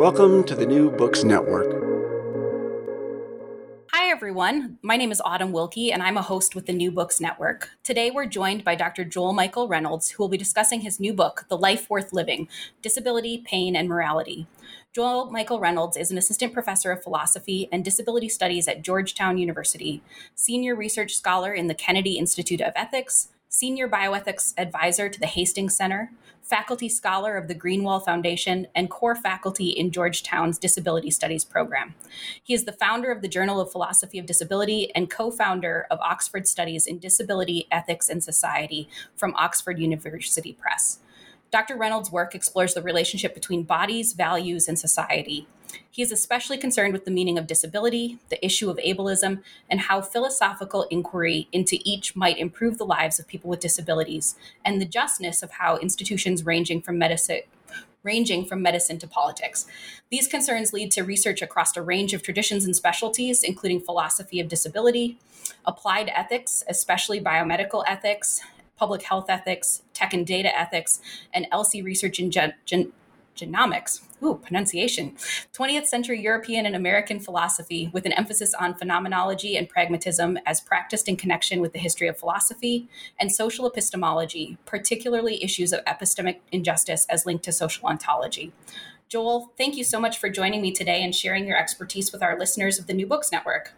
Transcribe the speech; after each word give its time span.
Welcome 0.00 0.44
to 0.44 0.54
the 0.54 0.64
New 0.64 0.90
Books 0.90 1.24
Network. 1.24 1.68
Hi, 3.92 4.10
everyone. 4.10 4.78
My 4.80 4.96
name 4.96 5.12
is 5.12 5.20
Autumn 5.26 5.52
Wilkie, 5.52 5.92
and 5.92 6.02
I'm 6.02 6.16
a 6.16 6.22
host 6.22 6.54
with 6.54 6.64
the 6.64 6.72
New 6.72 6.90
Books 6.90 7.20
Network. 7.20 7.68
Today, 7.84 8.10
we're 8.10 8.24
joined 8.24 8.64
by 8.64 8.76
Dr. 8.76 9.04
Joel 9.04 9.34
Michael 9.34 9.68
Reynolds, 9.68 10.08
who 10.08 10.22
will 10.22 10.30
be 10.30 10.38
discussing 10.38 10.80
his 10.80 11.00
new 11.00 11.12
book, 11.12 11.44
The 11.50 11.58
Life 11.58 11.90
Worth 11.90 12.14
Living 12.14 12.48
Disability, 12.80 13.44
Pain, 13.46 13.76
and 13.76 13.90
Morality. 13.90 14.46
Joel 14.94 15.30
Michael 15.30 15.60
Reynolds 15.60 15.98
is 15.98 16.10
an 16.10 16.16
assistant 16.16 16.54
professor 16.54 16.90
of 16.90 17.02
philosophy 17.02 17.68
and 17.70 17.84
disability 17.84 18.30
studies 18.30 18.68
at 18.68 18.80
Georgetown 18.80 19.36
University, 19.36 20.02
senior 20.34 20.74
research 20.74 21.12
scholar 21.12 21.52
in 21.52 21.66
the 21.66 21.74
Kennedy 21.74 22.16
Institute 22.16 22.62
of 22.62 22.72
Ethics, 22.74 23.28
senior 23.50 23.88
bioethics 23.88 24.54
advisor 24.56 25.08
to 25.08 25.18
the 25.18 25.26
Hastings 25.26 25.76
Center, 25.76 26.12
faculty 26.40 26.88
scholar 26.88 27.36
of 27.36 27.48
the 27.48 27.54
Greenwall 27.54 28.02
Foundation, 28.02 28.68
and 28.76 28.88
core 28.88 29.16
faculty 29.16 29.70
in 29.70 29.90
Georgetown's 29.90 30.56
Disability 30.56 31.10
Studies 31.10 31.44
program. 31.44 31.96
He 32.40 32.54
is 32.54 32.64
the 32.64 32.72
founder 32.72 33.10
of 33.10 33.22
the 33.22 33.28
Journal 33.28 33.60
of 33.60 33.72
Philosophy 33.72 34.20
of 34.20 34.26
Disability 34.26 34.94
and 34.94 35.10
co 35.10 35.32
founder 35.32 35.88
of 35.90 35.98
Oxford 35.98 36.46
Studies 36.46 36.86
in 36.86 37.00
Disability, 37.00 37.66
Ethics, 37.72 38.08
and 38.08 38.22
Society 38.22 38.88
from 39.16 39.34
Oxford 39.34 39.80
University 39.80 40.52
Press. 40.52 41.00
Dr. 41.50 41.76
Reynolds' 41.76 42.12
work 42.12 42.36
explores 42.36 42.74
the 42.74 42.82
relationship 42.82 43.34
between 43.34 43.64
bodies, 43.64 44.12
values, 44.12 44.68
and 44.68 44.78
society. 44.78 45.48
He 45.90 46.02
is 46.02 46.12
especially 46.12 46.56
concerned 46.56 46.92
with 46.92 47.04
the 47.04 47.10
meaning 47.10 47.38
of 47.38 47.46
disability, 47.46 48.18
the 48.28 48.44
issue 48.44 48.70
of 48.70 48.78
ableism, 48.78 49.42
and 49.68 49.80
how 49.80 50.00
philosophical 50.00 50.84
inquiry 50.90 51.48
into 51.52 51.78
each 51.84 52.16
might 52.16 52.38
improve 52.38 52.78
the 52.78 52.86
lives 52.86 53.18
of 53.18 53.26
people 53.26 53.50
with 53.50 53.60
disabilities, 53.60 54.36
and 54.64 54.80
the 54.80 54.86
justness 54.86 55.42
of 55.42 55.52
how 55.52 55.76
institutions 55.78 56.46
ranging 56.46 56.80
from 56.80 56.98
medicine 56.98 57.40
ranging 58.02 58.46
from 58.46 58.62
medicine 58.62 58.98
to 58.98 59.06
politics. 59.06 59.66
These 60.10 60.26
concerns 60.26 60.72
lead 60.72 60.90
to 60.92 61.02
research 61.02 61.42
across 61.42 61.76
a 61.76 61.82
range 61.82 62.14
of 62.14 62.22
traditions 62.22 62.64
and 62.64 62.74
specialties, 62.74 63.42
including 63.42 63.80
philosophy 63.80 64.40
of 64.40 64.48
disability, 64.48 65.18
applied 65.66 66.10
ethics, 66.14 66.64
especially 66.66 67.20
biomedical 67.20 67.84
ethics, 67.86 68.40
public 68.76 69.02
health 69.02 69.28
ethics, 69.28 69.82
tech 69.92 70.14
and 70.14 70.26
data 70.26 70.58
ethics, 70.58 71.00
and 71.34 71.46
ELSI 71.52 71.84
research 71.84 72.18
in 72.18 72.30
gen- 72.30 72.54
gen- 72.64 72.92
genomics. 73.36 74.00
Ooh, 74.22 74.36
pronunciation. 74.36 75.16
20th 75.54 75.86
century 75.86 76.20
European 76.20 76.66
and 76.66 76.76
American 76.76 77.20
philosophy 77.20 77.90
with 77.92 78.06
an 78.06 78.12
emphasis 78.12 78.52
on 78.54 78.74
phenomenology 78.74 79.56
and 79.56 79.68
pragmatism 79.68 80.38
as 80.46 80.60
practiced 80.60 81.08
in 81.08 81.16
connection 81.16 81.60
with 81.60 81.72
the 81.72 81.78
history 81.78 82.08
of 82.08 82.18
philosophy, 82.18 82.88
and 83.18 83.32
social 83.32 83.66
epistemology, 83.66 84.58
particularly 84.66 85.42
issues 85.42 85.72
of 85.72 85.84
epistemic 85.84 86.40
injustice 86.52 87.06
as 87.08 87.26
linked 87.26 87.44
to 87.44 87.52
social 87.52 87.88
ontology. 87.88 88.52
Joel, 89.08 89.52
thank 89.58 89.76
you 89.76 89.84
so 89.84 89.98
much 89.98 90.18
for 90.18 90.28
joining 90.28 90.62
me 90.62 90.70
today 90.70 91.02
and 91.02 91.14
sharing 91.14 91.46
your 91.46 91.58
expertise 91.58 92.12
with 92.12 92.22
our 92.22 92.38
listeners 92.38 92.78
of 92.78 92.86
the 92.86 92.94
New 92.94 93.06
Books 93.06 93.32
Network. 93.32 93.72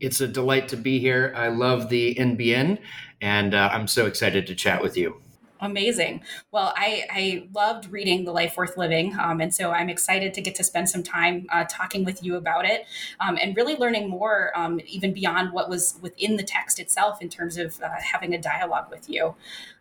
It's 0.00 0.20
a 0.20 0.28
delight 0.28 0.68
to 0.68 0.76
be 0.76 1.00
here. 1.00 1.32
I 1.36 1.48
love 1.48 1.88
the 1.88 2.14
NBN, 2.14 2.78
and 3.20 3.54
uh, 3.54 3.68
I'm 3.72 3.88
so 3.88 4.06
excited 4.06 4.46
to 4.46 4.54
chat 4.54 4.82
with 4.82 4.96
you. 4.96 5.20
Amazing. 5.60 6.22
Well, 6.52 6.72
I, 6.76 7.04
I 7.10 7.48
loved 7.52 7.90
reading 7.90 8.24
The 8.24 8.32
Life 8.32 8.56
Worth 8.56 8.76
Living. 8.76 9.16
Um, 9.18 9.40
and 9.40 9.52
so 9.52 9.72
I'm 9.72 9.88
excited 9.88 10.32
to 10.34 10.40
get 10.40 10.54
to 10.56 10.64
spend 10.64 10.88
some 10.88 11.02
time 11.02 11.46
uh, 11.50 11.64
talking 11.68 12.04
with 12.04 12.22
you 12.22 12.36
about 12.36 12.64
it 12.64 12.86
um, 13.18 13.38
and 13.40 13.56
really 13.56 13.74
learning 13.74 14.08
more, 14.08 14.52
um, 14.56 14.80
even 14.86 15.12
beyond 15.12 15.52
what 15.52 15.68
was 15.68 15.98
within 16.00 16.36
the 16.36 16.42
text 16.44 16.78
itself, 16.78 17.20
in 17.20 17.28
terms 17.28 17.56
of 17.58 17.80
uh, 17.82 17.88
having 18.00 18.34
a 18.34 18.38
dialogue 18.38 18.86
with 18.90 19.10
you. 19.10 19.34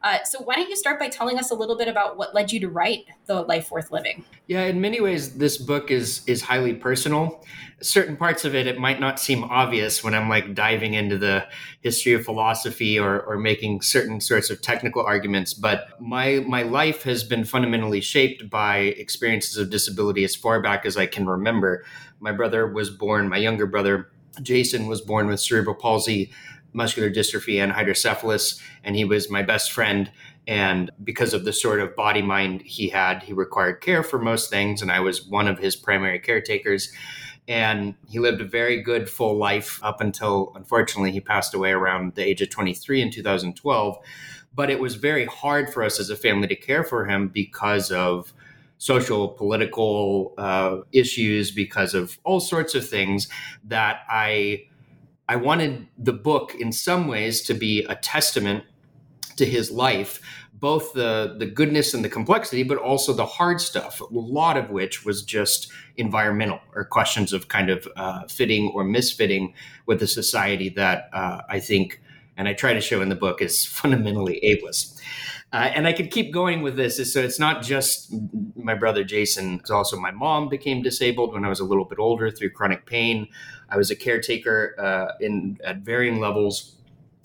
Uh, 0.03 0.23
so, 0.23 0.39
why 0.39 0.55
don't 0.55 0.69
you 0.69 0.75
start 0.75 0.99
by 0.99 1.09
telling 1.09 1.37
us 1.37 1.51
a 1.51 1.55
little 1.55 1.77
bit 1.77 1.87
about 1.87 2.17
what 2.17 2.33
led 2.33 2.51
you 2.51 2.59
to 2.59 2.69
write 2.69 3.05
The 3.25 3.41
Life 3.41 3.71
Worth 3.71 3.91
Living? 3.91 4.25
Yeah, 4.47 4.63
in 4.63 4.81
many 4.81 5.01
ways, 5.01 5.37
this 5.37 5.57
book 5.57 5.91
is, 5.91 6.21
is 6.27 6.41
highly 6.41 6.73
personal 6.73 7.43
certain 7.81 8.17
parts 8.17 8.43
of 8.43 8.55
it 8.55 8.65
it 8.65 8.79
might 8.79 8.99
not 8.99 9.19
seem 9.19 9.43
obvious 9.43 10.03
when 10.03 10.15
i'm 10.15 10.27
like 10.27 10.55
diving 10.55 10.95
into 10.95 11.17
the 11.17 11.45
history 11.81 12.13
of 12.13 12.25
philosophy 12.25 12.97
or, 12.97 13.21
or 13.21 13.37
making 13.37 13.81
certain 13.81 14.19
sorts 14.19 14.49
of 14.49 14.61
technical 14.61 15.03
arguments 15.03 15.53
but 15.53 15.89
my 16.01 16.43
my 16.47 16.63
life 16.63 17.03
has 17.03 17.23
been 17.23 17.43
fundamentally 17.43 18.01
shaped 18.01 18.49
by 18.49 18.77
experiences 18.77 19.57
of 19.57 19.69
disability 19.69 20.23
as 20.23 20.35
far 20.35 20.61
back 20.61 20.85
as 20.85 20.97
i 20.97 21.05
can 21.05 21.27
remember. 21.27 21.85
My 22.19 22.31
brother 22.31 22.65
was 22.65 22.89
born 22.89 23.29
my 23.29 23.37
younger 23.37 23.67
brother 23.67 24.09
jason 24.41 24.87
was 24.87 25.01
born 25.01 25.27
with 25.27 25.39
cerebral 25.39 25.75
palsy 25.75 26.31
muscular 26.73 27.11
dystrophy 27.11 27.61
and 27.61 27.71
hydrocephalus 27.71 28.59
and 28.83 28.95
he 28.95 29.05
was 29.05 29.29
my 29.29 29.43
best 29.43 29.71
friend 29.71 30.11
and 30.47 30.89
because 31.03 31.33
of 31.33 31.43
the 31.43 31.53
sort 31.53 31.79
of 31.79 31.95
body 31.95 32.21
mind 32.23 32.61
he 32.63 32.89
had 32.89 33.21
he 33.21 33.33
required 33.33 33.81
care 33.81 34.01
for 34.01 34.17
most 34.17 34.49
things 34.49 34.81
and 34.81 34.91
i 34.91 34.99
was 34.99 35.27
one 35.27 35.47
of 35.47 35.59
his 35.59 35.75
primary 35.75 36.19
caretakers 36.19 36.91
and 37.47 37.95
he 38.09 38.19
lived 38.19 38.41
a 38.41 38.45
very 38.45 38.81
good 38.81 39.09
full 39.09 39.37
life 39.37 39.79
up 39.83 40.01
until 40.01 40.51
unfortunately 40.55 41.11
he 41.11 41.21
passed 41.21 41.53
away 41.53 41.71
around 41.71 42.15
the 42.15 42.23
age 42.23 42.41
of 42.41 42.49
23 42.49 43.01
in 43.01 43.11
2012 43.11 43.97
but 44.53 44.69
it 44.69 44.79
was 44.79 44.95
very 44.95 45.25
hard 45.25 45.71
for 45.71 45.83
us 45.83 45.99
as 45.99 46.09
a 46.09 46.15
family 46.15 46.47
to 46.47 46.55
care 46.55 46.83
for 46.83 47.05
him 47.05 47.27
because 47.27 47.91
of 47.91 48.33
social 48.79 49.29
political 49.29 50.33
uh, 50.37 50.77
issues 50.91 51.51
because 51.51 51.93
of 51.93 52.19
all 52.23 52.39
sorts 52.39 52.75
of 52.75 52.87
things 52.87 53.27
that 53.63 54.01
i 54.09 54.63
i 55.29 55.35
wanted 55.35 55.87
the 55.97 56.13
book 56.13 56.53
in 56.55 56.71
some 56.71 57.07
ways 57.07 57.41
to 57.41 57.53
be 57.53 57.83
a 57.85 57.95
testament 57.95 58.63
to 59.35 59.45
his 59.45 59.71
life 59.71 60.19
both 60.59 60.93
the 60.93 61.35
the 61.37 61.45
goodness 61.45 61.93
and 61.93 62.03
the 62.03 62.09
complexity, 62.09 62.63
but 62.63 62.77
also 62.77 63.13
the 63.13 63.25
hard 63.25 63.61
stuff. 63.61 64.01
A 64.01 64.07
lot 64.11 64.57
of 64.57 64.69
which 64.69 65.05
was 65.05 65.23
just 65.23 65.71
environmental 65.97 66.59
or 66.73 66.85
questions 66.85 67.33
of 67.33 67.47
kind 67.47 67.69
of 67.69 67.87
uh, 67.95 68.27
fitting 68.27 68.71
or 68.73 68.83
misfitting 68.83 69.53
with 69.85 70.01
a 70.01 70.07
society 70.07 70.69
that 70.69 71.09
uh, 71.13 71.41
I 71.49 71.59
think, 71.59 72.01
and 72.35 72.47
I 72.47 72.53
try 72.53 72.73
to 72.73 72.81
show 72.81 73.01
in 73.01 73.09
the 73.09 73.15
book, 73.15 73.41
is 73.41 73.65
fundamentally 73.65 74.39
ableist. 74.43 74.99
Uh, 75.53 75.71
and 75.73 75.87
I 75.87 75.93
could 75.93 76.11
keep 76.11 76.33
going 76.33 76.61
with 76.61 76.75
this. 76.75 77.13
So 77.13 77.21
it's 77.21 77.39
not 77.39 77.63
just 77.63 78.13
my 78.55 78.73
brother 78.73 79.05
Jason. 79.05 79.59
It's 79.59 79.71
also 79.71 79.97
my 79.97 80.11
mom 80.11 80.49
became 80.49 80.81
disabled 80.81 81.33
when 81.33 81.45
I 81.45 81.49
was 81.49 81.61
a 81.61 81.63
little 81.63 81.85
bit 81.85 81.99
older 81.99 82.29
through 82.29 82.49
chronic 82.49 82.85
pain. 82.85 83.29
I 83.69 83.77
was 83.77 83.89
a 83.89 83.95
caretaker 83.95 84.75
uh, 84.77 85.13
in 85.21 85.57
at 85.63 85.77
varying 85.77 86.19
levels 86.19 86.76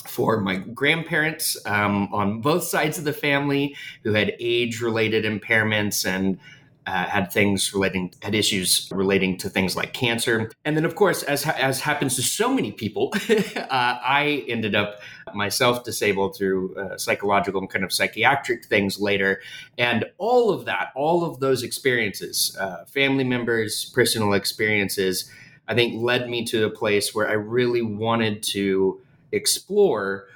for 0.06 0.40
my 0.40 0.56
grandparents 0.56 1.56
um, 1.66 2.08
on 2.12 2.40
both 2.40 2.64
sides 2.64 2.98
of 2.98 3.04
the 3.04 3.12
family 3.12 3.76
who 4.04 4.12
had 4.12 4.34
age 4.40 4.80
related 4.80 5.24
impairments 5.24 6.06
and 6.06 6.38
uh, 6.86 7.04
had 7.04 7.30
things 7.30 7.72
relating, 7.72 8.12
had 8.22 8.34
issues 8.34 8.88
relating 8.90 9.36
to 9.38 9.48
things 9.48 9.76
like 9.76 9.92
cancer. 9.92 10.50
And 10.64 10.76
then, 10.76 10.84
of 10.84 10.96
course, 10.96 11.22
as, 11.22 11.46
as 11.46 11.80
happens 11.80 12.16
to 12.16 12.22
so 12.22 12.52
many 12.52 12.72
people, 12.72 13.12
uh, 13.30 13.66
I 13.70 14.44
ended 14.48 14.74
up 14.74 15.00
myself 15.32 15.84
disabled 15.84 16.36
through 16.36 16.74
uh, 16.76 16.98
psychological 16.98 17.60
and 17.60 17.70
kind 17.70 17.84
of 17.84 17.92
psychiatric 17.92 18.64
things 18.64 18.98
later. 18.98 19.40
And 19.78 20.06
all 20.18 20.50
of 20.50 20.64
that, 20.64 20.88
all 20.96 21.24
of 21.24 21.38
those 21.38 21.62
experiences, 21.62 22.56
uh, 22.58 22.84
family 22.86 23.24
members, 23.24 23.90
personal 23.94 24.32
experiences, 24.32 25.30
I 25.68 25.74
think 25.74 26.02
led 26.02 26.28
me 26.28 26.44
to 26.46 26.64
a 26.64 26.70
place 26.70 27.14
where 27.14 27.28
I 27.28 27.34
really 27.34 27.82
wanted 27.82 28.42
to 28.44 29.00
explore 29.32 30.28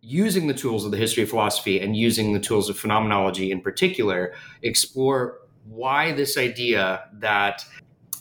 using 0.00 0.48
the 0.48 0.54
tools 0.54 0.84
of 0.84 0.90
the 0.90 0.96
history 0.96 1.22
of 1.22 1.30
philosophy 1.30 1.80
and 1.80 1.96
using 1.96 2.32
the 2.32 2.40
tools 2.40 2.68
of 2.68 2.78
phenomenology 2.78 3.50
in 3.50 3.60
particular, 3.60 4.34
explore 4.62 5.38
why 5.64 6.12
this 6.12 6.36
idea 6.36 7.04
that 7.14 7.64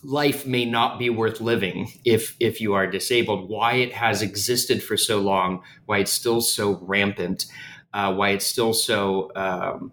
life 0.04 0.46
may 0.46 0.66
not 0.66 0.98
be 0.98 1.10
worth 1.10 1.42
living 1.42 1.92
if 2.06 2.36
if 2.40 2.60
you 2.60 2.74
are 2.74 2.88
disabled 2.88 3.50
why 3.50 3.74
it 3.74 3.94
has 3.94 4.24
existed 4.24 4.82
for 4.82 4.98
so 4.98 5.20
long 5.20 5.62
why 5.86 6.00
it's 6.00 6.12
still 6.12 6.42
so 6.42 6.80
rampant 6.82 7.46
uh, 7.94 8.12
why 8.12 8.30
it's 8.30 8.46
still 8.46 8.74
so 8.74 9.32
um, 9.36 9.92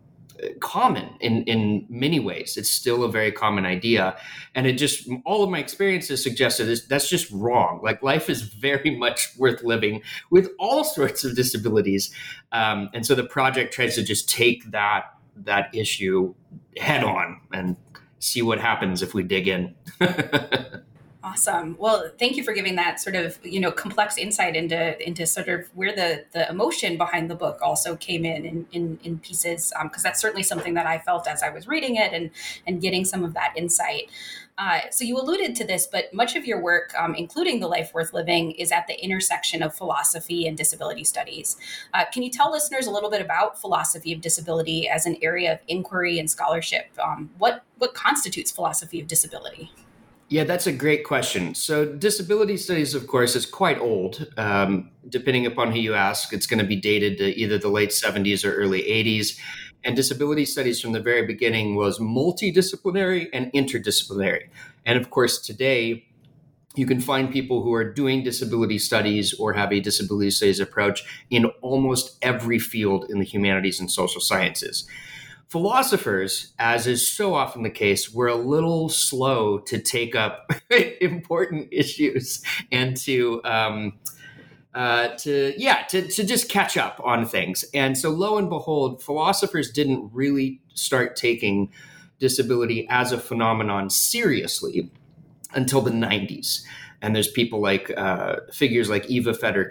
common 0.61 1.09
in 1.21 1.45
in 1.45 1.87
many 1.89 2.21
ways. 2.21 2.57
It's 2.57 2.71
still 2.71 3.05
a 3.05 3.11
very 3.11 3.33
common 3.33 3.65
idea. 3.65 4.17
And 4.55 4.67
it 4.67 4.75
just 4.75 5.09
all 5.25 5.43
of 5.43 5.51
my 5.51 5.59
experiences 5.59 6.23
suggested 6.23 6.65
this 6.67 6.87
that's 6.87 7.09
just 7.09 7.31
wrong. 7.31 7.81
Like 7.83 8.03
life 8.03 8.31
is 8.31 8.43
very 8.43 8.97
much 9.05 9.31
worth 9.37 9.63
living 9.63 10.03
with 10.31 10.51
all 10.59 10.85
sorts 10.85 11.25
of 11.25 11.37
disabilities. 11.37 12.15
Um, 12.53 12.91
and 12.95 13.05
so 13.05 13.15
the 13.15 13.25
project 13.25 13.73
tries 13.75 13.95
to 13.97 14.03
just 14.03 14.29
take 14.29 14.71
that 14.71 15.05
that 15.45 15.75
issue 15.75 16.35
head 16.77 17.05
on 17.05 17.41
and 17.53 17.77
see 18.19 18.43
what 18.43 18.59
happens 18.59 19.03
if 19.03 19.15
we 19.15 19.23
dig 19.23 19.49
in. 19.49 19.75
Awesome. 21.29 21.77
Well, 21.79 22.11
thank 22.19 22.39
you 22.39 22.43
for 22.43 22.55
giving 22.55 22.77
that 22.77 23.01
sort 23.01 23.15
of 23.15 23.39
you 23.45 23.61
know 23.61 23.71
complex 23.71 24.17
insight 24.17 24.57
into 24.57 25.07
into 25.07 25.27
sort 25.27 25.49
of 25.49 25.69
where 25.75 25.95
the 25.95 26.25
the 26.33 26.49
emotion 26.49 26.97
behind 26.97 27.29
the 27.29 27.35
book 27.35 27.59
also 27.61 27.97
came 27.97 28.25
in 28.25 28.47
in 28.47 28.67
in, 28.73 28.99
in 29.05 29.19
pieces 29.19 29.71
because 29.83 30.05
um, 30.05 30.09
that's 30.09 30.23
certainly 30.23 30.43
something 30.43 30.73
that 30.73 30.87
I 30.87 30.99
felt 30.99 31.29
as 31.29 31.43
I 31.43 31.51
was 31.51 31.69
reading 31.69 31.97
it 31.97 32.15
and 32.15 32.31
and 32.67 32.81
getting 32.81 33.05
some 33.05 33.25
of 33.25 33.35
that 33.35 33.53
insight. 33.57 34.11
Uh, 34.57 34.81
so 34.91 35.05
you 35.05 35.19
alluded 35.19 35.55
to 35.57 35.67
this, 35.67 35.87
but 35.87 36.13
much 36.13 36.35
of 36.35 36.47
your 36.47 36.61
work, 36.61 36.93
um, 36.99 37.15
including 37.15 37.61
the 37.61 37.69
life 37.69 37.93
worth 37.95 38.13
living, 38.15 38.53
is 38.53 38.73
at 38.73 38.87
the 38.89 39.05
intersection 39.05 39.63
of 39.63 39.75
philosophy 39.75 40.49
and 40.49 40.57
disability 40.57 41.05
studies. 41.05 41.57
Uh, 41.95 42.05
can 42.13 42.23
you 42.23 42.31
tell 42.31 42.51
listeners 42.51 42.87
a 42.87 42.91
little 42.91 43.11
bit 43.11 43.21
about 43.21 43.61
philosophy 43.61 44.15
of 44.15 44.21
disability 44.21 44.89
as 44.89 45.05
an 45.05 45.17
area 45.21 45.53
of 45.53 45.59
inquiry 45.69 46.19
and 46.19 46.31
scholarship? 46.31 46.87
Um, 47.05 47.31
what 47.37 47.65
what 47.77 47.93
constitutes 47.93 48.51
philosophy 48.51 48.99
of 48.99 49.07
disability? 49.07 49.71
Yeah, 50.31 50.45
that's 50.45 50.67
a 50.67 50.73
great 50.73 51.05
question. 51.05 51.55
So, 51.55 51.87
disability 51.87 52.59
studies, 52.59 52.95
of 52.95 53.07
course, 53.07 53.35
is 53.35 53.47
quite 53.47 53.79
old. 53.79 54.27
Um, 54.37 54.91
depending 55.09 55.47
upon 55.47 55.73
who 55.73 55.79
you 55.79 55.95
ask, 55.95 56.35
it's 56.35 56.47
going 56.47 56.59
to 56.59 56.67
be 56.67 56.77
dated 56.77 57.17
to 57.19 57.35
either 57.39 57.57
the 57.57 57.71
late 57.71 57.91
70s 57.91 58.45
or 58.45 58.55
early 58.55 58.83
80s. 58.83 59.39
And 59.85 59.97
disability 59.97 60.45
studies 60.45 60.81
from 60.81 60.93
the 60.93 61.01
very 61.01 61.25
beginning 61.25 61.77
was 61.77 61.99
multidisciplinary 61.99 63.29
and 63.33 63.51
interdisciplinary. 63.53 64.49
And 64.85 64.99
of 64.99 65.09
course, 65.09 65.39
today, 65.39 66.05
you 66.75 66.85
can 66.85 67.01
find 67.01 67.33
people 67.33 67.63
who 67.63 67.73
are 67.73 67.91
doing 67.91 68.23
disability 68.23 68.79
studies 68.79 69.33
or 69.35 69.55
have 69.55 69.73
a 69.73 69.81
disability 69.81 70.31
studies 70.31 70.61
approach 70.61 71.05
in 71.31 71.47
almost 71.63 72.19
every 72.21 72.59
field 72.59 73.07
in 73.09 73.19
the 73.19 73.25
humanities 73.25 73.81
and 73.81 73.91
social 73.91 74.21
sciences. 74.21 74.87
Philosophers, 75.49 76.53
as 76.59 76.87
is 76.87 77.09
so 77.09 77.35
often 77.35 77.63
the 77.63 77.71
case, 77.71 78.13
were 78.13 78.29
a 78.29 78.37
little 78.37 78.89
slow 78.89 79.59
to 79.59 79.79
take 79.79 80.15
up 80.15 80.51
important 81.01 81.69
issues 81.73 82.43
and 82.71 82.97
to 82.99 83.43
um, 83.45 83.95
uh, 84.75 85.09
to 85.17 85.55
yeah 85.57 85.85
to, 85.89 86.07
to 86.07 86.25
just 86.25 86.51
catch 86.51 86.77
up 86.77 87.01
on 87.03 87.25
things. 87.25 87.65
And 87.73 87.97
so 87.97 88.11
lo 88.11 88.37
and 88.37 88.51
behold 88.51 89.03
philosophers 89.03 89.71
didn't 89.71 90.11
really 90.13 90.61
start 90.75 91.17
taking 91.17 91.73
disability 92.19 92.87
as 92.91 93.13
a 93.13 93.19
phenomenon 93.19 93.89
seriously 93.89 94.91
until 95.55 95.81
the 95.81 95.91
90s 95.91 96.63
and 97.01 97.15
there's 97.15 97.29
people 97.29 97.61
like 97.61 97.91
uh, 97.97 98.37
figures 98.53 98.91
like 98.91 99.09
eva 99.09 99.33
feder 99.33 99.71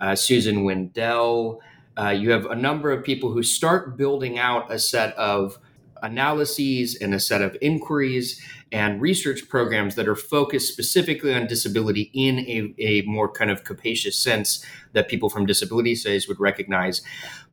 uh, 0.00 0.14
susan 0.14 0.64
wendell 0.64 1.60
uh, 1.98 2.10
you 2.10 2.30
have 2.30 2.46
a 2.46 2.54
number 2.54 2.90
of 2.90 3.04
people 3.04 3.32
who 3.32 3.42
start 3.42 3.96
building 3.96 4.38
out 4.38 4.70
a 4.70 4.78
set 4.78 5.14
of 5.16 5.58
analyses 6.02 6.94
and 6.94 7.12
a 7.12 7.20
set 7.20 7.42
of 7.42 7.56
inquiries 7.60 8.40
and 8.70 9.00
research 9.00 9.48
programs 9.48 9.94
that 9.94 10.06
are 10.06 10.14
focused 10.14 10.72
specifically 10.72 11.34
on 11.34 11.46
disability 11.46 12.10
in 12.14 12.38
a, 12.40 12.74
a 12.78 13.02
more 13.02 13.30
kind 13.30 13.50
of 13.50 13.64
capacious 13.64 14.16
sense 14.16 14.64
that 14.92 15.08
people 15.08 15.28
from 15.28 15.46
disability 15.46 15.94
studies 15.94 16.28
would 16.28 16.38
recognize. 16.38 17.02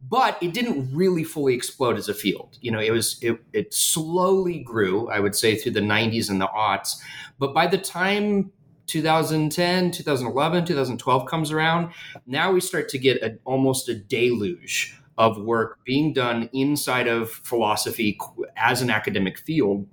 But 0.08 0.38
it 0.42 0.54
didn't 0.54 0.94
really 0.94 1.24
fully 1.24 1.56
explode 1.56 1.98
as 1.98 2.10
a 2.10 2.14
field. 2.14 2.58
You 2.62 2.72
know 2.72 2.80
it 2.80 2.92
was 2.92 3.18
it, 3.22 3.40
it 3.54 3.74
slowly 3.74 4.60
grew 4.60 5.10
i 5.10 5.20
would 5.20 5.36
say 5.36 5.56
through 5.56 5.72
the 5.72 5.80
90s 5.80 6.30
and 6.30 6.40
the 6.40 6.48
aughts. 6.48 6.98
But 7.40 7.54
by 7.54 7.68
the 7.68 7.78
time 7.78 8.52
2010 8.88 9.92
2011 9.92 10.66
2012 10.66 11.26
comes 11.26 11.52
around 11.52 11.92
now 12.28 12.52
we 12.52 12.60
start 12.60 12.88
to 12.90 12.98
get 12.98 13.22
a, 13.24 13.38
almost 13.46 13.90
a 13.90 13.96
deluge 13.96 15.00
of 15.18 15.38
work 15.38 15.80
being 15.86 16.14
done 16.14 16.50
inside 16.54 17.08
of 17.08 17.30
philosophy 17.30 18.18
as 18.58 18.82
an 18.82 18.90
academic 18.90 19.38
field 19.40 19.88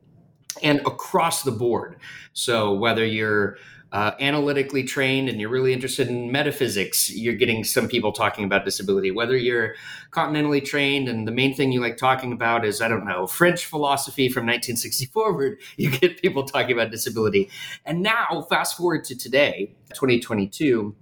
and 0.62 0.80
across 0.80 1.42
the 1.42 1.52
board. 1.52 1.96
So 2.32 2.74
whether 2.74 3.04
you're 3.04 3.56
uh, 3.92 4.12
analytically 4.20 4.82
trained 4.82 5.28
and 5.28 5.38
you're 5.38 5.50
really 5.50 5.72
interested 5.72 6.08
in 6.08 6.32
metaphysics, 6.32 7.10
you're 7.10 7.34
getting 7.34 7.62
some 7.62 7.88
people 7.88 8.10
talking 8.10 8.44
about 8.44 8.64
disability. 8.64 9.10
Whether 9.10 9.36
you're 9.36 9.74
continentally 10.10 10.64
trained 10.64 11.08
and 11.08 11.28
the 11.28 11.32
main 11.32 11.54
thing 11.54 11.72
you 11.72 11.80
like 11.80 11.98
talking 11.98 12.32
about 12.32 12.64
is, 12.64 12.80
I 12.80 12.88
don't 12.88 13.04
know, 13.04 13.26
French 13.26 13.66
philosophy 13.66 14.30
from 14.30 14.46
1960 14.46 15.06
forward, 15.06 15.58
you 15.76 15.90
get 15.90 16.22
people 16.22 16.44
talking 16.44 16.72
about 16.72 16.90
disability. 16.90 17.50
And 17.84 18.02
now, 18.02 18.46
fast 18.48 18.78
forward 18.78 19.04
to 19.04 19.16
today, 19.16 19.74
2022, 19.90 20.94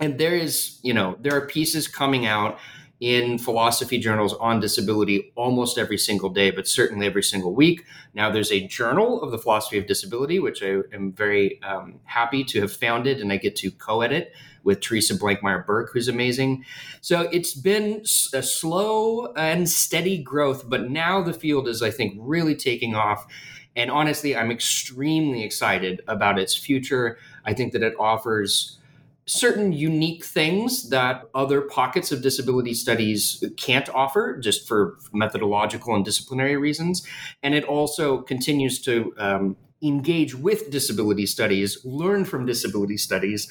and 0.00 0.18
there 0.18 0.34
is, 0.34 0.78
you 0.82 0.94
know, 0.94 1.16
there 1.20 1.36
are 1.36 1.46
pieces 1.46 1.86
coming 1.86 2.24
out 2.24 2.58
in 3.02 3.36
philosophy 3.36 3.98
journals 3.98 4.32
on 4.34 4.60
disability 4.60 5.32
almost 5.34 5.76
every 5.76 5.98
single 5.98 6.30
day, 6.30 6.52
but 6.52 6.68
certainly 6.68 7.04
every 7.04 7.22
single 7.22 7.52
week. 7.52 7.84
Now, 8.14 8.30
there's 8.30 8.52
a 8.52 8.64
journal 8.68 9.20
of 9.20 9.32
the 9.32 9.38
philosophy 9.38 9.76
of 9.76 9.88
disability, 9.88 10.38
which 10.38 10.62
I 10.62 10.82
am 10.94 11.12
very 11.12 11.60
um, 11.64 11.98
happy 12.04 12.44
to 12.44 12.60
have 12.60 12.72
founded, 12.72 13.20
and 13.20 13.32
I 13.32 13.38
get 13.38 13.56
to 13.56 13.72
co 13.72 14.02
edit 14.02 14.32
with 14.62 14.80
Teresa 14.80 15.16
Blankmeyer 15.16 15.66
Burke, 15.66 15.90
who's 15.92 16.06
amazing. 16.06 16.64
So 17.00 17.22
it's 17.32 17.54
been 17.54 18.02
a 18.32 18.42
slow 18.42 19.32
and 19.32 19.68
steady 19.68 20.22
growth, 20.22 20.70
but 20.70 20.88
now 20.88 21.24
the 21.24 21.34
field 21.34 21.66
is, 21.66 21.82
I 21.82 21.90
think, 21.90 22.14
really 22.16 22.54
taking 22.54 22.94
off. 22.94 23.26
And 23.74 23.90
honestly, 23.90 24.36
I'm 24.36 24.52
extremely 24.52 25.42
excited 25.42 26.02
about 26.06 26.38
its 26.38 26.54
future. 26.54 27.18
I 27.44 27.52
think 27.52 27.72
that 27.72 27.82
it 27.82 27.94
offers 27.98 28.78
certain 29.26 29.72
unique 29.72 30.24
things 30.24 30.90
that 30.90 31.28
other 31.34 31.60
pockets 31.60 32.10
of 32.10 32.22
disability 32.22 32.74
studies 32.74 33.44
can't 33.56 33.88
offer 33.90 34.36
just 34.38 34.66
for 34.66 34.98
methodological 35.12 35.94
and 35.94 36.04
disciplinary 36.04 36.56
reasons. 36.56 37.06
And 37.42 37.54
it 37.54 37.64
also 37.64 38.22
continues 38.22 38.80
to 38.82 39.14
um, 39.18 39.56
engage 39.82 40.34
with 40.34 40.70
disability 40.70 41.26
studies, 41.26 41.78
learn 41.84 42.24
from 42.24 42.46
disability 42.46 42.96
studies. 42.96 43.48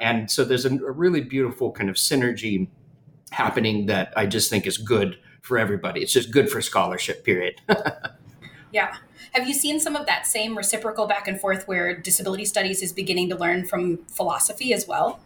And 0.00 0.30
so 0.30 0.44
there's 0.44 0.64
a, 0.64 0.74
a 0.74 0.92
really 0.92 1.20
beautiful 1.20 1.72
kind 1.72 1.90
of 1.90 1.96
synergy 1.96 2.68
happening 3.30 3.86
that 3.86 4.12
I 4.16 4.26
just 4.26 4.50
think 4.50 4.66
is 4.66 4.78
good 4.78 5.18
for 5.42 5.58
everybody. 5.58 6.00
It's 6.00 6.12
just 6.12 6.30
good 6.30 6.50
for 6.50 6.60
scholarship, 6.60 7.24
period. 7.24 7.60
yeah. 8.72 8.96
Have 9.32 9.46
you 9.46 9.54
seen 9.54 9.80
some 9.80 9.96
of 9.96 10.06
that 10.06 10.26
same 10.26 10.56
reciprocal 10.56 11.06
back 11.06 11.28
and 11.28 11.40
forth 11.40 11.66
where 11.66 11.96
disability 11.96 12.44
studies 12.44 12.82
is 12.82 12.92
beginning 12.92 13.28
to 13.30 13.36
learn 13.36 13.66
from 13.66 13.98
philosophy 14.06 14.72
as 14.72 14.86
well? 14.86 15.20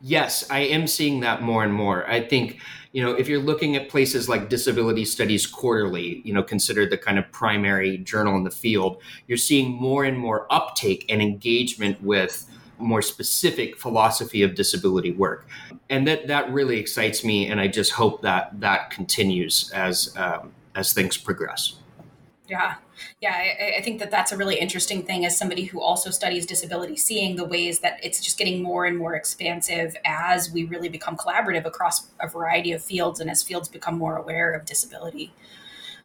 Yes, 0.00 0.48
I 0.50 0.60
am 0.60 0.86
seeing 0.86 1.20
that 1.20 1.42
more 1.42 1.64
and 1.64 1.74
more. 1.74 2.08
I 2.08 2.20
think, 2.20 2.60
you 2.92 3.02
know, 3.02 3.12
if 3.12 3.28
you're 3.28 3.40
looking 3.40 3.74
at 3.74 3.88
places 3.88 4.28
like 4.28 4.48
Disability 4.48 5.04
Studies 5.04 5.46
Quarterly, 5.46 6.22
you 6.24 6.32
know, 6.32 6.42
considered 6.42 6.90
the 6.90 6.98
kind 6.98 7.18
of 7.18 7.30
primary 7.32 7.98
journal 7.98 8.36
in 8.36 8.44
the 8.44 8.50
field, 8.50 9.02
you're 9.26 9.38
seeing 9.38 9.72
more 9.72 10.04
and 10.04 10.16
more 10.16 10.46
uptake 10.50 11.04
and 11.08 11.20
engagement 11.20 12.00
with 12.02 12.46
more 12.78 13.02
specific 13.02 13.76
philosophy 13.76 14.42
of 14.42 14.54
disability 14.54 15.10
work. 15.10 15.48
And 15.90 16.06
that 16.06 16.28
that 16.28 16.52
really 16.52 16.78
excites 16.78 17.24
me 17.24 17.48
and 17.48 17.60
I 17.60 17.66
just 17.66 17.92
hope 17.92 18.22
that 18.22 18.60
that 18.60 18.90
continues 18.90 19.70
as 19.72 20.14
um, 20.16 20.52
as 20.76 20.92
things 20.92 21.16
progress. 21.16 21.76
Yeah. 22.48 22.76
Yeah, 23.20 23.32
I, 23.34 23.78
I, 23.78 23.82
think 23.82 23.98
that 24.00 24.10
that's 24.10 24.32
a 24.32 24.36
really 24.36 24.58
interesting 24.58 25.02
thing 25.02 25.24
as 25.24 25.36
somebody 25.36 25.64
who 25.64 25.80
also 25.80 26.10
studies 26.10 26.46
disability, 26.46 26.96
seeing 26.96 27.36
the 27.36 27.44
ways 27.44 27.80
that 27.80 27.98
it's 28.02 28.20
just 28.20 28.38
getting 28.38 28.62
more 28.62 28.86
and 28.86 28.96
more 28.96 29.14
expansive 29.14 29.96
as 30.04 30.50
we 30.50 30.64
really 30.64 30.88
become 30.88 31.16
collaborative 31.16 31.64
across 31.64 32.08
a 32.20 32.28
variety 32.28 32.72
of 32.72 32.82
fields 32.82 33.20
and 33.20 33.30
as 33.30 33.42
fields 33.42 33.68
become 33.68 33.96
more 33.98 34.16
aware 34.16 34.52
of 34.52 34.64
disability. 34.64 35.32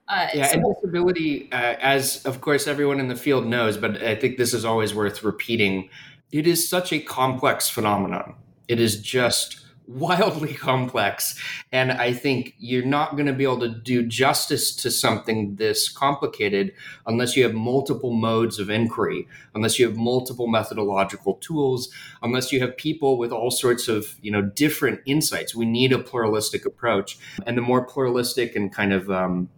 Uh, 0.07 0.27
yeah, 0.33 0.47
so- 0.47 0.53
and 0.53 0.75
disability, 0.81 1.51
uh, 1.51 1.75
as 1.79 2.25
of 2.25 2.41
course 2.41 2.67
everyone 2.67 2.99
in 2.99 3.07
the 3.07 3.15
field 3.15 3.45
knows, 3.45 3.77
but 3.77 4.01
I 4.03 4.15
think 4.15 4.37
this 4.37 4.53
is 4.53 4.65
always 4.65 4.93
worth 4.93 5.23
repeating. 5.23 5.89
It 6.31 6.47
is 6.47 6.67
such 6.67 6.91
a 6.91 6.99
complex 6.99 7.69
phenomenon. 7.69 8.35
It 8.67 8.79
is 8.79 9.01
just 9.01 9.62
wildly 9.87 10.53
complex. 10.53 11.39
And 11.71 11.91
I 11.91 12.13
think 12.13 12.55
you're 12.57 12.85
not 12.85 13.13
going 13.13 13.25
to 13.25 13.33
be 13.33 13.43
able 13.43 13.59
to 13.61 13.69
do 13.69 14.05
justice 14.05 14.75
to 14.77 14.91
something 14.91 15.55
this 15.55 15.89
complicated 15.89 16.73
unless 17.05 17.35
you 17.35 17.43
have 17.43 17.53
multiple 17.53 18.13
modes 18.13 18.59
of 18.59 18.69
inquiry, 18.69 19.27
unless 19.55 19.79
you 19.79 19.87
have 19.87 19.97
multiple 19.97 20.47
methodological 20.47 21.35
tools, 21.35 21.89
unless 22.21 22.51
you 22.51 22.59
have 22.61 22.75
people 22.77 23.17
with 23.17 23.31
all 23.31 23.51
sorts 23.51 23.87
of, 23.87 24.15
you 24.21 24.31
know, 24.31 24.41
different 24.41 25.01
insights. 25.05 25.55
We 25.55 25.65
need 25.65 25.91
a 25.91 25.99
pluralistic 25.99 26.65
approach. 26.65 27.17
And 27.45 27.57
the 27.57 27.61
more 27.61 27.85
pluralistic 27.85 28.55
and 28.55 28.73
kind 28.73 28.93
of, 28.93 29.09
um, 29.09 29.49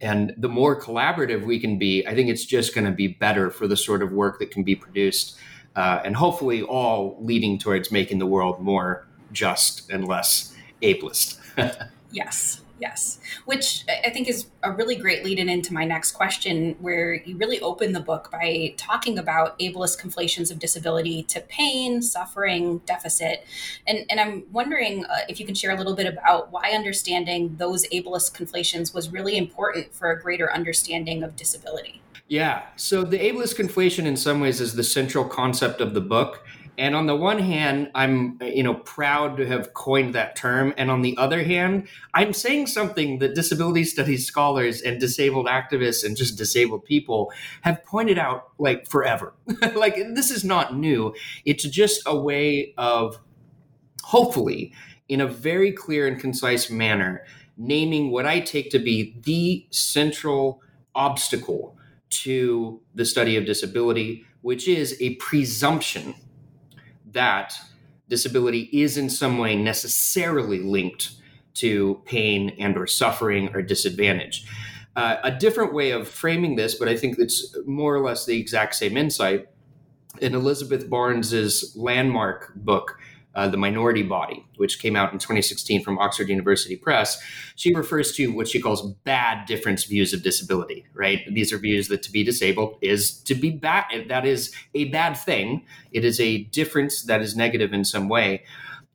and 0.00 0.34
the 0.36 0.48
more 0.48 0.78
collaborative 0.78 1.46
we 1.46 1.58
can 1.58 1.78
be, 1.78 2.06
I 2.06 2.14
think 2.14 2.28
it's 2.28 2.44
just 2.44 2.74
going 2.74 2.84
to 2.84 2.90
be 2.90 3.08
better 3.08 3.50
for 3.50 3.66
the 3.66 3.76
sort 3.76 4.02
of 4.02 4.12
work 4.12 4.38
that 4.40 4.50
can 4.50 4.62
be 4.62 4.76
produced. 4.76 5.38
Uh, 5.74 6.00
and 6.04 6.14
hopefully 6.14 6.62
all 6.62 7.16
leading 7.20 7.58
towards 7.58 7.90
making 7.90 8.18
the 8.18 8.26
world 8.26 8.60
more 8.60 9.08
just 9.34 9.90
and 9.90 10.08
less 10.08 10.54
ableist. 10.82 11.38
yes. 12.10 12.62
Yes, 12.80 13.20
which 13.44 13.84
I 14.04 14.10
think 14.10 14.28
is 14.28 14.46
a 14.64 14.72
really 14.72 14.96
great 14.96 15.24
lead 15.24 15.38
in 15.38 15.48
into 15.48 15.72
my 15.72 15.84
next 15.84 16.10
question, 16.10 16.74
where 16.80 17.14
you 17.14 17.36
really 17.36 17.60
open 17.60 17.92
the 17.92 18.00
book 18.00 18.30
by 18.32 18.74
talking 18.76 19.16
about 19.16 19.56
ableist 19.60 19.98
conflations 19.98 20.50
of 20.50 20.58
disability 20.58 21.22
to 21.22 21.40
pain, 21.42 22.02
suffering, 22.02 22.78
deficit. 22.78 23.46
And, 23.86 24.04
and 24.10 24.18
I'm 24.18 24.44
wondering 24.52 25.04
uh, 25.04 25.18
if 25.28 25.38
you 25.38 25.46
can 25.46 25.54
share 25.54 25.70
a 25.70 25.76
little 25.76 25.94
bit 25.94 26.06
about 26.06 26.50
why 26.50 26.72
understanding 26.72 27.54
those 27.56 27.86
ableist 27.90 28.34
conflations 28.34 28.92
was 28.92 29.08
really 29.08 29.38
important 29.38 29.94
for 29.94 30.10
a 30.10 30.20
greater 30.20 30.52
understanding 30.52 31.22
of 31.22 31.36
disability. 31.36 32.02
Yeah, 32.26 32.62
so 32.74 33.04
the 33.04 33.18
ableist 33.18 33.56
conflation 33.56 34.04
in 34.04 34.16
some 34.16 34.40
ways 34.40 34.60
is 34.60 34.74
the 34.74 34.84
central 34.84 35.24
concept 35.24 35.80
of 35.80 35.94
the 35.94 36.00
book. 36.00 36.44
And 36.76 36.96
on 36.96 37.06
the 37.06 37.14
one 37.14 37.38
hand, 37.38 37.90
I'm 37.94 38.38
you 38.42 38.62
know 38.62 38.74
proud 38.74 39.36
to 39.36 39.46
have 39.46 39.74
coined 39.74 40.14
that 40.14 40.34
term, 40.34 40.74
and 40.76 40.90
on 40.90 41.02
the 41.02 41.16
other 41.16 41.44
hand, 41.44 41.88
I'm 42.14 42.32
saying 42.32 42.66
something 42.66 43.18
that 43.20 43.34
disability 43.34 43.84
studies 43.84 44.26
scholars 44.26 44.82
and 44.82 45.00
disabled 45.00 45.46
activists 45.46 46.04
and 46.04 46.16
just 46.16 46.36
disabled 46.36 46.84
people 46.84 47.32
have 47.62 47.84
pointed 47.84 48.18
out 48.18 48.50
like 48.58 48.88
forever. 48.88 49.34
like 49.74 49.96
this 50.14 50.30
is 50.30 50.44
not 50.44 50.76
new. 50.76 51.14
It's 51.44 51.64
just 51.64 52.02
a 52.06 52.16
way 52.16 52.74
of 52.76 53.20
hopefully 54.02 54.72
in 55.08 55.20
a 55.20 55.26
very 55.26 55.70
clear 55.70 56.06
and 56.06 56.18
concise 56.18 56.70
manner 56.70 57.24
naming 57.56 58.10
what 58.10 58.26
I 58.26 58.40
take 58.40 58.70
to 58.70 58.78
be 58.78 59.16
the 59.22 59.66
central 59.70 60.60
obstacle 60.94 61.76
to 62.10 62.80
the 62.94 63.04
study 63.04 63.36
of 63.36 63.44
disability, 63.44 64.24
which 64.42 64.68
is 64.68 64.96
a 65.00 65.14
presumption 65.16 66.14
that 67.14 67.54
disability 68.08 68.68
is 68.72 68.98
in 68.98 69.08
some 69.08 69.38
way 69.38 69.56
necessarily 69.56 70.60
linked 70.60 71.12
to 71.54 72.02
pain 72.04 72.50
and 72.58 72.76
or 72.76 72.86
suffering 72.86 73.48
or 73.54 73.62
disadvantage. 73.62 74.46
Uh, 74.96 75.16
a 75.24 75.30
different 75.30 75.72
way 75.72 75.90
of 75.90 76.06
framing 76.06 76.56
this, 76.56 76.74
but 76.74 76.88
I 76.88 76.96
think 76.96 77.18
it's 77.18 77.56
more 77.66 77.94
or 77.94 78.04
less 78.04 78.26
the 78.26 78.38
exact 78.38 78.74
same 78.76 78.96
insight. 78.96 79.48
In 80.20 80.34
Elizabeth 80.34 80.88
Barnes's 80.88 81.74
landmark 81.76 82.54
book, 82.54 82.98
uh, 83.34 83.48
The 83.48 83.56
Minority 83.56 84.02
Body, 84.02 84.44
which 84.56 84.80
came 84.80 84.96
out 84.96 85.12
in 85.12 85.18
2016 85.18 85.82
from 85.82 85.98
Oxford 85.98 86.28
University 86.28 86.76
Press, 86.76 87.20
she 87.56 87.74
refers 87.74 88.12
to 88.16 88.28
what 88.28 88.48
she 88.48 88.60
calls 88.60 88.92
bad 89.04 89.46
difference 89.46 89.84
views 89.84 90.12
of 90.12 90.22
disability, 90.22 90.86
right? 90.94 91.20
These 91.28 91.52
are 91.52 91.58
views 91.58 91.88
that 91.88 92.02
to 92.02 92.12
be 92.12 92.24
disabled 92.24 92.78
is 92.80 93.18
to 93.22 93.34
be 93.34 93.50
bad, 93.50 93.84
that 94.08 94.24
is 94.24 94.54
a 94.74 94.86
bad 94.86 95.14
thing. 95.14 95.64
It 95.92 96.04
is 96.04 96.20
a 96.20 96.44
difference 96.44 97.02
that 97.02 97.20
is 97.20 97.36
negative 97.36 97.72
in 97.72 97.84
some 97.84 98.08
way. 98.08 98.44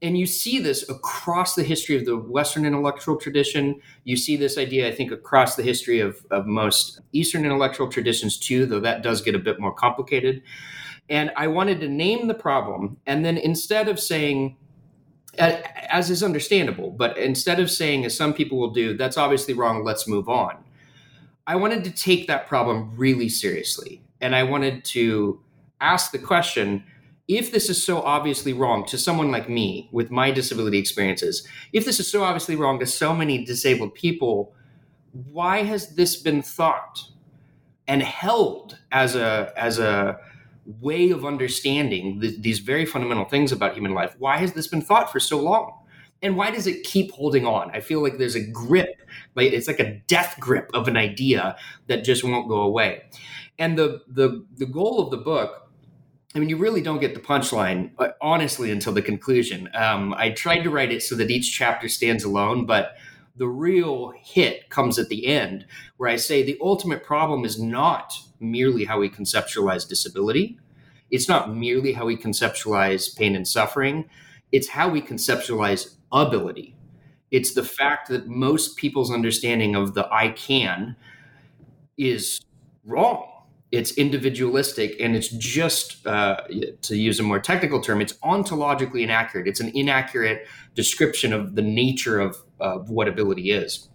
And 0.02 0.18
you 0.18 0.26
see 0.26 0.60
this 0.60 0.88
across 0.90 1.56
the 1.56 1.64
history 1.64 1.98
of 1.98 2.06
the 2.06 2.16
Western 2.16 2.66
intellectual 2.66 3.18
tradition. 3.18 3.82
You 4.06 4.16
see 4.16 4.38
this 4.38 4.58
idea, 4.58 4.88
I 4.88 4.94
think, 4.94 5.12
across 5.12 5.56
the 5.56 5.64
history 5.64 6.00
of, 6.00 6.26
of 6.32 6.46
most 6.46 7.02
Eastern 7.12 7.44
intellectual 7.44 7.90
traditions 7.90 8.38
too, 8.38 8.66
though 8.66 8.80
that 8.80 9.04
does 9.04 9.22
get 9.22 9.36
a 9.36 9.40
bit 9.40 9.60
more 9.60 9.74
complicated. 9.74 10.42
And 11.10 11.32
I 11.36 11.48
wanted 11.48 11.80
to 11.82 11.90
name 11.90 12.28
the 12.28 12.34
problem. 12.34 12.98
And 13.06 13.26
then 13.26 13.38
instead 13.38 13.88
of 13.88 14.00
saying, 14.00 14.58
as 15.38 16.10
is 16.10 16.24
understandable, 16.24 16.92
but 16.92 17.18
instead 17.18 17.60
of 17.60 17.72
saying, 17.72 18.06
as 18.06 18.16
some 18.16 18.34
people 18.34 18.60
will 18.60 18.72
do, 18.72 18.96
that's 18.96 19.18
obviously 19.18 19.54
wrong, 19.54 19.84
let's 19.84 20.08
move 20.08 20.30
on, 20.30 20.64
I 21.48 21.56
wanted 21.56 21.84
to 21.86 21.92
take 21.92 22.28
that 22.28 22.48
problem 22.48 22.94
really 22.96 23.30
seriously. 23.30 24.04
And 24.22 24.36
I 24.36 24.44
wanted 24.44 24.84
to 24.86 25.42
ask 25.82 26.12
the 26.12 26.20
question 26.20 26.84
if 27.28 27.52
this 27.52 27.70
is 27.70 27.84
so 27.84 28.02
obviously 28.02 28.54
wrong 28.54 28.86
to 28.88 28.98
someone 28.98 29.32
like 29.32 29.48
me 29.48 29.88
with 29.92 30.10
my 30.10 30.32
disability 30.32 30.80
experiences, 30.80 31.48
if 31.74 31.86
this 31.86 32.00
is 32.00 32.12
so 32.12 32.24
obviously 32.24 32.56
wrong 32.56 32.80
to 32.80 32.88
so 32.88 33.16
many 33.16 33.46
disabled 33.46 33.94
people, 33.94 34.54
why 35.32 35.62
has 35.62 35.96
this 35.96 36.16
been 36.16 36.42
thought 36.42 37.04
and 37.88 38.02
held 38.02 38.80
as 38.92 39.16
a 39.16 39.54
as 39.56 39.80
a 39.80 40.20
way 40.80 41.10
of 41.10 41.26
understanding 41.26 42.22
th- 42.22 42.42
these 42.42 42.60
very 42.60 42.86
fundamental 42.86 43.26
things 43.26 43.52
about 43.52 43.74
human 43.74 43.94
life. 43.94 44.16
Why 44.20 44.38
has 44.38 44.54
this 44.54 44.68
been 44.68 44.82
thought 44.82 45.12
for 45.12 45.20
so 45.20 45.40
long? 45.40 45.74
And 46.22 46.36
why 46.36 46.52
does 46.52 46.68
it 46.68 46.84
keep 46.84 47.12
holding 47.12 47.46
on? 47.46 47.72
I 47.72 47.80
feel 47.80 48.02
like 48.02 48.18
there's 48.18 48.36
a 48.36 48.46
grip, 48.46 49.02
like 49.36 49.54
it's 49.54 49.68
like 49.68 49.80
a 49.80 50.02
death 50.08 50.36
grip 50.40 50.70
of 50.74 50.88
an 50.88 50.98
idea 50.98 51.56
that 51.88 52.04
just 52.04 52.24
won't 52.24 52.50
go 52.50 52.62
away. 52.62 53.04
And 53.58 53.78
the 53.78 54.02
the 54.08 54.46
the 54.58 54.66
goal 54.66 55.02
of 55.02 55.12
the 55.12 55.18
book 55.18 55.70
I 56.36 56.40
mean, 56.40 56.50
you 56.50 56.58
really 56.58 56.82
don't 56.82 57.00
get 57.00 57.16
the 57.16 57.20
punchline, 57.20 57.92
uh, 57.98 58.10
honestly, 58.22 58.70
until 58.70 58.94
the 58.94 59.02
conclusion. 59.02 59.68
Um, 59.74 60.14
I 60.16 60.30
tried 60.30 60.62
to 60.62 60.70
write 60.70 60.92
it 60.92 61.02
so 61.02 61.16
that 61.16 61.32
each 61.32 61.52
chapter 61.52 61.90
stands 61.90 62.24
alone, 62.24 62.68
but 62.68 62.96
the 63.36 63.48
real 63.48 64.14
hit 64.22 64.70
comes 64.70 65.00
at 65.00 65.10
the 65.10 65.26
end, 65.26 65.66
where 65.98 66.10
I 66.10 66.18
say 66.18 66.44
the 66.44 66.58
ultimate 66.62 67.04
problem 67.04 67.46
is 67.46 67.60
not 67.60 68.14
merely 68.40 68.86
how 68.86 69.00
we 69.00 69.10
conceptualize 69.10 69.88
disability. 69.88 70.58
It's 71.12 71.28
not 71.28 71.54
merely 71.54 71.94
how 71.94 72.06
we 72.06 72.18
conceptualize 72.18 73.16
pain 73.16 73.36
and 73.36 73.48
suffering. 73.48 74.10
It's 74.52 74.70
how 74.70 74.90
we 74.90 75.02
conceptualize 75.02 75.96
ability. 76.12 76.76
It's 77.32 77.54
the 77.54 77.64
fact 77.64 78.10
that 78.10 78.28
most 78.28 78.78
people's 78.78 79.12
understanding 79.12 79.76
of 79.76 79.94
the 79.94 80.12
I 80.12 80.30
can 80.30 80.96
is 81.98 82.40
wrong. 82.86 83.26
It's 83.72 83.92
individualistic 83.92 85.00
and 85.00 85.16
it's 85.16 85.28
just, 85.30 86.06
uh, 86.08 86.42
to 86.82 86.96
use 86.96 87.20
a 87.20 87.24
more 87.24 87.40
technical 87.40 87.82
term, 87.82 88.02
it's 88.02 88.14
ontologically 88.24 89.02
inaccurate. 89.02 89.48
It's 89.48 89.60
an 89.60 89.72
inaccurate 89.76 90.48
description 90.74 91.34
of 91.34 91.54
the 91.56 91.62
nature 91.62 92.20
of, 92.20 92.38
of 92.60 92.90
what 92.90 93.08
ability 93.08 93.52
is. 93.52 93.90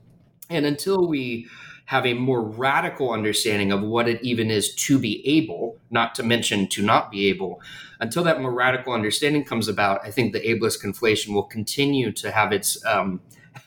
And 0.48 0.64
until 0.64 1.08
we 1.08 1.48
have 1.86 2.06
a 2.06 2.14
more 2.14 2.42
radical 2.42 3.12
understanding 3.12 3.70
of 3.70 3.82
what 3.82 4.08
it 4.08 4.22
even 4.22 4.50
is 4.50 4.74
to 4.74 4.98
be 4.98 5.26
able, 5.26 5.78
not 5.90 6.14
to 6.14 6.22
mention 6.22 6.66
to 6.68 6.82
not 6.82 7.10
be 7.10 7.28
able. 7.28 7.60
Until 8.00 8.24
that 8.24 8.40
more 8.40 8.52
radical 8.52 8.92
understanding 8.92 9.44
comes 9.44 9.68
about, 9.68 10.00
I 10.04 10.10
think 10.10 10.32
the 10.32 10.40
ableist 10.40 10.82
conflation 10.82 11.34
will 11.34 11.44
continue 11.44 12.10
to 12.12 12.30
have 12.30 12.52
its 12.52 12.84
um, 12.86 13.20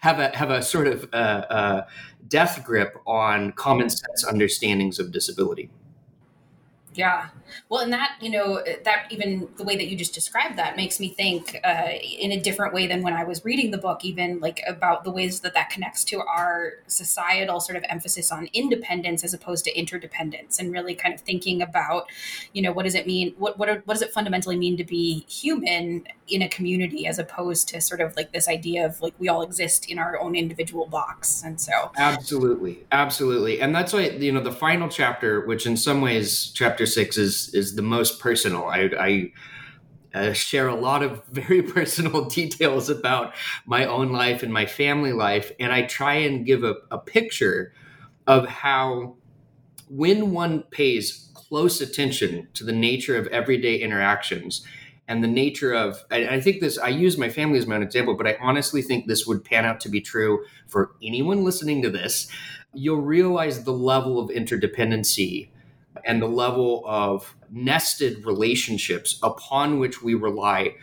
have 0.00 0.18
a 0.18 0.36
have 0.36 0.50
a 0.50 0.62
sort 0.62 0.88
of 0.88 1.08
uh, 1.12 1.16
uh, 1.16 1.86
death 2.26 2.62
grip 2.64 2.96
on 3.06 3.52
common 3.52 3.90
sense 3.90 4.24
understandings 4.24 4.98
of 4.98 5.12
disability. 5.12 5.70
Yeah. 6.98 7.28
Well, 7.68 7.80
and 7.80 7.92
that, 7.92 8.16
you 8.20 8.28
know, 8.28 8.60
that 8.82 9.06
even 9.10 9.46
the 9.56 9.62
way 9.62 9.76
that 9.76 9.86
you 9.86 9.96
just 9.96 10.12
described 10.12 10.58
that 10.58 10.76
makes 10.76 10.98
me 10.98 11.10
think 11.10 11.56
uh, 11.62 11.90
in 11.92 12.32
a 12.32 12.40
different 12.40 12.74
way 12.74 12.88
than 12.88 13.02
when 13.02 13.12
I 13.12 13.22
was 13.22 13.44
reading 13.44 13.70
the 13.70 13.78
book, 13.78 14.04
even 14.04 14.40
like 14.40 14.60
about 14.66 15.04
the 15.04 15.12
ways 15.12 15.38
that 15.40 15.54
that 15.54 15.70
connects 15.70 16.02
to 16.06 16.20
our 16.22 16.72
societal 16.88 17.60
sort 17.60 17.76
of 17.76 17.84
emphasis 17.88 18.32
on 18.32 18.48
independence 18.52 19.22
as 19.22 19.32
opposed 19.32 19.64
to 19.66 19.78
interdependence 19.78 20.58
and 20.58 20.72
really 20.72 20.96
kind 20.96 21.14
of 21.14 21.20
thinking 21.20 21.62
about, 21.62 22.08
you 22.52 22.62
know, 22.62 22.72
what 22.72 22.82
does 22.82 22.96
it 22.96 23.06
mean? 23.06 23.32
What, 23.38 23.60
what, 23.60 23.68
are, 23.68 23.80
what 23.84 23.94
does 23.94 24.02
it 24.02 24.10
fundamentally 24.10 24.56
mean 24.56 24.76
to 24.76 24.84
be 24.84 25.24
human 25.28 26.02
in 26.28 26.42
a 26.42 26.48
community 26.48 27.06
as 27.06 27.18
opposed 27.18 27.68
to 27.68 27.80
sort 27.80 28.00
of 28.00 28.14
like 28.16 28.32
this 28.32 28.48
idea 28.48 28.84
of 28.84 29.00
like 29.00 29.14
we 29.18 29.28
all 29.28 29.42
exist 29.42 29.90
in 29.90 29.98
our 29.98 30.18
own 30.20 30.34
individual 30.34 30.86
box. 30.86 31.42
And 31.42 31.60
so, 31.60 31.90
absolutely. 31.96 32.86
Absolutely. 32.92 33.60
And 33.60 33.74
that's 33.74 33.92
why, 33.92 34.10
you 34.10 34.32
know, 34.32 34.42
the 34.42 34.52
final 34.52 34.88
chapter, 34.88 35.44
which 35.46 35.66
in 35.66 35.76
some 35.76 36.00
ways, 36.00 36.50
chapter 36.54 36.86
six 36.86 37.16
is 37.16 37.52
is 37.54 37.74
the 37.74 37.82
most 37.82 38.20
personal. 38.20 38.64
I, 38.66 38.90
I 38.98 39.32
uh, 40.14 40.32
share 40.32 40.68
a 40.68 40.74
lot 40.74 41.02
of 41.02 41.24
very 41.32 41.62
personal 41.62 42.24
details 42.28 42.88
about 42.88 43.34
my 43.66 43.84
own 43.84 44.12
life 44.12 44.42
and 44.42 44.52
my 44.52 44.66
family 44.66 45.12
life, 45.12 45.52
and 45.58 45.72
I 45.72 45.82
try 45.82 46.14
and 46.14 46.44
give 46.46 46.64
a, 46.64 46.76
a 46.90 46.98
picture 46.98 47.72
of 48.26 48.46
how 48.46 49.16
when 49.88 50.32
one 50.32 50.62
pays 50.70 51.30
close 51.34 51.80
attention 51.80 52.46
to 52.52 52.62
the 52.62 52.72
nature 52.72 53.16
of 53.16 53.26
everyday 53.28 53.76
interactions 53.76 54.66
and 55.08 55.24
the 55.24 55.28
nature 55.28 55.72
of 55.72 56.04
I, 56.10 56.38
think 56.40 56.60
this 56.60 56.78
i 56.78 56.88
use 56.88 57.18
my 57.18 57.30
family 57.30 57.58
as 57.58 57.66
my 57.66 57.76
own 57.76 57.82
example 57.82 58.14
but 58.14 58.26
i 58.26 58.36
honestly 58.40 58.82
think 58.82 59.06
this 59.06 59.26
would 59.26 59.44
pan 59.44 59.64
out 59.64 59.80
to 59.80 59.88
be 59.88 60.00
true 60.00 60.44
for 60.68 60.92
anyone 61.02 61.42
listening 61.42 61.82
to 61.82 61.90
this. 61.90 62.28
You'll 62.72 63.00
realize 63.00 63.64
the 63.64 63.72
level 63.72 64.20
of 64.20 64.30
interdependency 64.30 65.48
and 66.04 66.22
the 66.22 66.28
level 66.28 66.84
of 66.86 67.34
nested 67.50 68.24
relationships 68.24 69.18
upon 69.22 69.78
which 69.78 70.02
we 70.02 70.14
rely 70.14 70.74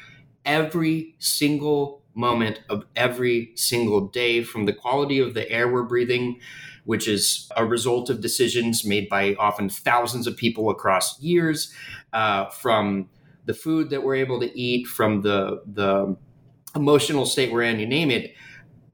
every 0.44 1.16
single 1.20 2.02
moment 2.14 2.62
of 2.70 2.86
every 2.96 3.52
single 3.56 4.08
day 4.08 4.44
from 4.44 4.66
the 4.66 4.74
quality 4.74 5.20
of 5.20 5.34
the 5.34 5.50
air 5.50 5.72
we're 5.72 5.84
breathing 5.84 6.40
which 6.86 7.08
is 7.08 7.52
a 7.58 7.66
result 7.66 8.12
of 8.12 8.22
decisions 8.22 8.86
made 8.86 9.10
by 9.10 9.36
often 9.40 9.68
thousands 9.68 10.28
of 10.28 10.38
people 10.38 10.70
across 10.70 11.20
years 11.20 11.74
uh, 12.14 12.46
from 12.46 13.10
the 13.46 13.54
food 13.54 13.90
that 13.92 14.04
we're 14.04 14.16
able 14.16 14.40
to 14.40 14.60
eat, 14.60 14.88
from 14.88 15.22
the 15.22 15.62
the 15.66 16.16
emotional 16.76 17.26
state 17.26 17.52
we're 17.52 17.64
in, 17.64 17.80
you 17.80 17.88
name 17.88 18.12
it. 18.12 18.34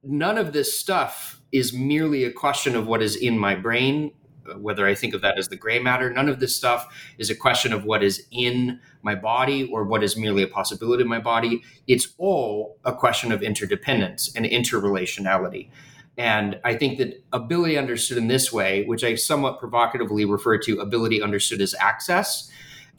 None 0.04 0.38
of 0.38 0.54
this 0.54 0.78
stuff 0.78 1.42
is 1.52 1.74
merely 1.74 2.24
a 2.24 2.32
question 2.32 2.76
of 2.76 2.88
what 2.88 3.02
is 3.02 3.16
in 3.16 3.38
my 3.38 3.56
brain, 3.56 4.12
whether 4.58 4.88
I 4.88 4.96
think 4.96 5.14
of 5.14 5.22
that 5.22 5.38
as 5.38 5.50
the 5.50 5.56
gray 5.56 5.80
matter. 5.80 6.12
None 6.12 6.30
of 6.30 6.40
this 6.40 6.56
stuff 6.56 6.88
is 7.18 7.30
a 7.30 7.36
question 7.36 7.74
of 7.74 7.84
what 7.86 8.04
is 8.04 8.26
in 8.32 8.80
my 9.02 9.16
body 9.16 9.70
or 9.72 9.84
what 9.84 10.04
is 10.04 10.16
merely 10.16 10.44
a 10.44 10.48
possibility 10.48 11.04
in 11.04 11.10
my 11.10 11.20
body. 11.20 11.64
It's 11.88 12.14
all 12.18 12.78
a 12.86 12.94
question 12.94 13.32
of 13.32 13.42
interdependence 13.42 14.34
and 14.36 14.46
interrelationality. 14.46 15.70
And 16.18 16.60
I 16.64 16.76
think 16.76 16.98
that 16.98 17.24
ability 17.32 17.78
understood 17.78 18.18
in 18.18 18.28
this 18.28 18.52
way, 18.52 18.84
which 18.86 19.04
I 19.04 19.16
somewhat 19.16 19.60
provocatively 19.60 20.26
refer 20.26 20.58
to 20.60 20.80
ability 20.80 21.22
understood 21.22 21.62
as 21.62 21.74
access, 21.80 22.52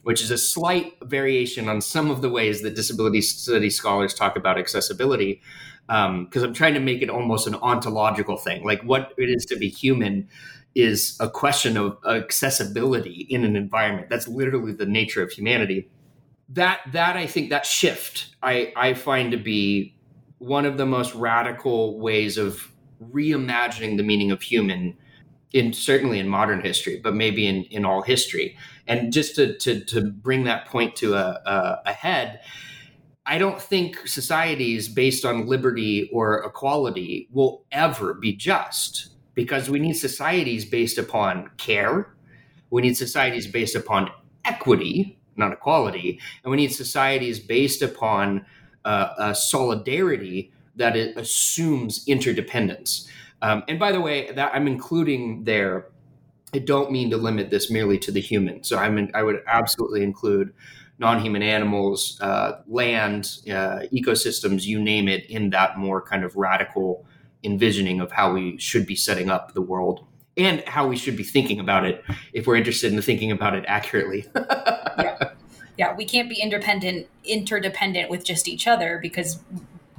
which 0.03 0.23
is 0.23 0.31
a 0.31 0.39
slight 0.39 0.95
variation 1.03 1.69
on 1.69 1.81
some 1.81 2.11
of 2.11 2.23
the 2.23 2.29
ways 2.29 2.63
that 2.63 2.75
disability 2.75 3.21
study 3.21 3.71
scholars 3.71 4.15
talk 4.15 4.37
about 4.37 4.59
accessibility. 4.59 5.41
Because 5.87 6.43
um, 6.43 6.45
I'm 6.45 6.55
trying 6.55 6.75
to 6.75 6.81
make 6.81 7.03
it 7.03 7.11
almost 7.11 7.47
an 7.47 7.55
ontological 7.57 8.37
thing. 8.37 8.65
Like 8.65 8.83
what 8.83 9.13
it 9.17 9.29
is 9.29 9.45
to 9.47 9.57
be 9.57 9.69
human 9.69 10.29
is 10.75 11.17
a 11.21 11.29
question 11.29 11.77
of 11.77 11.99
accessibility 12.07 13.27
in 13.29 13.45
an 13.45 13.57
environment. 13.57 14.09
That's 14.09 14.29
literally 14.29 14.73
the 14.73 14.87
nature 14.87 15.23
of 15.23 15.31
humanity. 15.31 15.91
That 16.49 16.81
that 16.93 17.17
I 17.17 17.27
think 17.27 17.51
that 17.51 17.67
shift 17.67 18.35
I, 18.43 18.73
I 18.77 18.95
find 18.95 19.33
to 19.33 19.39
be 19.39 19.97
one 20.39 20.67
of 20.67 20.77
the 20.77 20.87
most 20.87 21.15
radical 21.15 22.01
ways 22.01 22.37
of 22.37 22.73
reimagining 23.11 23.97
the 23.97 24.03
meaning 24.03 24.31
of 24.31 24.43
human 24.43 24.97
in 25.53 25.73
certainly 25.73 26.19
in 26.19 26.29
modern 26.29 26.61
history, 26.61 27.01
but 27.03 27.15
maybe 27.15 27.47
in, 27.47 27.65
in 27.65 27.85
all 27.85 28.03
history. 28.03 28.57
And 28.87 29.13
just 29.13 29.37
to, 29.37 29.57
to, 29.59 29.85
to 29.85 30.11
bring 30.11 30.45
that 30.45 30.67
point 30.67 30.97
to 30.97 31.15
a, 31.15 31.41
a, 31.45 31.83
a 31.87 31.93
head, 31.93 32.41
I 33.25 33.39
don't 33.39 33.61
think 33.61 34.07
societies 34.09 34.89
based 34.89 35.25
on 35.25 35.47
liberty 35.47 36.11
or 36.13 36.43
equality 36.45 37.29
will 37.31 37.65
ever 37.71 38.15
be 38.15 38.35
just 38.35 39.11
because 39.35 39.71
we 39.71 39.79
need 39.79 39.95
societies 39.95 40.65
based 40.65 40.99
upon 40.99 41.51
care. 41.57 42.15
We 42.71 42.83
need 42.83 42.97
societies 42.97 43.47
based 43.47 43.77
upon 43.77 44.11
equity, 44.45 45.19
not 45.37 45.53
equality. 45.53 46.21
And 46.43 46.51
we 46.51 46.57
need 46.57 46.73
societies 46.73 47.39
based 47.39 47.83
upon 47.83 48.45
uh, 48.85 49.33
solidarity 49.35 50.53
that 50.77 50.97
assumes 50.97 52.07
interdependence. 52.09 53.09
Um, 53.43 53.65
and 53.69 53.79
by 53.79 53.93
the 53.93 54.01
way, 54.01 54.33
that 54.33 54.55
I'm 54.55 54.67
including 54.67 55.45
there 55.45 55.93
I 56.55 56.59
don't 56.59 56.93
mean 56.93 57.11
to 57.11 57.17
limit 57.17 57.51
this 57.51 57.71
merely 57.71 57.99
to 58.01 58.13
the 58.13 58.21
human. 58.21 58.63
So 58.63 58.77
I'm 58.77 58.99
in, 58.99 59.11
I 59.15 59.23
would 59.23 59.43
absolutely 59.47 60.03
include 60.03 60.53
non-human 60.99 61.43
animals, 61.43 62.19
uh, 62.21 62.61
land, 62.67 63.39
uh, 63.49 63.89
ecosystems, 63.93 64.65
you 64.65 64.81
name 64.81 65.09
it, 65.09 65.25
in 65.31 65.51
that 65.51 65.79
more 65.79 66.03
kind 66.03 66.25
of 66.25 66.37
radical 66.37 67.07
envisioning 67.43 68.01
of 68.01 68.13
how 68.13 68.33
we 68.33 68.59
should 68.59 68.87
be 68.87 68.95
setting 68.95 69.31
up 69.31 69.55
the 69.55 69.63
world 69.63 70.07
and 70.37 70.63
how 70.67 70.87
we 70.87 70.97
should 70.97 71.17
be 71.17 71.25
thinking 71.25 71.59
about 71.59 71.85
it 71.85 72.05
if 72.33 72.47
we're 72.47 72.57
interested 72.57 72.93
in 72.93 73.01
thinking 73.01 73.33
about 73.33 73.55
it 73.55 73.65
accurately. 73.67 74.27
yeah. 74.37 75.31
yeah, 75.79 75.95
we 75.97 76.05
can't 76.05 76.29
be 76.29 76.41
independent, 76.41 77.07
interdependent 77.25 78.11
with 78.11 78.25
just 78.25 78.47
each 78.47 78.67
other 78.67 78.99
because 79.01 79.43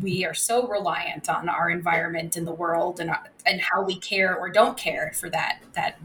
we 0.04 0.26
are 0.26 0.34
so 0.34 0.68
reliant 0.68 1.30
on 1.30 1.50
our 1.50 1.70
environment 1.70 2.36
and 2.36 2.46
the 2.46 2.54
world 2.54 3.00
and 3.00 3.12
and 3.46 3.62
how 3.62 3.84
we 3.84 3.98
care 3.98 4.36
or 4.38 4.50
don't 4.50 4.78
care 4.78 5.12
for 5.16 5.30
that 5.30 5.60
that 5.74 5.98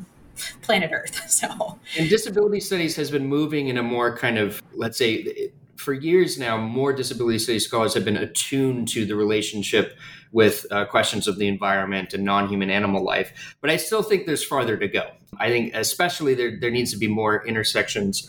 planet 0.62 0.90
Earth. 0.92 1.24
So, 1.28 1.78
and 1.98 2.08
disability 2.08 2.60
studies 2.60 2.96
has 2.96 3.10
been 3.10 3.26
moving 3.26 3.68
in 3.68 3.76
a 3.76 3.82
more 3.82 4.16
kind 4.16 4.38
of, 4.38 4.62
let's 4.72 4.98
say, 4.98 5.50
for 5.76 5.92
years 5.92 6.38
now, 6.38 6.56
more 6.56 6.92
disability 6.92 7.38
studies 7.38 7.64
scholars 7.64 7.94
have 7.94 8.04
been 8.04 8.16
attuned 8.16 8.88
to 8.88 9.06
the 9.06 9.14
relationship 9.14 9.96
with 10.32 10.66
uh, 10.72 10.84
questions 10.86 11.28
of 11.28 11.38
the 11.38 11.46
environment 11.46 12.14
and 12.14 12.24
non-human 12.24 12.70
animal 12.70 13.04
life. 13.04 13.56
But 13.60 13.70
I 13.70 13.76
still 13.76 14.02
think 14.02 14.26
there's 14.26 14.44
farther 14.44 14.76
to 14.76 14.88
go. 14.88 15.10
I 15.38 15.48
think, 15.48 15.74
especially 15.74 16.34
there, 16.34 16.58
there 16.58 16.70
needs 16.70 16.90
to 16.92 16.98
be 16.98 17.06
more 17.06 17.46
intersections 17.46 18.28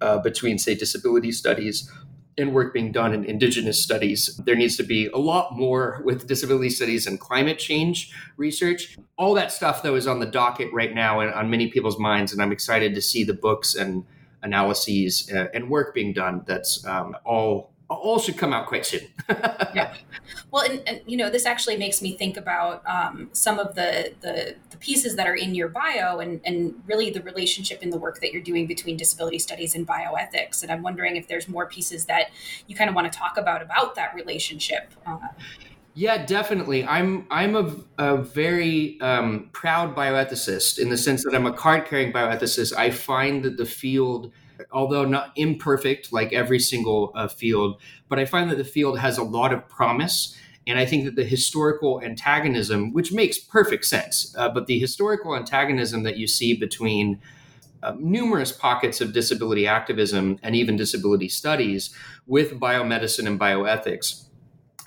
uh, 0.00 0.18
between, 0.18 0.58
say, 0.58 0.74
disability 0.74 1.32
studies 1.32 1.90
and 2.38 2.54
work 2.54 2.72
being 2.72 2.92
done 2.92 3.12
in 3.12 3.24
indigenous 3.24 3.82
studies. 3.82 4.40
There 4.44 4.54
needs 4.54 4.76
to 4.76 4.82
be 4.82 5.08
a 5.08 5.18
lot 5.18 5.56
more 5.56 6.00
with 6.04 6.26
disability 6.26 6.70
studies 6.70 7.06
and 7.06 7.18
climate 7.18 7.58
change 7.58 8.12
research. 8.36 8.96
All 9.16 9.34
that 9.34 9.52
stuff, 9.52 9.82
though, 9.82 9.96
is 9.96 10.06
on 10.06 10.20
the 10.20 10.26
docket 10.26 10.72
right 10.72 10.94
now 10.94 11.20
and 11.20 11.32
on 11.32 11.50
many 11.50 11.68
people's 11.68 11.98
minds. 11.98 12.32
And 12.32 12.40
I'm 12.40 12.52
excited 12.52 12.94
to 12.94 13.02
see 13.02 13.24
the 13.24 13.34
books 13.34 13.74
and 13.74 14.04
analyses 14.42 15.30
uh, 15.34 15.46
and 15.52 15.68
work 15.68 15.94
being 15.94 16.12
done 16.12 16.44
that's 16.46 16.84
um, 16.86 17.16
all 17.24 17.72
all 17.88 18.18
should 18.18 18.36
come 18.36 18.52
out 18.52 18.66
quite 18.66 18.84
soon. 18.84 19.02
yeah. 19.74 19.94
Well, 20.50 20.70
and, 20.70 20.82
and, 20.86 21.00
you 21.06 21.16
know, 21.16 21.30
this 21.30 21.46
actually 21.46 21.76
makes 21.76 22.02
me 22.02 22.16
think 22.16 22.36
about 22.36 22.82
um, 22.86 23.30
some 23.32 23.58
of 23.58 23.74
the, 23.74 24.12
the, 24.20 24.56
the 24.70 24.76
pieces 24.76 25.16
that 25.16 25.26
are 25.26 25.34
in 25.34 25.54
your 25.54 25.68
bio, 25.68 26.18
and 26.18 26.40
and 26.44 26.74
really 26.86 27.10
the 27.10 27.22
relationship 27.22 27.82
in 27.82 27.90
the 27.90 27.98
work 27.98 28.20
that 28.20 28.32
you're 28.32 28.42
doing 28.42 28.66
between 28.66 28.96
disability 28.96 29.38
studies 29.38 29.74
and 29.74 29.86
bioethics. 29.86 30.62
And 30.62 30.70
I'm 30.70 30.82
wondering 30.82 31.16
if 31.16 31.28
there's 31.28 31.48
more 31.48 31.66
pieces 31.66 32.04
that 32.06 32.30
you 32.66 32.76
kind 32.76 32.90
of 32.90 32.96
want 32.96 33.10
to 33.10 33.18
talk 33.18 33.38
about 33.38 33.62
about 33.62 33.94
that 33.94 34.14
relationship. 34.14 34.92
Uh, 35.06 35.18
yeah, 35.94 36.24
definitely. 36.24 36.84
I'm 36.84 37.26
I'm 37.30 37.56
a, 37.56 37.74
a 37.98 38.16
very 38.18 39.00
um, 39.00 39.48
proud 39.52 39.96
bioethicist 39.96 40.78
in 40.78 40.90
the 40.90 40.96
sense 40.96 41.24
that 41.24 41.34
I'm 41.34 41.46
a 41.46 41.52
card 41.52 41.86
carrying 41.86 42.12
bioethicist. 42.12 42.76
I 42.76 42.90
find 42.90 43.42
that 43.44 43.56
the 43.56 43.66
field 43.66 44.30
although 44.72 45.04
not 45.04 45.32
imperfect 45.36 46.12
like 46.12 46.32
every 46.32 46.58
single 46.58 47.12
uh, 47.14 47.28
field, 47.28 47.80
but 48.08 48.18
I 48.18 48.24
find 48.24 48.50
that 48.50 48.58
the 48.58 48.64
field 48.64 48.98
has 48.98 49.18
a 49.18 49.22
lot 49.22 49.52
of 49.52 49.68
promise. 49.68 50.36
And 50.66 50.78
I 50.78 50.84
think 50.84 51.04
that 51.04 51.16
the 51.16 51.24
historical 51.24 52.00
antagonism, 52.02 52.92
which 52.92 53.12
makes 53.12 53.38
perfect 53.38 53.86
sense, 53.86 54.34
uh, 54.36 54.48
but 54.50 54.66
the 54.66 54.78
historical 54.78 55.34
antagonism 55.34 56.02
that 56.02 56.18
you 56.18 56.26
see 56.26 56.54
between 56.54 57.20
uh, 57.82 57.94
numerous 57.98 58.52
pockets 58.52 59.00
of 59.00 59.12
disability 59.12 59.66
activism 59.66 60.38
and 60.42 60.54
even 60.54 60.76
disability 60.76 61.28
studies 61.28 61.94
with 62.26 62.60
biomedicine 62.60 63.26
and 63.26 63.40
bioethics, 63.40 64.24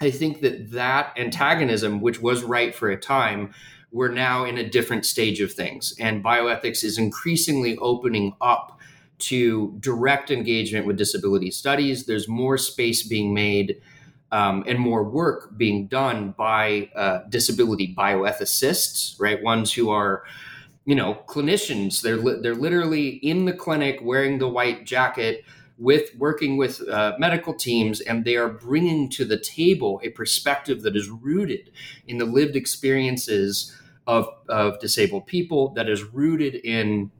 I 0.01 0.11
think 0.11 0.41
that 0.41 0.71
that 0.71 1.13
antagonism, 1.17 2.01
which 2.01 2.21
was 2.21 2.43
right 2.43 2.75
for 2.75 2.89
a 2.89 2.99
time, 2.99 3.53
we're 3.91 4.11
now 4.11 4.45
in 4.45 4.57
a 4.57 4.67
different 4.67 5.05
stage 5.05 5.41
of 5.41 5.51
things. 5.51 5.93
And 5.99 6.23
bioethics 6.23 6.83
is 6.83 6.97
increasingly 6.97 7.77
opening 7.77 8.35
up 8.41 8.79
to 9.21 9.75
direct 9.79 10.31
engagement 10.31 10.85
with 10.85 10.97
disability 10.97 11.51
studies. 11.51 12.05
There's 12.05 12.27
more 12.27 12.57
space 12.57 13.07
being 13.07 13.33
made 13.33 13.81
um, 14.31 14.63
and 14.67 14.79
more 14.79 15.03
work 15.03 15.57
being 15.57 15.87
done 15.87 16.33
by 16.37 16.89
uh, 16.95 17.19
disability 17.29 17.93
bioethicists, 17.97 19.19
right? 19.19 19.41
Ones 19.43 19.73
who 19.73 19.89
are, 19.89 20.23
you 20.85 20.95
know, 20.95 21.23
clinicians. 21.27 22.01
They're 22.01 22.17
li- 22.17 22.39
they're 22.41 22.55
literally 22.55 23.09
in 23.09 23.45
the 23.45 23.53
clinic 23.53 23.99
wearing 24.01 24.39
the 24.39 24.47
white 24.47 24.85
jacket 24.85 25.43
with 25.77 26.15
working 26.15 26.57
with 26.57 26.87
uh, 26.87 27.13
medical 27.17 27.53
teams, 27.53 28.01
and 28.01 28.23
they 28.23 28.35
are 28.35 28.49
bringing 28.49 29.09
to 29.09 29.25
the 29.25 29.39
table 29.39 29.99
a 30.03 30.09
perspective 30.09 30.83
that 30.83 30.95
is 30.95 31.09
rooted 31.09 31.71
in 32.07 32.17
the 32.17 32.25
lived 32.25 32.55
experiences 32.55 33.75
of 34.07 34.27
of 34.47 34.79
disabled 34.79 35.27
people, 35.27 35.69
that 35.73 35.89
is 35.89 36.03
rooted 36.03 36.55
in 36.55 37.11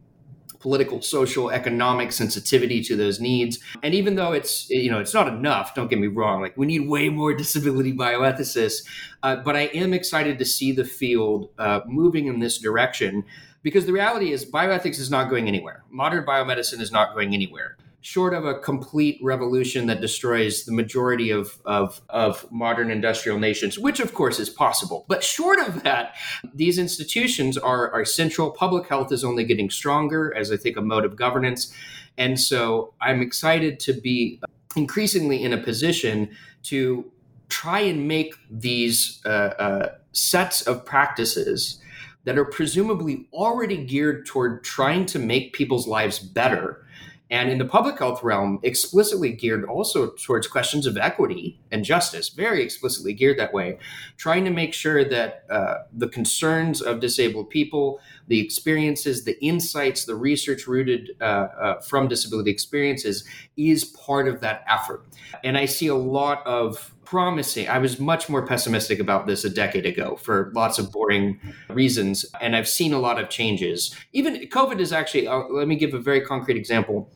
political, 0.61 1.01
social, 1.01 1.49
economic 1.49 2.11
sensitivity 2.11 2.81
to 2.83 2.95
those 2.95 3.19
needs. 3.19 3.59
And 3.83 3.93
even 3.93 4.15
though 4.15 4.31
it's 4.31 4.69
you 4.69 4.89
know 4.91 4.99
it's 4.99 5.13
not 5.13 5.27
enough, 5.27 5.75
don't 5.75 5.89
get 5.89 5.99
me 5.99 6.07
wrong. 6.07 6.41
Like 6.41 6.55
we 6.57 6.65
need 6.65 6.87
way 6.87 7.09
more 7.09 7.33
disability 7.43 7.93
bioethicists, 7.93 8.85
uh, 9.23 9.37
but 9.37 9.55
I 9.55 9.61
am 9.73 9.93
excited 9.93 10.39
to 10.39 10.45
see 10.45 10.71
the 10.71 10.85
field 10.85 11.49
uh, 11.57 11.81
moving 11.85 12.27
in 12.27 12.39
this 12.39 12.57
direction 12.57 13.23
because 13.63 13.85
the 13.85 13.93
reality 13.93 14.31
is 14.31 14.45
bioethics 14.45 14.99
is 14.99 15.11
not 15.11 15.29
going 15.29 15.47
anywhere. 15.47 15.83
Modern 15.89 16.25
biomedicine 16.25 16.79
is 16.79 16.91
not 16.91 17.13
going 17.13 17.33
anywhere 17.33 17.77
short 18.01 18.33
of 18.33 18.45
a 18.45 18.55
complete 18.59 19.19
revolution 19.21 19.85
that 19.85 20.01
destroys 20.01 20.65
the 20.65 20.71
majority 20.71 21.29
of, 21.29 21.61
of, 21.65 22.01
of 22.09 22.51
modern 22.51 22.89
industrial 22.89 23.37
nations, 23.37 23.77
which 23.77 23.99
of 23.99 24.13
course 24.13 24.39
is 24.39 24.49
possible. 24.49 25.05
But 25.07 25.23
short 25.23 25.59
of 25.59 25.83
that, 25.83 26.15
these 26.53 26.79
institutions 26.79 27.57
are, 27.57 27.91
are 27.91 28.03
central. 28.03 28.49
Public 28.49 28.89
health 28.89 29.11
is 29.11 29.23
only 29.23 29.43
getting 29.43 29.69
stronger 29.69 30.35
as 30.35 30.51
I 30.51 30.57
think 30.57 30.77
a 30.77 30.81
mode 30.81 31.05
of 31.05 31.15
governance. 31.15 31.73
And 32.17 32.39
so 32.39 32.93
I'm 32.99 33.21
excited 33.21 33.79
to 33.81 33.93
be 33.93 34.41
increasingly 34.75 35.43
in 35.43 35.53
a 35.53 35.57
position 35.57 36.31
to 36.63 37.11
try 37.49 37.81
and 37.81 38.07
make 38.07 38.33
these 38.49 39.21
uh, 39.25 39.29
uh, 39.29 39.95
sets 40.11 40.63
of 40.63 40.85
practices 40.85 41.79
that 42.23 42.37
are 42.37 42.45
presumably 42.45 43.27
already 43.33 43.77
geared 43.77 44.25
toward 44.25 44.63
trying 44.63 45.05
to 45.07 45.19
make 45.19 45.53
people's 45.53 45.87
lives 45.87 46.19
better 46.19 46.85
and 47.31 47.49
in 47.49 47.59
the 47.59 47.65
public 47.65 47.97
health 47.97 48.21
realm, 48.23 48.59
explicitly 48.61 49.31
geared 49.31 49.63
also 49.63 50.09
towards 50.09 50.47
questions 50.47 50.85
of 50.85 50.97
equity 50.97 51.57
and 51.71 51.85
justice, 51.85 52.27
very 52.27 52.61
explicitly 52.61 53.13
geared 53.13 53.39
that 53.39 53.53
way, 53.53 53.79
trying 54.17 54.43
to 54.43 54.51
make 54.51 54.73
sure 54.73 55.05
that 55.05 55.45
uh, 55.49 55.75
the 55.93 56.09
concerns 56.09 56.81
of 56.81 56.99
disabled 56.99 57.49
people, 57.49 58.01
the 58.27 58.43
experiences, 58.43 59.23
the 59.23 59.41
insights, 59.43 60.03
the 60.03 60.15
research 60.15 60.67
rooted 60.67 61.11
uh, 61.21 61.23
uh, 61.23 61.79
from 61.79 62.09
disability 62.09 62.51
experiences 62.51 63.23
is 63.55 63.85
part 63.85 64.27
of 64.27 64.41
that 64.41 64.65
effort. 64.67 65.05
And 65.41 65.57
I 65.57 65.65
see 65.65 65.87
a 65.87 65.95
lot 65.95 66.45
of 66.45 66.93
promising. 67.05 67.67
I 67.69 67.77
was 67.77 67.97
much 67.97 68.27
more 68.27 68.45
pessimistic 68.45 68.99
about 68.99 69.25
this 69.25 69.45
a 69.45 69.49
decade 69.49 69.85
ago 69.85 70.17
for 70.17 70.51
lots 70.53 70.79
of 70.79 70.91
boring 70.91 71.39
reasons. 71.69 72.25
And 72.41 72.57
I've 72.57 72.69
seen 72.69 72.91
a 72.91 72.99
lot 72.99 73.21
of 73.21 73.29
changes. 73.29 73.95
Even 74.11 74.35
COVID 74.35 74.79
is 74.79 74.91
actually, 74.91 75.27
uh, 75.27 75.43
let 75.49 75.69
me 75.69 75.75
give 75.75 75.93
a 75.93 75.99
very 75.99 76.21
concrete 76.21 76.57
example 76.57 77.09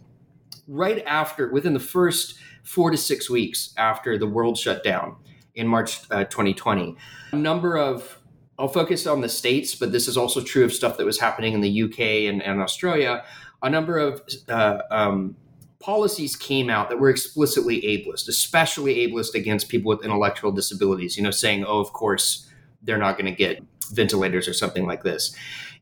right 0.67 1.03
after, 1.05 1.51
within 1.51 1.73
the 1.73 1.79
first 1.79 2.35
four 2.63 2.91
to 2.91 2.97
six 2.97 3.29
weeks 3.29 3.73
after 3.77 4.17
the 4.17 4.27
world 4.27 4.57
shut 4.57 4.83
down 4.83 5.15
in 5.53 5.67
March 5.67 5.99
uh, 6.11 6.23
2020, 6.25 6.95
a 7.31 7.35
number 7.35 7.77
of 7.77 8.19
I'll 8.57 8.67
focus 8.69 9.05
on 9.05 9.21
the 9.21 9.29
states, 9.29 9.75
but 9.75 9.91
this 9.91 10.07
is 10.07 10.15
also 10.15 10.41
true 10.41 10.63
of 10.63 10.71
stuff 10.71 10.97
that 10.97 11.05
was 11.05 11.19
happening 11.19 11.53
in 11.53 11.61
the 11.61 11.83
UK 11.83 11.99
and, 12.29 12.41
and 12.41 12.61
Australia. 12.61 13.23
A 13.61 13.69
number 13.69 13.97
of 13.97 14.21
uh, 14.47 14.79
um, 14.91 15.35
policies 15.79 16.35
came 16.35 16.69
out 16.69 16.89
that 16.89 16.97
were 16.97 17.09
explicitly 17.09 17.81
ableist, 17.81 18.29
especially 18.29 18.95
ableist 18.95 19.33
against 19.33 19.67
people 19.67 19.89
with 19.89 20.05
intellectual 20.05 20.51
disabilities. 20.51 21.17
You 21.17 21.23
know, 21.23 21.31
saying, 21.31 21.65
"Oh, 21.65 21.79
of 21.79 21.91
course, 21.91 22.49
they're 22.81 22.97
not 22.97 23.17
going 23.17 23.25
to 23.25 23.37
get 23.37 23.61
ventilators 23.91 24.47
or 24.47 24.53
something 24.53 24.85
like 24.85 25.03
this." 25.03 25.35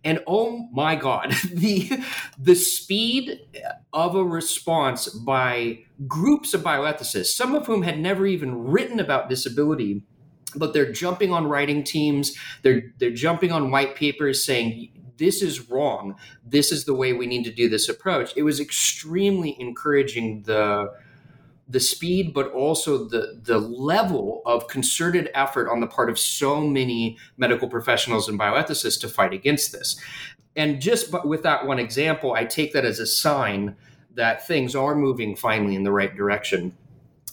And 0.03 0.19
oh 0.27 0.67
my 0.71 0.95
god 0.95 1.31
the 1.53 1.89
the 2.37 2.55
speed 2.55 3.39
of 3.91 4.15
a 4.15 4.23
response 4.23 5.09
by 5.09 5.79
groups 6.07 6.53
of 6.53 6.61
bioethicists 6.61 7.27
some 7.27 7.55
of 7.55 7.65
whom 7.67 7.83
had 7.83 7.99
never 7.99 8.25
even 8.25 8.65
written 8.65 8.99
about 8.99 9.29
disability 9.29 10.03
but 10.55 10.73
they're 10.73 10.91
jumping 10.91 11.31
on 11.31 11.47
writing 11.47 11.83
teams 11.83 12.37
they're 12.61 12.93
they're 12.97 13.11
jumping 13.11 13.51
on 13.51 13.71
white 13.71 13.95
papers 13.95 14.45
saying 14.45 14.89
this 15.17 15.41
is 15.41 15.69
wrong. 15.69 16.15
This 16.45 16.71
is 16.71 16.85
the 16.85 16.93
way 16.93 17.13
we 17.13 17.27
need 17.27 17.43
to 17.45 17.51
do 17.51 17.69
this 17.69 17.87
approach. 17.89 18.33
It 18.35 18.43
was 18.43 18.59
extremely 18.59 19.55
encouraging 19.59 20.43
the 20.43 20.91
the 21.67 21.79
speed, 21.79 22.33
but 22.33 22.51
also 22.51 23.05
the 23.05 23.39
the 23.41 23.57
level 23.57 24.41
of 24.45 24.67
concerted 24.67 25.29
effort 25.33 25.69
on 25.69 25.79
the 25.79 25.87
part 25.87 26.09
of 26.09 26.19
so 26.19 26.61
many 26.61 27.17
medical 27.37 27.69
professionals 27.69 28.27
and 28.27 28.39
bioethicists 28.39 28.99
to 29.01 29.07
fight 29.07 29.33
against 29.33 29.71
this. 29.71 29.99
And 30.55 30.81
just 30.81 31.11
but 31.11 31.27
with 31.27 31.43
that 31.43 31.65
one 31.65 31.79
example, 31.79 32.33
I 32.33 32.45
take 32.45 32.73
that 32.73 32.85
as 32.85 32.99
a 32.99 33.05
sign 33.05 33.75
that 34.15 34.45
things 34.45 34.75
are 34.75 34.95
moving 34.95 35.35
finally 35.35 35.75
in 35.75 35.83
the 35.83 35.91
right 35.91 36.15
direction. 36.15 36.75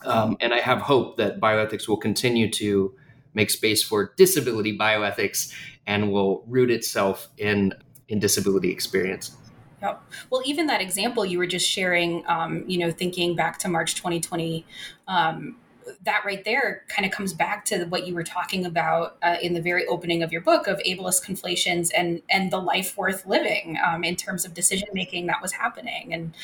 Um, 0.03 0.39
and 0.41 0.55
I 0.55 0.61
have 0.61 0.81
hope 0.81 1.19
that 1.19 1.41
bioethics 1.41 1.87
will 1.87 1.99
continue 1.99 2.51
to 2.53 2.95
make 3.35 3.51
space 3.51 3.83
for 3.83 4.15
disability 4.17 4.77
bioethics 4.79 5.53
and 5.87 6.11
will 6.11 6.43
root 6.47 6.71
itself 6.71 7.29
in 7.37 7.75
in 8.09 8.19
disability 8.19 8.71
experience. 8.71 9.37
Yep. 9.83 10.03
Well, 10.31 10.43
even 10.45 10.67
that 10.67 10.81
example 10.81 11.25
you 11.25 11.39
were 11.39 11.47
just 11.47 11.69
sharing, 11.69 12.25
um, 12.27 12.65
you 12.67 12.79
know, 12.79 12.91
thinking 12.91 13.35
back 13.35 13.59
to 13.61 13.69
March 13.69 13.95
2020, 13.95 14.67
um, 15.09 15.57
that 16.05 16.23
right 16.25 16.45
there 16.45 16.85
kind 16.89 17.07
of 17.07 17.13
comes 17.13 17.33
back 17.33 17.65
to 17.65 17.85
what 17.87 18.07
you 18.07 18.15
were 18.15 18.23
talking 18.23 18.65
about 18.65 19.17
uh, 19.23 19.37
in 19.43 19.55
the 19.55 19.63
very 19.63 19.87
opening 19.87 20.23
of 20.23 20.33
your 20.33 20.41
book 20.41 20.67
of 20.67 20.79
ableist 20.87 21.25
conflations 21.25 21.91
and 21.91 22.23
and 22.31 22.51
the 22.53 22.59
life 22.59 22.97
worth 22.97 23.27
living 23.27 23.79
um, 23.85 24.05
in 24.05 24.15
terms 24.15 24.45
of 24.45 24.55
decision 24.55 24.89
making 24.93 25.27
that 25.27 25.41
was 25.43 25.53
happening 25.53 26.13
and 26.15 26.35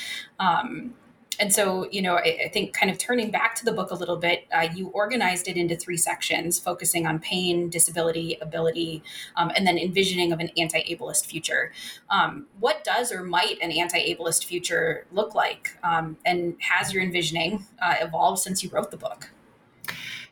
um, 0.41 0.95
and 1.39 1.53
so, 1.53 1.89
you 1.91 2.01
know, 2.01 2.15
I, 2.17 2.39
I, 2.45 2.49
think 2.49 2.73
kind 2.73 2.91
of 2.91 2.99
turning 2.99 3.31
back 3.31 3.55
to 3.57 3.65
the 3.65 3.73
book 3.73 3.91
a 3.91 3.95
little 3.95 4.17
bit, 4.17 4.47
uh, 4.55 4.69
you 4.75 4.89
organized 4.89 5.49
it 5.49 5.57
into 5.57 5.77
three 5.77 5.97
sections, 5.97 6.59
focusing 6.59 7.07
on 7.07 7.19
pain, 7.19 7.69
disability, 7.69 8.39
ability, 8.41 9.03
um, 9.37 9.51
and 9.55 9.67
then 9.67 9.79
envisioning 9.79 10.33
of 10.33 10.41
an 10.41 10.51
anti-ableist 10.57 11.27
future. 11.27 11.73
Um, 12.11 12.47
what 12.59 12.85
does 12.85 13.13
or 13.13 13.23
might 13.23 13.59
an 13.61 13.71
anti-ableist 13.71 14.45
future 14.45 15.07
look 15.13 15.35
like? 15.35 15.77
Um, 15.83 16.17
and 16.25 16.57
has 16.61 16.93
your 16.93 17.03
envisioning 17.03 17.67
uh, 17.83 17.97
evolved 18.01 18.41
since 18.41 18.63
you 18.63 18.71
wrote 18.71 18.91
the 18.91 18.97
book? 18.97 19.31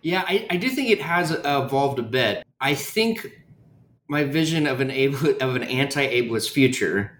Yeah, 0.02 0.24
I, 0.26 0.46
I 0.50 0.56
do 0.56 0.68
think 0.70 0.90
it 0.90 1.00
has 1.00 1.30
evolved 1.30 1.98
a 1.98 2.02
bit. 2.02 2.44
I 2.60 2.74
think 2.74 3.42
my 4.08 4.24
vision 4.24 4.66
of 4.66 4.80
an 4.80 4.90
able, 4.90 5.30
of 5.40 5.56
an 5.56 5.64
anti-ableist 5.64 6.50
future 6.50 7.18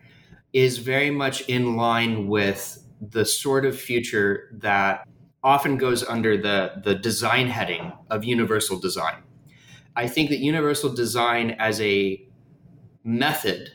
is 0.52 0.78
very 0.78 1.10
much 1.10 1.42
in 1.48 1.76
line 1.76 2.28
with 2.28 2.84
the 3.00 3.24
sort 3.24 3.64
of 3.64 3.78
future 3.78 4.50
that 4.52 5.07
often 5.42 5.76
goes 5.76 6.02
under 6.02 6.37
the, 6.37 6.80
the 6.83 6.94
design 6.94 7.48
heading 7.48 7.92
of 8.11 8.24
universal 8.24 8.78
design. 8.78 9.22
I 9.94 10.09
think 10.09 10.30
that 10.30 10.38
universal 10.38 10.92
design 10.92 11.50
as 11.59 11.80
a 11.80 12.24
method 13.04 13.72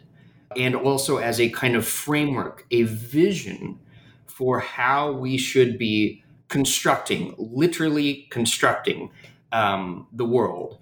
and 0.57 0.75
also 0.75 1.17
as 1.17 1.39
a 1.39 1.49
kind 1.49 1.75
of 1.75 1.87
framework, 1.87 2.65
a 2.71 2.83
vision 2.83 3.79
for 4.25 4.59
how 4.59 5.11
we 5.11 5.37
should 5.37 5.77
be 5.77 6.23
constructing, 6.47 7.35
literally 7.37 8.27
constructing 8.31 9.11
um, 9.51 10.07
the 10.11 10.25
world, 10.25 10.78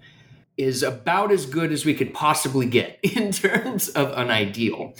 is 0.58 0.82
about 0.82 1.30
as 1.30 1.46
good 1.46 1.72
as 1.72 1.86
we 1.86 1.94
could 1.94 2.12
possibly 2.12 2.66
get 2.66 2.98
in 3.02 3.30
terms 3.32 3.88
of 3.90 4.10
an 4.18 4.30
ideal. 4.30 4.92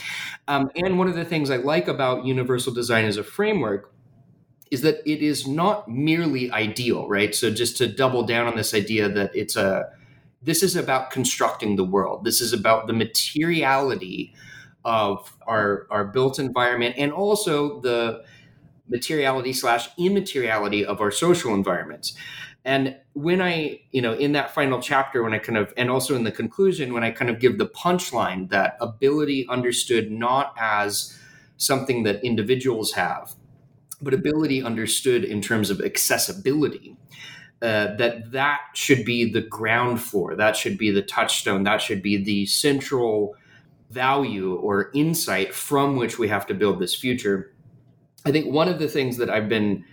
Um, 0.47 0.71
and 0.77 0.99
one 0.99 1.09
of 1.09 1.17
the 1.17 1.25
things 1.25 1.51
I 1.51 1.57
like 1.57 1.89
about 1.89 2.25
universal 2.25 2.73
design 2.73 3.05
as 3.05 3.17
a 3.17 3.25
framework 3.25 3.93
is 4.71 4.83
that 4.83 5.01
it 5.05 5.23
is 5.23 5.47
not 5.47 5.89
merely 5.89 6.51
ideal, 6.53 7.09
right? 7.09 7.35
So 7.35 7.51
just 7.51 7.77
to 7.79 7.89
double 7.89 8.23
down 8.23 8.47
on 8.47 8.57
this 8.57 8.73
idea 8.73 9.09
that 9.09 9.35
it's 9.35 9.57
a 9.57 9.91
this 10.41 10.63
is 10.63 10.77
about 10.77 11.11
constructing 11.11 11.75
the 11.75 11.85
world. 11.85 12.25
This 12.25 12.41
is 12.41 12.53
about 12.53 12.87
the 12.87 12.93
materiality 12.93 14.35
of 14.85 15.37
our 15.47 15.87
our 15.91 16.05
built 16.05 16.39
environment 16.39 16.95
and 16.99 17.13
also 17.13 17.81
the 17.81 18.23
materiality 18.89 19.53
slash 19.53 19.89
immateriality 19.99 20.85
of 20.85 21.01
our 21.01 21.11
social 21.11 21.55
environments. 21.55 22.15
And 22.69 22.97
when 23.15 23.41
I, 23.41 23.81
you 23.93 24.03
know, 24.03 24.13
in 24.13 24.33
that 24.33 24.53
final 24.53 24.79
chapter, 24.79 25.23
when 25.23 25.33
I 25.33 25.39
kind 25.39 25.57
of, 25.57 25.73
and 25.79 25.89
also 25.89 26.15
in 26.15 26.25
the 26.25 26.31
conclusion, 26.31 26.93
when 26.93 27.03
I 27.03 27.11
kind 27.11 27.31
of 27.31 27.41
give 27.41 27.57
the 27.57 27.65
punchline 27.65 28.51
that 28.51 28.77
ability 28.79 29.49
understood 29.49 30.13
not 30.13 30.55
as 30.61 31.19
something 31.57 32.03
that 32.03 32.23
individuals 32.23 32.93
have, 32.93 33.35
but 34.03 34.13
ability 34.13 34.63
understood 34.63 35.25
in 35.25 35.41
terms 35.41 35.71
of 35.71 35.81
accessibility, 35.81 36.95
uh, 37.63 37.97
that 37.97 38.33
that 38.33 38.61
should 38.75 39.03
be 39.03 39.33
the 39.33 39.41
ground 39.41 40.03
floor, 40.03 40.37
that 40.37 40.55
should 40.55 40.77
be 40.77 40.91
the 40.91 41.01
touchstone, 41.01 41.63
that 41.63 41.81
should 41.81 42.03
be 42.03 42.23
the 42.23 42.45
central 42.45 43.35
value 43.89 44.57
or 44.57 44.91
insight 44.93 45.55
from 45.55 45.97
which 45.97 46.19
we 46.19 46.29
have 46.29 46.47
to 46.47 46.53
build 46.53 46.81
this 46.81 46.95
future. 46.95 47.51
I 48.27 48.31
think 48.31 48.53
one 48.53 48.69
of 48.69 48.79
the 48.79 48.89
things 48.89 49.17
that 49.17 49.31
I've 49.31 49.49
been 49.49 49.87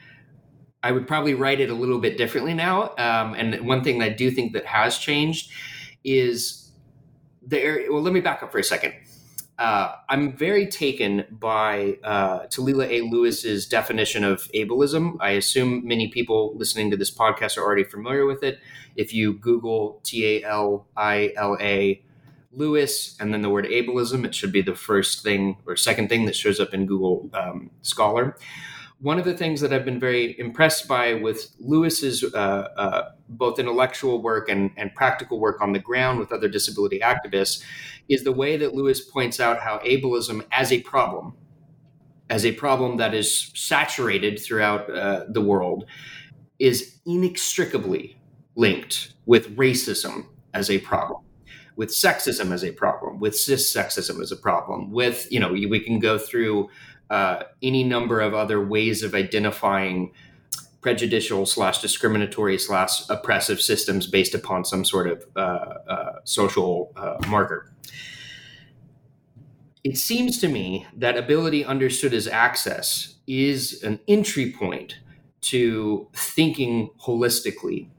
I 0.86 0.92
would 0.92 1.08
probably 1.08 1.34
write 1.34 1.60
it 1.60 1.72
a 1.72 1.74
little 1.74 1.98
bit 1.98 2.16
differently 2.16 2.54
now. 2.54 2.94
Um, 3.00 3.34
and 3.34 3.68
one 3.68 3.84
thing 3.84 3.98
that 3.98 4.06
I 4.06 4.10
do 4.10 4.30
think 4.30 4.54
that 4.54 4.68
has 4.68 5.00
changed 5.00 5.52
is 6.04 6.70
there. 7.42 7.88
Well, 7.90 8.04
let 8.04 8.14
me 8.14 8.20
back 8.20 8.44
up 8.44 8.52
for 8.52 8.60
a 8.60 8.64
second. 8.64 8.94
Uh, 9.58 9.96
I'm 10.10 10.38
very 10.38 10.68
taken 10.68 11.26
by 11.32 11.98
uh, 12.04 12.42
Talila 12.48 12.88
A. 12.88 13.02
Lewis's 13.02 13.66
definition 13.66 14.24
of 14.24 14.48
ableism. 14.54 15.18
I 15.20 15.32
assume 15.32 15.88
many 15.88 16.10
people 16.10 16.54
listening 16.56 16.92
to 16.92 16.98
this 16.98 17.10
podcast 17.10 17.58
are 17.58 17.62
already 17.62 17.86
familiar 17.86 18.28
with 18.28 18.44
it. 18.44 18.60
If 18.96 19.12
you 19.12 19.34
Google 19.34 20.02
T 20.04 20.24
A 20.24 20.44
L 20.44 20.86
I 20.96 21.34
L 21.36 21.58
A 21.60 22.04
Lewis 22.52 23.18
and 23.20 23.34
then 23.34 23.42
the 23.42 23.50
word 23.50 23.66
ableism, 23.66 24.24
it 24.24 24.36
should 24.36 24.52
be 24.52 24.62
the 24.62 24.76
first 24.76 25.24
thing 25.24 25.58
or 25.66 25.76
second 25.76 26.10
thing 26.10 26.26
that 26.26 26.36
shows 26.36 26.60
up 26.60 26.76
in 26.76 26.86
Google 26.86 27.28
um, 27.34 27.72
Scholar 27.82 28.38
one 29.06 29.20
of 29.20 29.26
the 29.26 29.38
things 29.38 29.62
that 29.62 29.72
I've 29.72 29.86
been 29.86 30.00
very 30.00 30.36
impressed 30.40 30.88
by 30.88 31.14
with 31.14 31.56
Lewis's 31.60 32.24
uh, 32.24 32.38
uh, 32.76 33.12
both 33.30 33.60
intellectual 33.60 34.20
work 34.20 34.50
and, 34.50 34.72
and 34.78 34.96
practical 34.96 35.40
work 35.40 35.62
on 35.62 35.74
the 35.74 35.80
ground 35.80 36.18
with 36.18 36.32
other 36.32 36.48
disability 36.48 37.02
activists 37.02 37.64
is 38.10 38.24
the 38.24 38.32
way 38.32 38.58
that 38.58 38.74
Lewis 38.74 39.02
points 39.02 39.40
out 39.40 39.60
how 39.60 39.78
ableism 39.86 40.44
as 40.52 40.72
a 40.72 40.82
problem, 40.82 41.36
as 42.32 42.48
a 42.48 42.54
problem 42.54 42.98
that 42.98 43.14
is 43.14 43.52
saturated 43.54 44.40
throughout 44.40 44.90
uh, 44.90 45.26
the 45.30 45.42
world, 45.42 45.86
is 46.58 46.98
inextricably 47.06 48.18
linked 48.56 49.14
with 49.28 49.56
racism 49.56 50.26
as 50.56 50.72
a 50.72 50.80
problem 50.80 51.22
with 51.76 51.90
sexism 51.90 52.54
as 52.54 52.64
a 52.64 52.72
problem, 52.72 53.20
with 53.20 53.36
cis 53.36 53.74
sexism 53.74 54.22
as 54.22 54.32
a 54.32 54.36
problem, 54.38 54.92
with, 54.92 55.30
you 55.30 55.40
know, 55.40 55.52
we 55.52 55.80
can 55.80 56.00
go 56.00 56.18
through 56.18 56.70
uh, 57.10 57.44
any 57.62 57.84
number 57.84 58.22
of 58.22 58.34
other 58.34 58.64
ways 58.64 59.04
of 59.04 59.14
identifying 59.14 60.12
prejudicial 60.82 61.46
slash 61.46 61.82
discriminatory 61.82 62.60
slash 62.60 63.10
oppressive 63.10 63.60
systems 63.60 64.06
based 64.06 64.36
upon 64.36 64.64
some 64.64 64.86
sort 64.86 65.08
of 65.08 65.26
uh, 65.36 65.40
uh, 65.40 66.20
social 66.24 66.94
uh, 66.96 67.18
marker. 67.28 67.72
It 69.84 69.98
seems 69.98 70.40
to 70.42 70.48
me 70.48 70.86
that 70.96 71.18
ability 71.18 71.66
understood 71.66 72.14
as 72.14 72.28
access 72.28 73.16
is 73.28 73.82
an 73.84 74.00
entry 74.08 74.52
point 74.52 75.00
to 75.42 76.08
thinking 76.14 76.90
holistically 77.02 77.90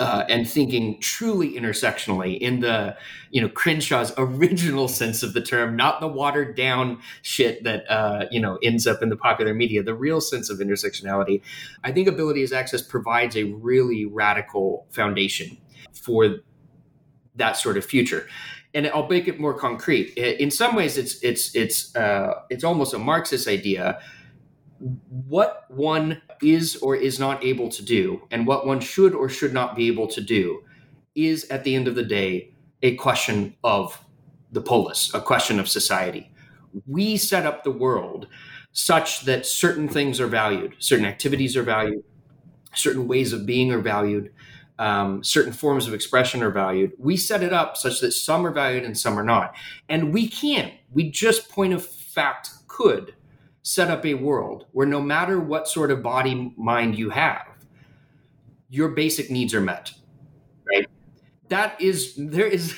uh, 0.00 0.24
and 0.30 0.48
thinking 0.48 0.98
truly 0.98 1.52
intersectionally 1.52 2.38
in 2.38 2.60
the 2.60 2.96
you 3.30 3.40
know 3.40 3.50
Crenshaw's 3.50 4.14
original 4.16 4.88
sense 4.88 5.22
of 5.22 5.34
the 5.34 5.42
term, 5.42 5.76
not 5.76 6.00
the 6.00 6.08
watered 6.08 6.56
down 6.56 7.02
shit 7.20 7.62
that 7.64 7.84
uh, 7.90 8.24
you 8.30 8.40
know 8.40 8.58
ends 8.62 8.86
up 8.86 9.02
in 9.02 9.10
the 9.10 9.16
popular 9.16 9.52
media. 9.52 9.82
The 9.82 9.94
real 9.94 10.22
sense 10.22 10.48
of 10.48 10.58
intersectionality, 10.58 11.42
I 11.84 11.92
think, 11.92 12.08
ability 12.08 12.42
as 12.42 12.50
access 12.50 12.80
provides 12.80 13.36
a 13.36 13.44
really 13.44 14.06
radical 14.06 14.86
foundation 14.90 15.58
for 15.92 16.36
that 17.36 17.58
sort 17.58 17.76
of 17.76 17.84
future. 17.84 18.26
And 18.72 18.86
I'll 18.88 19.06
make 19.06 19.28
it 19.28 19.38
more 19.38 19.52
concrete. 19.52 20.16
In 20.16 20.50
some 20.50 20.74
ways, 20.74 20.96
it's 20.96 21.22
it's 21.22 21.54
it's 21.54 21.94
uh, 21.94 22.40
it's 22.48 22.64
almost 22.64 22.94
a 22.94 22.98
Marxist 22.98 23.46
idea 23.46 24.00
what 24.80 25.66
one 25.68 26.22
is 26.42 26.76
or 26.76 26.96
is 26.96 27.18
not 27.18 27.44
able 27.44 27.68
to 27.68 27.84
do 27.84 28.22
and 28.30 28.46
what 28.46 28.66
one 28.66 28.80
should 28.80 29.14
or 29.14 29.28
should 29.28 29.52
not 29.52 29.76
be 29.76 29.86
able 29.88 30.06
to 30.08 30.20
do 30.20 30.62
is 31.14 31.48
at 31.50 31.64
the 31.64 31.74
end 31.74 31.86
of 31.86 31.94
the 31.94 32.02
day 32.02 32.52
a 32.82 32.96
question 32.96 33.54
of 33.62 34.02
the 34.52 34.60
polis, 34.60 35.12
a 35.12 35.20
question 35.20 35.60
of 35.60 35.68
society. 35.68 36.32
We 36.86 37.16
set 37.16 37.44
up 37.44 37.62
the 37.62 37.70
world 37.70 38.26
such 38.72 39.22
that 39.22 39.44
certain 39.44 39.88
things 39.88 40.20
are 40.20 40.26
valued, 40.26 40.76
certain 40.78 41.04
activities 41.04 41.56
are 41.56 41.62
valued, 41.62 42.02
certain 42.74 43.06
ways 43.06 43.32
of 43.32 43.44
being 43.44 43.72
are 43.72 43.80
valued, 43.80 44.32
um, 44.78 45.22
certain 45.22 45.52
forms 45.52 45.86
of 45.86 45.92
expression 45.92 46.42
are 46.42 46.50
valued. 46.50 46.92
We 46.98 47.16
set 47.16 47.42
it 47.42 47.52
up 47.52 47.76
such 47.76 48.00
that 48.00 48.12
some 48.12 48.46
are 48.46 48.52
valued 48.52 48.84
and 48.84 48.96
some 48.96 49.18
are 49.18 49.24
not. 49.24 49.54
And 49.90 50.14
we 50.14 50.26
can, 50.26 50.72
we 50.90 51.10
just 51.10 51.50
point 51.50 51.74
of 51.74 51.84
fact 51.84 52.50
could 52.66 53.14
set 53.62 53.90
up 53.90 54.04
a 54.06 54.14
world 54.14 54.66
where 54.72 54.86
no 54.86 55.00
matter 55.00 55.40
what 55.40 55.68
sort 55.68 55.90
of 55.90 56.02
body 56.02 56.52
mind 56.56 56.98
you 56.98 57.10
have, 57.10 57.46
your 58.68 58.88
basic 58.88 59.30
needs 59.30 59.52
are 59.54 59.60
met. 59.60 59.92
Right? 60.68 60.86
That 61.48 61.80
is, 61.80 62.14
there 62.16 62.46
is, 62.46 62.74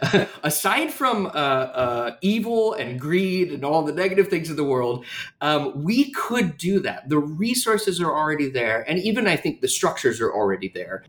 aside 0.42 0.92
from 0.92 1.26
uh, 1.26 1.30
uh, 1.30 2.16
evil 2.20 2.74
and 2.74 3.00
greed 3.00 3.50
and 3.50 3.64
all 3.64 3.82
the 3.82 3.92
negative 3.92 4.28
things 4.28 4.48
of 4.48 4.56
the 4.56 4.64
world, 4.64 5.04
um, 5.40 5.82
we 5.82 6.12
could 6.12 6.56
do 6.56 6.78
that. 6.80 7.08
The 7.08 7.18
resources 7.18 8.00
are 8.00 8.12
already 8.12 8.48
there, 8.48 8.88
and 8.88 9.00
even 9.00 9.26
I 9.26 9.36
think 9.36 9.60
the 9.60 9.68
structures 9.68 10.20
are 10.20 10.32
already 10.32 10.68
there 10.68 11.04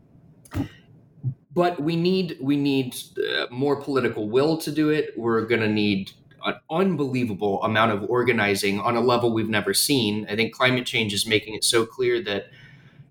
but 1.54 1.80
we 1.80 1.96
need 1.96 2.38
we 2.40 2.56
need 2.56 2.96
uh, 3.18 3.46
more 3.50 3.76
political 3.76 4.28
will 4.28 4.56
to 4.58 4.72
do 4.72 4.88
it. 4.90 5.12
We're 5.16 5.44
going 5.44 5.60
to 5.60 5.68
need 5.68 6.12
an 6.44 6.54
unbelievable 6.70 7.62
amount 7.62 7.92
of 7.92 8.08
organizing 8.08 8.80
on 8.80 8.96
a 8.96 9.00
level 9.00 9.32
we've 9.32 9.48
never 9.48 9.74
seen. 9.74 10.26
I 10.28 10.36
think 10.36 10.54
climate 10.54 10.86
change 10.86 11.12
is 11.12 11.26
making 11.26 11.54
it 11.54 11.64
so 11.64 11.86
clear 11.86 12.22
that 12.22 12.46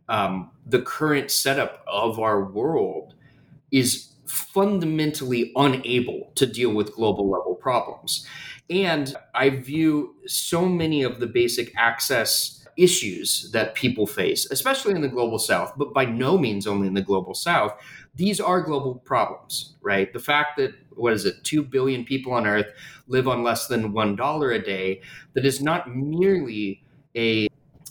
um, 0.10 0.52
the 0.66 0.82
current 0.82 1.32
setup 1.32 1.84
of 1.88 2.20
our 2.20 2.44
world 2.44 3.14
is 3.72 4.10
fundamentally 4.26 5.52
unable 5.56 6.32
to 6.36 6.46
deal 6.46 6.74
with 6.74 6.94
global 6.94 7.30
level 7.30 7.56
problems. 7.56 8.26
And 8.70 9.16
I 9.36 9.50
view 9.50 10.16
so 10.26 10.66
many 10.66 11.04
of 11.04 11.20
the 11.20 11.28
basic 11.28 11.74
access 11.78 12.66
issues 12.78 13.52
that 13.52 13.76
people 13.76 14.08
face, 14.08 14.50
especially 14.50 14.94
in 14.94 15.02
the 15.02 15.08
global 15.08 15.40
south, 15.40 15.74
but 15.78 15.94
by 15.94 16.06
no 16.06 16.38
means 16.38 16.66
only 16.66 16.88
in 16.88 16.94
the 16.94 17.02
global 17.02 17.34
south, 17.34 17.74
these 18.16 18.40
are 18.40 18.62
global 18.62 18.96
problems, 18.96 19.76
right? 19.82 20.12
The 20.12 20.20
fact 20.20 20.58
that 20.58 20.74
what 20.96 21.14
is 21.14 21.26
it, 21.26 21.44
2 21.44 21.64
billion 21.64 22.04
people 22.04 22.34
on 22.34 22.46
earth 22.46 22.68
live 23.08 23.28
on 23.28 23.44
less 23.44 23.68
than 23.68 23.94
$1 23.94 24.52
a 24.52 24.60
day, 24.60 25.02
that 25.34 25.46
is 25.46 25.62
not 25.62 25.94
merely 25.96 26.84
a 27.16 27.48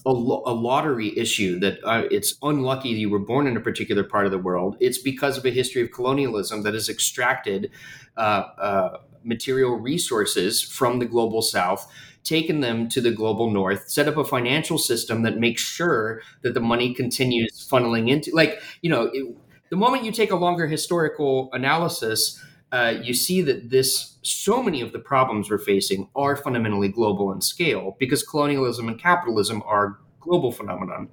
a, 0.07 0.11
lottery 0.13 1.17
issue 1.19 1.59
that 1.61 1.79
uh, 1.85 2.05
it's 2.11 2.35
unlucky 2.43 2.89
you 2.89 3.11
were 3.11 3.19
born 3.19 3.47
in 3.47 3.57
a 3.57 3.61
particular 3.61 4.03
part 4.03 4.25
of 4.25 4.33
the 4.33 4.39
world. 4.39 4.77
It's 4.81 4.99
because 4.99 5.37
of 5.37 5.45
a 5.45 5.51
history 5.51 5.83
of 5.83 5.93
colonialism 5.93 6.63
that 6.63 6.75
has 6.75 6.89
extracted 6.89 7.71
uh, 8.17 8.45
uh, 8.59 8.99
material 9.25 9.73
resources 9.77 10.63
from 10.63 10.99
the 10.99 11.07
global 11.07 11.43
south, 11.43 11.91
taken 12.25 12.61
them 12.61 12.89
to 12.89 13.01
the 13.01 13.11
global 13.11 13.51
north, 13.51 13.91
set 13.91 14.09
up 14.09 14.17
a 14.17 14.25
financial 14.25 14.79
system 14.79 15.23
that 15.23 15.39
makes 15.39 15.63
sure 15.63 16.23
that 16.43 16.55
the 16.55 16.61
money 16.61 16.95
continues 16.95 17.69
funneling 17.71 18.09
into, 18.11 18.31
like, 18.35 18.61
you 18.83 18.91
know, 18.91 19.11
it, 19.13 19.35
the 19.71 19.77
moment 19.77 20.05
you 20.05 20.13
take 20.13 20.31
a 20.31 20.37
longer 20.37 20.67
historical 20.67 21.49
analysis, 21.53 22.43
uh, 22.73 22.95
you 23.03 23.15
see 23.15 23.41
that 23.43 23.71
this 23.71 24.19
so 24.23 24.63
many 24.63 24.81
of 24.81 24.93
the 24.93 24.99
problems 24.99 25.51
we're 25.51 25.59
facing 25.59 26.09
are 26.15 26.37
fundamentally 26.37 26.89
global 26.89 27.33
in 27.33 27.41
scale 27.41 27.97
because 27.99 28.23
colonialism 28.23 28.89
and 28.89 28.99
capitalism 28.99 29.63
are 29.67 29.99
global 30.21 30.53
phenomenon. 30.53 31.09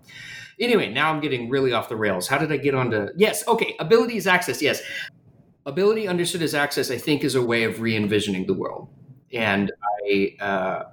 Anyway, 0.59 0.91
now 0.91 1.11
I'm 1.11 1.21
getting 1.21 1.49
really 1.49 1.71
off 1.71 1.87
the 1.87 1.95
rails. 1.95 2.27
How 2.27 2.37
did 2.37 2.51
I 2.51 2.57
get 2.57 2.75
onto? 2.75 3.07
Yes, 3.15 3.47
okay. 3.47 3.75
Ability 3.79 4.17
is 4.17 4.27
access. 4.27 4.61
Yes, 4.61 4.81
ability 5.65 6.07
understood 6.07 6.41
as 6.41 6.53
access. 6.55 6.91
I 6.91 6.97
think 6.97 7.23
is 7.23 7.35
a 7.35 7.41
way 7.41 7.63
of 7.63 7.79
re-envisioning 7.79 8.47
the 8.47 8.53
world, 8.53 8.89
and 9.31 9.71
I 10.03 10.35
uh, 10.39 10.83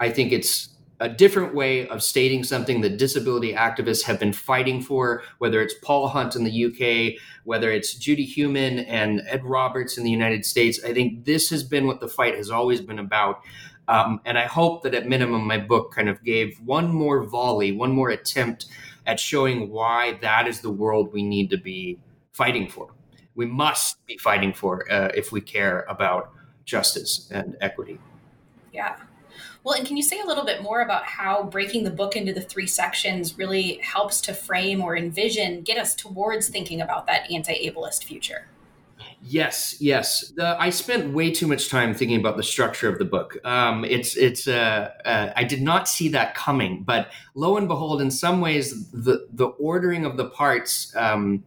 I 0.00 0.10
think 0.10 0.32
it's 0.32 0.70
a 1.02 1.08
different 1.08 1.52
way 1.52 1.88
of 1.88 2.00
stating 2.00 2.44
something 2.44 2.80
that 2.80 2.96
disability 2.96 3.52
activists 3.54 4.04
have 4.04 4.20
been 4.20 4.32
fighting 4.32 4.80
for, 4.80 5.24
whether 5.38 5.60
it's 5.60 5.74
Paul 5.82 6.06
Hunt 6.06 6.36
in 6.36 6.44
the 6.44 6.64
UK, 6.66 7.20
whether 7.42 7.72
it's 7.72 7.94
Judy 7.94 8.24
Heumann 8.24 8.78
and 8.78 9.20
Ed 9.26 9.44
Roberts 9.44 9.98
in 9.98 10.04
the 10.04 10.10
United 10.12 10.46
States. 10.46 10.78
I 10.84 10.94
think 10.94 11.24
this 11.24 11.50
has 11.50 11.64
been 11.64 11.88
what 11.88 11.98
the 11.98 12.06
fight 12.06 12.36
has 12.36 12.50
always 12.50 12.80
been 12.80 13.00
about. 13.00 13.42
Um, 13.88 14.20
and 14.24 14.38
I 14.38 14.46
hope 14.46 14.84
that 14.84 14.94
at 14.94 15.08
minimum, 15.08 15.44
my 15.44 15.58
book 15.58 15.92
kind 15.92 16.08
of 16.08 16.22
gave 16.22 16.56
one 16.60 16.94
more 16.94 17.24
volley, 17.24 17.72
one 17.72 17.90
more 17.90 18.10
attempt 18.10 18.66
at 19.04 19.18
showing 19.18 19.70
why 19.70 20.18
that 20.22 20.46
is 20.46 20.60
the 20.60 20.70
world 20.70 21.12
we 21.12 21.24
need 21.24 21.50
to 21.50 21.58
be 21.58 21.98
fighting 22.30 22.68
for. 22.68 22.90
We 23.34 23.46
must 23.46 24.06
be 24.06 24.18
fighting 24.18 24.52
for 24.52 24.88
uh, 24.88 25.10
if 25.16 25.32
we 25.32 25.40
care 25.40 25.84
about 25.88 26.32
justice 26.64 27.28
and 27.32 27.56
equity. 27.60 27.98
Yeah. 28.72 28.98
Well, 29.64 29.74
and 29.76 29.86
can 29.86 29.96
you 29.96 30.02
say 30.02 30.18
a 30.20 30.26
little 30.26 30.44
bit 30.44 30.62
more 30.62 30.80
about 30.80 31.04
how 31.04 31.44
breaking 31.44 31.84
the 31.84 31.90
book 31.90 32.16
into 32.16 32.32
the 32.32 32.40
three 32.40 32.66
sections 32.66 33.38
really 33.38 33.74
helps 33.76 34.20
to 34.22 34.34
frame 34.34 34.82
or 34.82 34.96
envision, 34.96 35.62
get 35.62 35.78
us 35.78 35.94
towards 35.94 36.48
thinking 36.48 36.80
about 36.80 37.06
that 37.06 37.30
anti 37.30 37.68
ableist 37.68 38.04
future? 38.04 38.48
Yes, 39.24 39.76
yes. 39.78 40.32
The, 40.34 40.56
I 40.60 40.70
spent 40.70 41.14
way 41.14 41.30
too 41.30 41.46
much 41.46 41.68
time 41.68 41.94
thinking 41.94 42.18
about 42.18 42.36
the 42.36 42.42
structure 42.42 42.88
of 42.88 42.98
the 42.98 43.04
book. 43.04 43.36
Um, 43.44 43.84
it's 43.84 44.16
it's. 44.16 44.48
Uh, 44.48 44.90
uh, 45.04 45.32
I 45.36 45.44
did 45.44 45.62
not 45.62 45.88
see 45.88 46.08
that 46.08 46.34
coming, 46.34 46.82
but 46.82 47.12
lo 47.36 47.56
and 47.56 47.68
behold, 47.68 48.02
in 48.02 48.10
some 48.10 48.40
ways, 48.40 48.90
the 48.90 49.28
the 49.32 49.46
ordering 49.46 50.04
of 50.04 50.16
the 50.16 50.24
parts 50.24 50.92
um, 50.96 51.44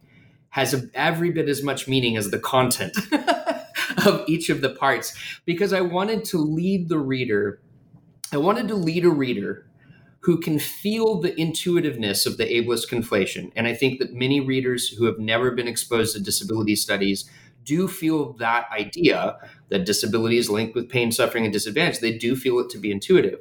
has 0.50 0.72
a, 0.72 0.88
every 0.94 1.30
bit 1.30 1.50
as 1.50 1.62
much 1.62 1.86
meaning 1.86 2.16
as 2.16 2.30
the 2.30 2.38
content 2.38 2.96
of 4.06 4.24
each 4.26 4.48
of 4.48 4.62
the 4.62 4.70
parts, 4.70 5.14
because 5.44 5.74
I 5.74 5.82
wanted 5.82 6.24
to 6.26 6.38
lead 6.38 6.88
the 6.88 6.98
reader 6.98 7.60
I 8.32 8.36
wanted 8.38 8.68
to 8.68 8.74
lead 8.74 9.04
a 9.04 9.10
reader 9.10 9.66
who 10.20 10.38
can 10.38 10.58
feel 10.58 11.20
the 11.20 11.38
intuitiveness 11.38 12.26
of 12.26 12.36
the 12.36 12.44
ableist 12.46 12.88
conflation. 12.88 13.52
And 13.54 13.66
I 13.66 13.74
think 13.74 14.00
that 14.00 14.12
many 14.12 14.40
readers 14.40 14.88
who 14.88 15.04
have 15.04 15.18
never 15.18 15.52
been 15.52 15.68
exposed 15.68 16.16
to 16.16 16.22
disability 16.22 16.74
studies 16.74 17.30
do 17.64 17.86
feel 17.86 18.32
that 18.34 18.66
idea 18.72 19.36
that 19.68 19.86
disability 19.86 20.38
is 20.38 20.50
linked 20.50 20.74
with 20.74 20.88
pain, 20.88 21.12
suffering, 21.12 21.44
and 21.44 21.52
disadvantage. 21.52 22.00
They 22.00 22.16
do 22.16 22.34
feel 22.34 22.58
it 22.58 22.70
to 22.70 22.78
be 22.78 22.90
intuitive. 22.90 23.40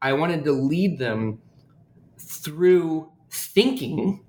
I 0.00 0.14
wanted 0.14 0.44
to 0.44 0.52
lead 0.52 0.98
them 0.98 1.40
through 2.18 3.10
thinking 3.30 4.24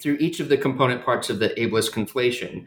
through 0.00 0.16
each 0.20 0.40
of 0.40 0.48
the 0.48 0.56
component 0.56 1.04
parts 1.04 1.30
of 1.30 1.38
the 1.38 1.50
ableist 1.50 1.92
conflation 1.92 2.66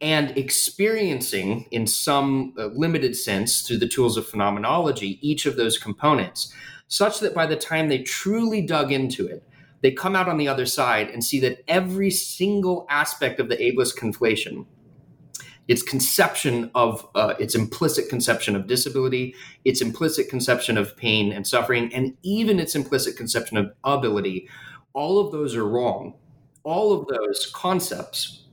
and 0.00 0.36
experiencing 0.36 1.66
in 1.70 1.86
some 1.86 2.54
uh, 2.58 2.66
limited 2.66 3.16
sense 3.16 3.62
through 3.62 3.78
the 3.78 3.88
tools 3.88 4.16
of 4.16 4.26
phenomenology 4.26 5.18
each 5.20 5.46
of 5.46 5.56
those 5.56 5.78
components 5.78 6.52
such 6.88 7.20
that 7.20 7.34
by 7.34 7.46
the 7.46 7.56
time 7.56 7.88
they 7.88 8.02
truly 8.02 8.62
dug 8.62 8.92
into 8.92 9.26
it 9.26 9.42
they 9.82 9.90
come 9.90 10.14
out 10.14 10.28
on 10.28 10.36
the 10.36 10.48
other 10.48 10.66
side 10.66 11.08
and 11.08 11.24
see 11.24 11.40
that 11.40 11.62
every 11.68 12.10
single 12.10 12.86
aspect 12.90 13.40
of 13.40 13.48
the 13.48 13.56
ableist 13.56 13.96
conflation 13.96 14.66
its 15.68 15.82
conception 15.82 16.68
of 16.74 17.06
uh, 17.14 17.34
its 17.38 17.54
implicit 17.54 18.08
conception 18.08 18.56
of 18.56 18.66
disability 18.66 19.34
its 19.64 19.80
implicit 19.80 20.28
conception 20.28 20.76
of 20.76 20.96
pain 20.96 21.32
and 21.32 21.46
suffering 21.46 21.92
and 21.94 22.16
even 22.22 22.58
its 22.58 22.74
implicit 22.74 23.16
conception 23.16 23.56
of 23.56 23.70
ability 23.84 24.48
all 24.92 25.18
of 25.18 25.32
those 25.32 25.54
are 25.54 25.66
wrong. 25.66 26.14
All 26.62 26.92
of 26.92 27.06
those 27.06 27.50
concepts 27.54 28.44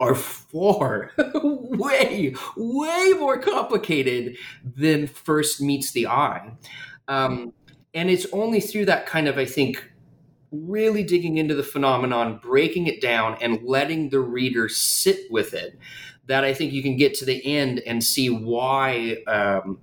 are 0.00 0.14
far, 0.14 1.12
way, 1.42 2.34
way 2.56 3.12
more 3.18 3.38
complicated 3.38 4.36
than 4.76 5.06
first 5.06 5.60
meets 5.60 5.92
the 5.92 6.06
eye. 6.06 6.52
Um, 7.08 7.52
and 7.92 8.10
it's 8.10 8.26
only 8.32 8.60
through 8.60 8.86
that 8.86 9.06
kind 9.06 9.28
of, 9.28 9.38
I 9.38 9.44
think, 9.44 9.90
really 10.50 11.02
digging 11.02 11.36
into 11.36 11.54
the 11.54 11.62
phenomenon, 11.62 12.40
breaking 12.42 12.86
it 12.86 13.00
down, 13.00 13.36
and 13.40 13.62
letting 13.62 14.10
the 14.10 14.20
reader 14.20 14.68
sit 14.68 15.30
with 15.30 15.54
it, 15.54 15.78
that 16.26 16.44
I 16.44 16.54
think 16.54 16.72
you 16.72 16.82
can 16.82 16.96
get 16.96 17.14
to 17.14 17.24
the 17.24 17.44
end 17.44 17.80
and 17.86 18.02
see 18.02 18.30
why 18.30 19.18
um, 19.26 19.78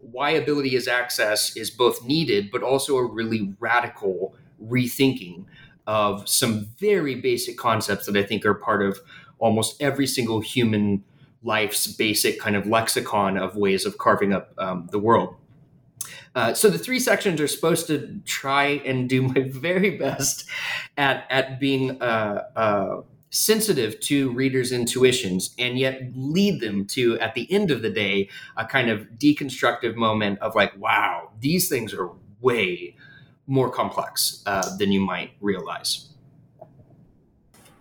why 0.00 0.30
ability 0.30 0.74
as 0.74 0.88
access 0.88 1.56
is 1.56 1.70
both 1.70 2.04
needed, 2.04 2.50
but 2.50 2.62
also 2.62 2.96
a 2.96 3.04
really 3.04 3.54
radical 3.60 4.34
rethinking 4.62 5.44
of 5.86 6.28
some 6.28 6.66
very 6.78 7.14
basic 7.14 7.56
concepts 7.56 8.06
that 8.06 8.16
I 8.16 8.22
think 8.22 8.44
are 8.44 8.54
part 8.54 8.82
of 8.82 9.00
almost 9.38 9.80
every 9.80 10.06
single 10.06 10.40
human 10.40 11.04
life's 11.42 11.86
basic 11.86 12.40
kind 12.40 12.56
of 12.56 12.66
lexicon 12.66 13.36
of 13.36 13.56
ways 13.56 13.86
of 13.86 13.98
carving 13.98 14.32
up 14.32 14.52
um, 14.58 14.88
the 14.90 14.98
world. 14.98 15.36
Uh, 16.34 16.54
so 16.54 16.68
the 16.68 16.78
three 16.78 17.00
sections 17.00 17.40
are 17.40 17.48
supposed 17.48 17.86
to 17.86 18.20
try 18.24 18.64
and 18.84 19.08
do 19.08 19.22
my 19.22 19.40
very 19.52 19.96
best 19.96 20.48
at 20.96 21.24
at 21.30 21.58
being 21.58 22.00
uh, 22.02 22.44
uh, 22.54 23.02
sensitive 23.30 24.00
to 24.00 24.30
readers' 24.32 24.72
intuitions, 24.72 25.54
and 25.58 25.78
yet 25.78 26.02
lead 26.14 26.60
them 26.60 26.86
to, 26.86 27.18
at 27.18 27.34
the 27.34 27.50
end 27.52 27.70
of 27.70 27.82
the 27.82 27.90
day, 27.90 28.28
a 28.56 28.64
kind 28.64 28.90
of 28.90 29.06
deconstructive 29.18 29.94
moment 29.94 30.38
of 30.40 30.54
like, 30.54 30.76
wow, 30.78 31.30
these 31.40 31.68
things 31.68 31.92
are 31.92 32.10
way 32.40 32.96
more 33.46 33.70
complex 33.70 34.42
uh, 34.46 34.76
than 34.76 34.92
you 34.92 35.00
might 35.00 35.32
realize. 35.40 36.08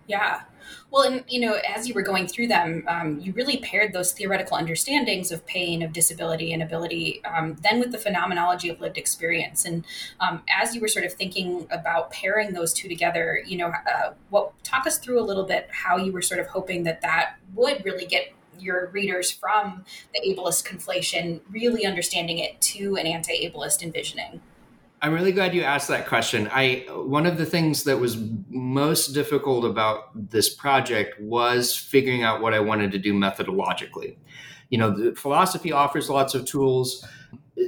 Yeah. 0.07 0.41
Well, 0.89 1.04
and 1.04 1.23
you 1.28 1.41
know, 1.41 1.60
as 1.67 1.88
you 1.88 1.93
were 1.93 2.02
going 2.02 2.28
through 2.28 2.47
them, 2.47 2.86
um, 2.88 3.19
you 3.19 3.34
really 3.34 3.58
paired 3.58 3.91
those 3.91 4.13
theoretical 4.13 4.56
understandings 4.56 5.32
of 5.34 5.45
pain, 5.45 5.84
of 5.84 5.91
disability, 5.91 6.54
and 6.54 6.63
ability, 6.63 7.21
um, 7.26 7.58
then 7.62 7.80
with 7.80 7.91
the 7.91 7.97
phenomenology 7.97 8.69
of 8.69 8.80
lived 8.80 8.97
experience. 8.97 9.65
And 9.65 9.86
um, 10.21 10.43
as 10.50 10.73
you 10.73 10.80
were 10.80 10.88
sort 10.88 11.04
of 11.04 11.13
thinking 11.13 11.67
about 11.71 12.12
pairing 12.12 12.54
those 12.54 12.73
two 12.73 12.88
together, 12.88 13.43
you 13.45 13.58
know, 13.58 13.67
uh, 13.67 14.13
what 14.30 14.52
talk 14.63 14.88
us 14.88 14.97
through 14.97 15.19
a 15.19 15.26
little 15.26 15.43
bit 15.43 15.67
how 15.71 15.97
you 15.97 16.13
were 16.13 16.21
sort 16.21 16.39
of 16.39 16.47
hoping 16.47 16.84
that 16.84 17.02
that 17.02 17.36
would 17.54 17.84
really 17.84 18.06
get 18.06 18.34
your 18.60 18.88
readers 18.88 19.30
from 19.30 19.84
the 20.13 20.21
ableist 20.21 20.65
conflation, 20.65 21.41
really 21.50 21.86
understanding 21.86 22.39
it 22.39 22.60
to 22.62 22.95
an 22.95 23.06
anti-ableist 23.06 23.84
envisioning. 23.84 24.41
I'm 25.01 25.13
really 25.13 25.31
glad 25.31 25.53
you 25.53 25.62
asked 25.62 25.89
that 25.89 26.07
question. 26.07 26.49
I 26.51 26.86
one 26.89 27.25
of 27.25 27.38
the 27.38 27.45
things 27.45 27.83
that 27.83 27.99
was 27.99 28.17
most 28.49 29.10
difficult 29.10 29.63
about 29.63 30.10
this 30.31 30.53
project 30.53 31.19
was 31.21 31.75
figuring 31.75 32.23
out 32.23 32.41
what 32.41 32.53
I 32.53 32.60
wanted 32.60 32.91
to 32.93 32.97
do 32.97 33.13
methodologically. 33.13 34.17
You 34.69 34.79
know, 34.79 34.89
the 34.89 35.15
philosophy 35.15 35.71
offers 35.71 36.10
lots 36.10 36.33
of 36.33 36.45
tools. 36.45 37.05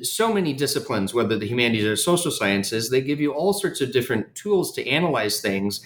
So 0.02 0.34
many 0.34 0.54
disciplines, 0.54 1.14
whether 1.14 1.38
the 1.38 1.48
humanities 1.48 1.86
or 1.86 1.96
social 1.96 2.32
sciences, 2.32 2.90
they 2.90 3.02
give 3.02 3.20
you 3.20 3.34
all 3.34 3.54
sorts 3.54 3.82
of 3.82 3.92
different 3.92 4.34
tools 4.36 4.72
to 4.74 4.88
analyze 4.88 5.40
things. 5.40 5.82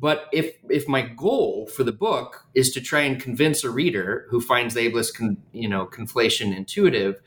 But 0.00 0.26
if 0.32 0.56
if 0.68 0.88
my 0.88 1.02
goal 1.02 1.68
for 1.68 1.84
the 1.84 1.92
book 1.92 2.44
is 2.54 2.72
to 2.72 2.80
try 2.80 3.02
and 3.02 3.22
convince 3.22 3.62
a 3.62 3.70
reader 3.70 4.26
who 4.30 4.40
finds 4.40 4.74
the 4.74 4.90
ableist, 4.90 5.14
con, 5.14 5.36
you 5.52 5.68
know, 5.68 5.86
conflation 5.86 6.56
intuitive 6.56 7.20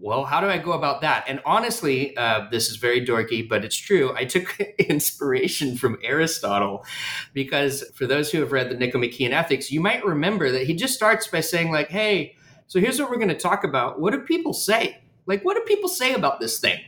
well, 0.00 0.24
how 0.24 0.40
do 0.40 0.46
I 0.46 0.58
go 0.58 0.72
about 0.72 1.00
that? 1.00 1.24
And 1.26 1.40
honestly, 1.44 2.16
uh, 2.16 2.46
this 2.50 2.70
is 2.70 2.76
very 2.76 3.04
dorky, 3.04 3.48
but 3.48 3.64
it's 3.64 3.76
true. 3.76 4.14
I 4.14 4.24
took 4.24 4.58
inspiration 4.78 5.76
from 5.76 5.98
Aristotle 6.02 6.84
because 7.34 7.84
for 7.94 8.06
those 8.06 8.30
who 8.30 8.40
have 8.40 8.52
read 8.52 8.70
the 8.70 8.76
Nicomachean 8.76 9.32
Ethics, 9.32 9.72
you 9.72 9.80
might 9.80 10.04
remember 10.04 10.52
that 10.52 10.66
he 10.66 10.74
just 10.74 10.94
starts 10.94 11.26
by 11.26 11.40
saying, 11.40 11.72
like, 11.72 11.88
hey, 11.88 12.36
so 12.68 12.80
here's 12.80 13.00
what 13.00 13.10
we're 13.10 13.16
going 13.16 13.28
to 13.28 13.34
talk 13.34 13.64
about. 13.64 14.00
What 14.00 14.12
do 14.12 14.20
people 14.20 14.52
say? 14.52 15.00
Like, 15.26 15.44
what 15.44 15.56
do 15.56 15.62
people 15.62 15.88
say 15.88 16.14
about 16.14 16.38
this 16.38 16.58
thing? 16.58 16.80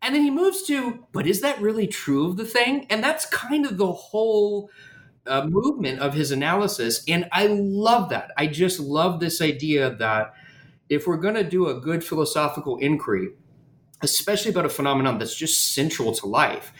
And 0.00 0.14
then 0.14 0.22
he 0.22 0.30
moves 0.30 0.62
to, 0.64 1.04
but 1.12 1.26
is 1.26 1.40
that 1.42 1.60
really 1.60 1.86
true 1.86 2.28
of 2.28 2.36
the 2.36 2.44
thing? 2.44 2.86
And 2.88 3.02
that's 3.02 3.26
kind 3.26 3.66
of 3.66 3.76
the 3.76 3.92
whole 3.92 4.70
uh, 5.26 5.44
movement 5.46 6.00
of 6.00 6.14
his 6.14 6.30
analysis. 6.30 7.04
And 7.06 7.28
I 7.32 7.46
love 7.46 8.08
that. 8.10 8.30
I 8.36 8.46
just 8.46 8.80
love 8.80 9.20
this 9.20 9.42
idea 9.42 9.94
that 9.96 10.32
if 10.88 11.06
we're 11.06 11.16
going 11.16 11.34
to 11.34 11.44
do 11.44 11.68
a 11.68 11.80
good 11.80 12.04
philosophical 12.04 12.78
inquiry, 12.78 13.30
especially 14.02 14.50
about 14.50 14.66
a 14.66 14.70
phenomenon 14.70 15.18
that's 15.18 15.34
just 15.34 15.74
central 15.74 16.12
to 16.14 16.26
life, 16.26 16.72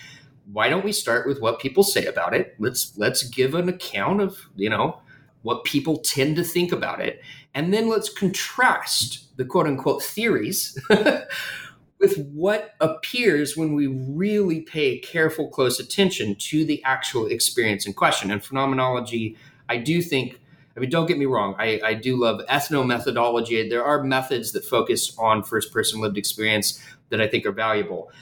why 0.52 0.68
don't 0.68 0.84
we 0.84 0.92
start 0.92 1.26
with 1.26 1.40
what 1.40 1.60
people 1.60 1.82
say 1.82 2.06
about 2.06 2.34
it? 2.34 2.54
Let's 2.58 2.96
let's 2.96 3.22
give 3.22 3.54
an 3.54 3.68
account 3.68 4.20
of, 4.20 4.38
you 4.56 4.70
know, 4.70 5.00
what 5.42 5.64
people 5.64 5.98
tend 5.98 6.36
to 6.36 6.44
think 6.44 6.72
about 6.72 7.00
it. 7.00 7.22
And 7.54 7.72
then 7.72 7.88
let's 7.88 8.08
contrast 8.08 9.36
the 9.36 9.44
quote 9.44 9.66
unquote 9.66 10.02
theories 10.02 10.78
with 12.00 12.16
what 12.32 12.74
appears 12.80 13.56
when 13.56 13.74
we 13.74 13.86
really 13.88 14.60
pay 14.60 14.98
careful, 14.98 15.48
close 15.48 15.78
attention 15.80 16.34
to 16.36 16.64
the 16.64 16.82
actual 16.84 17.26
experience 17.26 17.86
in 17.86 17.92
question. 17.92 18.30
And 18.30 18.42
phenomenology, 18.42 19.36
I 19.68 19.76
do 19.78 20.00
think 20.00 20.40
I 20.78 20.80
mean, 20.80 20.90
don't 20.90 21.06
get 21.06 21.18
me 21.18 21.26
wrong. 21.26 21.56
I, 21.58 21.80
I 21.84 21.94
do 21.94 22.16
love 22.16 22.40
ethnomethodology. 22.48 23.68
There 23.68 23.84
are 23.84 24.04
methods 24.04 24.52
that 24.52 24.64
focus 24.64 25.12
on 25.18 25.42
first 25.42 25.72
person 25.72 26.00
lived 26.00 26.16
experience 26.16 26.80
that 27.08 27.20
I 27.20 27.26
think 27.26 27.44
are 27.46 27.52
valuable. 27.52 28.12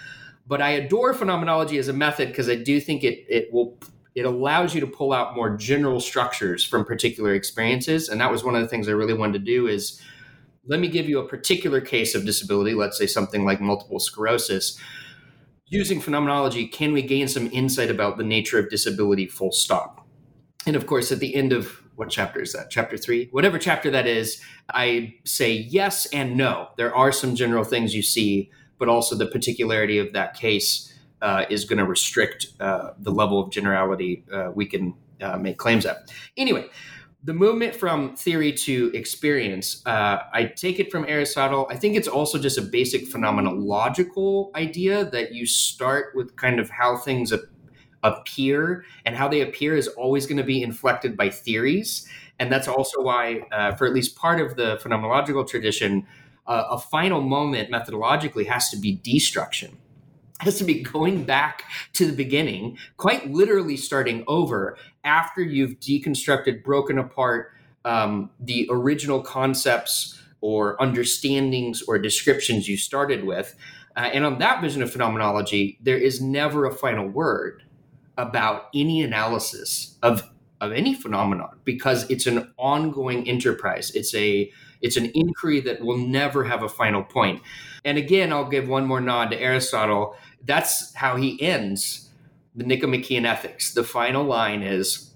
But 0.46 0.62
I 0.62 0.70
adore 0.70 1.12
phenomenology 1.12 1.76
as 1.76 1.88
a 1.88 1.92
method 1.92 2.28
because 2.28 2.48
I 2.48 2.54
do 2.54 2.80
think 2.80 3.04
it 3.04 3.26
it 3.28 3.52
will 3.52 3.78
it 4.14 4.24
allows 4.24 4.74
you 4.74 4.80
to 4.80 4.86
pull 4.86 5.12
out 5.12 5.36
more 5.36 5.54
general 5.54 6.00
structures 6.00 6.64
from 6.64 6.86
particular 6.86 7.34
experiences. 7.34 8.08
And 8.08 8.22
that 8.22 8.30
was 8.30 8.42
one 8.42 8.54
of 8.54 8.62
the 8.62 8.68
things 8.68 8.88
I 8.88 8.92
really 8.92 9.12
wanted 9.12 9.34
to 9.34 9.44
do 9.44 9.66
is 9.66 10.00
let 10.64 10.80
me 10.80 10.88
give 10.88 11.10
you 11.10 11.18
a 11.18 11.28
particular 11.28 11.82
case 11.82 12.14
of 12.14 12.24
disability, 12.24 12.72
let's 12.72 12.96
say 12.96 13.06
something 13.06 13.44
like 13.44 13.60
multiple 13.60 14.00
sclerosis. 14.00 14.80
Using 15.66 16.00
phenomenology, 16.00 16.66
can 16.66 16.94
we 16.94 17.02
gain 17.02 17.28
some 17.28 17.50
insight 17.52 17.90
about 17.90 18.16
the 18.16 18.24
nature 18.24 18.58
of 18.58 18.70
disability 18.70 19.26
full 19.26 19.52
stop? 19.52 20.06
And 20.66 20.74
of 20.74 20.86
course, 20.86 21.12
at 21.12 21.18
the 21.18 21.34
end 21.34 21.52
of 21.52 21.82
what 21.96 22.10
chapter 22.10 22.40
is 22.40 22.52
that? 22.52 22.70
Chapter 22.70 22.96
three? 22.96 23.28
Whatever 23.32 23.58
chapter 23.58 23.90
that 23.90 24.06
is, 24.06 24.40
I 24.72 25.14
say 25.24 25.52
yes 25.52 26.06
and 26.06 26.36
no. 26.36 26.68
There 26.76 26.94
are 26.94 27.12
some 27.12 27.34
general 27.34 27.64
things 27.64 27.94
you 27.94 28.02
see, 28.02 28.50
but 28.78 28.88
also 28.88 29.16
the 29.16 29.26
particularity 29.26 29.98
of 29.98 30.12
that 30.12 30.34
case 30.34 30.92
uh, 31.22 31.44
is 31.50 31.64
going 31.64 31.78
to 31.78 31.84
restrict 31.84 32.48
uh, 32.60 32.90
the 32.98 33.10
level 33.10 33.42
of 33.42 33.50
generality 33.50 34.24
uh, 34.32 34.50
we 34.54 34.66
can 34.66 34.94
uh, 35.20 35.36
make 35.36 35.56
claims 35.56 35.86
at. 35.86 36.12
Anyway, 36.36 36.66
the 37.24 37.34
movement 37.34 37.74
from 37.74 38.14
theory 38.14 38.52
to 38.52 38.92
experience, 38.94 39.82
uh, 39.86 40.18
I 40.32 40.44
take 40.44 40.78
it 40.78 40.92
from 40.92 41.04
Aristotle. 41.08 41.66
I 41.70 41.76
think 41.76 41.96
it's 41.96 42.06
also 42.06 42.38
just 42.38 42.58
a 42.58 42.62
basic 42.62 43.10
phenomenological 43.10 44.54
idea 44.54 45.04
that 45.06 45.32
you 45.34 45.46
start 45.46 46.14
with 46.14 46.36
kind 46.36 46.60
of 46.60 46.70
how 46.70 46.96
things 46.98 47.32
appear 47.32 47.50
and 48.04 49.16
how 49.16 49.28
they 49.28 49.40
appear 49.40 49.76
is 49.76 49.88
always 49.88 50.26
going 50.26 50.36
to 50.36 50.44
be 50.44 50.62
inflected 50.62 51.16
by 51.16 51.30
theories. 51.30 52.08
And 52.38 52.52
that's 52.52 52.68
also 52.68 53.02
why 53.02 53.42
uh, 53.52 53.74
for 53.74 53.86
at 53.86 53.92
least 53.92 54.16
part 54.16 54.40
of 54.40 54.56
the 54.56 54.76
phenomenological 54.76 55.48
tradition 55.48 56.06
uh, 56.46 56.64
a 56.70 56.78
final 56.78 57.20
moment 57.20 57.70
methodologically 57.70 58.46
has 58.46 58.70
to 58.70 58.76
be 58.76 58.96
destruction. 59.02 59.76
Has 60.40 60.58
to 60.58 60.64
be 60.64 60.82
going 60.82 61.24
back 61.24 61.64
to 61.94 62.06
the 62.06 62.12
beginning 62.12 62.76
quite 62.98 63.30
literally 63.30 63.76
starting 63.76 64.22
over 64.28 64.76
after 65.02 65.42
you've 65.42 65.80
deconstructed 65.80 66.62
broken 66.62 66.98
apart 66.98 67.52
um, 67.84 68.30
the 68.38 68.68
original 68.70 69.22
concepts 69.22 70.20
or 70.42 70.80
understandings 70.80 71.82
or 71.88 71.98
descriptions 71.98 72.68
you 72.68 72.76
started 72.76 73.24
with. 73.24 73.54
Uh, 73.96 74.10
and 74.12 74.26
on 74.26 74.38
that 74.38 74.60
vision 74.60 74.82
of 74.82 74.92
phenomenology 74.92 75.78
there 75.80 75.96
is 75.96 76.20
never 76.20 76.66
a 76.66 76.72
final 76.72 77.08
word 77.08 77.62
about 78.16 78.68
any 78.74 79.02
analysis 79.02 79.96
of 80.02 80.22
of 80.60 80.72
any 80.72 80.94
phenomenon 80.94 81.58
because 81.64 82.08
it's 82.10 82.26
an 82.26 82.52
ongoing 82.56 83.28
enterprise. 83.28 83.90
It's 83.94 84.14
a 84.14 84.50
it's 84.80 84.96
an 84.96 85.10
inquiry 85.14 85.60
that 85.60 85.80
will 85.80 85.96
never 85.96 86.44
have 86.44 86.62
a 86.62 86.68
final 86.68 87.02
point. 87.02 87.42
And 87.84 87.98
again, 87.98 88.32
I'll 88.32 88.48
give 88.48 88.68
one 88.68 88.86
more 88.86 89.00
nod 89.00 89.30
to 89.30 89.40
Aristotle. 89.40 90.16
That's 90.44 90.94
how 90.94 91.16
he 91.16 91.40
ends 91.40 92.10
the 92.54 92.64
Nicomachean 92.64 93.26
Ethics. 93.26 93.74
The 93.74 93.84
final 93.84 94.24
line 94.24 94.62
is, 94.62 95.12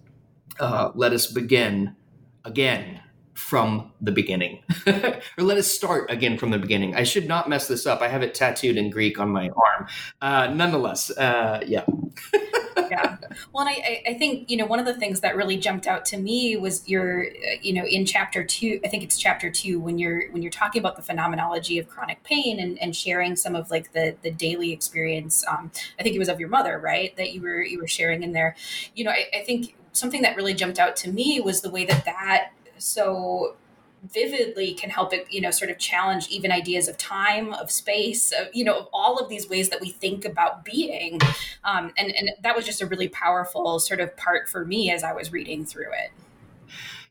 uh, 0.58 0.90
"Let 0.94 1.12
us 1.12 1.26
begin 1.26 1.96
again." 2.44 3.00
From 3.32 3.92
the 4.02 4.12
beginning, 4.12 4.62
or 4.86 5.44
let 5.44 5.56
us 5.56 5.66
start 5.66 6.10
again 6.10 6.36
from 6.36 6.50
the 6.50 6.58
beginning. 6.58 6.94
I 6.94 7.04
should 7.04 7.26
not 7.26 7.48
mess 7.48 7.68
this 7.68 7.86
up. 7.86 8.02
I 8.02 8.08
have 8.08 8.22
it 8.22 8.34
tattooed 8.34 8.76
in 8.76 8.90
Greek 8.90 9.18
on 9.18 9.30
my 9.30 9.48
arm. 9.48 9.88
Uh, 10.20 10.52
nonetheless, 10.52 11.10
uh, 11.16 11.60
yeah. 11.66 11.86
yeah. 12.90 13.16
Well, 13.52 13.66
and 13.66 13.68
I, 13.68 14.02
I 14.08 14.14
think, 14.14 14.50
you 14.50 14.56
know, 14.56 14.66
one 14.66 14.78
of 14.78 14.86
the 14.86 14.94
things 14.94 15.20
that 15.20 15.36
really 15.36 15.56
jumped 15.56 15.86
out 15.86 16.04
to 16.06 16.16
me 16.16 16.56
was 16.56 16.88
your, 16.88 17.26
uh, 17.26 17.56
you 17.62 17.72
know, 17.72 17.84
in 17.84 18.04
chapter 18.04 18.44
two, 18.44 18.80
I 18.84 18.88
think 18.88 19.02
it's 19.02 19.18
chapter 19.18 19.50
two, 19.50 19.78
when 19.78 19.98
you're, 19.98 20.30
when 20.30 20.42
you're 20.42 20.50
talking 20.50 20.80
about 20.80 20.96
the 20.96 21.02
phenomenology 21.02 21.78
of 21.78 21.88
chronic 21.88 22.22
pain 22.22 22.58
and, 22.58 22.78
and 22.82 22.94
sharing 22.94 23.36
some 23.36 23.54
of 23.54 23.70
like 23.70 23.92
the, 23.92 24.16
the 24.22 24.30
daily 24.30 24.72
experience. 24.72 25.44
Um, 25.46 25.70
I 25.98 26.02
think 26.02 26.16
it 26.16 26.18
was 26.18 26.28
of 26.28 26.40
your 26.40 26.48
mother, 26.48 26.78
right. 26.78 27.16
That 27.16 27.32
you 27.32 27.42
were, 27.42 27.62
you 27.62 27.78
were 27.78 27.88
sharing 27.88 28.22
in 28.22 28.32
there, 28.32 28.56
you 28.94 29.04
know, 29.04 29.10
I, 29.10 29.26
I 29.40 29.44
think 29.44 29.76
something 29.92 30.22
that 30.22 30.36
really 30.36 30.54
jumped 30.54 30.78
out 30.78 30.96
to 30.96 31.10
me 31.10 31.40
was 31.40 31.60
the 31.60 31.70
way 31.70 31.84
that 31.84 32.04
that, 32.04 32.52
so 32.78 33.56
vividly 34.02 34.72
can 34.72 34.88
help 34.88 35.12
it 35.12 35.26
you 35.30 35.40
know 35.40 35.50
sort 35.50 35.70
of 35.70 35.78
challenge 35.78 36.26
even 36.28 36.50
ideas 36.50 36.88
of 36.88 36.96
time 36.96 37.52
of 37.54 37.70
space 37.70 38.32
of, 38.32 38.48
you 38.52 38.64
know 38.64 38.78
of 38.78 38.88
all 38.92 39.18
of 39.18 39.28
these 39.28 39.48
ways 39.48 39.68
that 39.68 39.80
we 39.80 39.90
think 39.90 40.24
about 40.24 40.64
being. 40.64 41.20
Um, 41.64 41.92
and 41.98 42.14
and 42.16 42.30
that 42.42 42.56
was 42.56 42.64
just 42.64 42.80
a 42.80 42.86
really 42.86 43.08
powerful 43.08 43.78
sort 43.78 44.00
of 44.00 44.16
part 44.16 44.48
for 44.48 44.64
me 44.64 44.90
as 44.90 45.04
i 45.04 45.12
was 45.12 45.32
reading 45.32 45.64
through 45.64 45.92
it. 45.92 46.10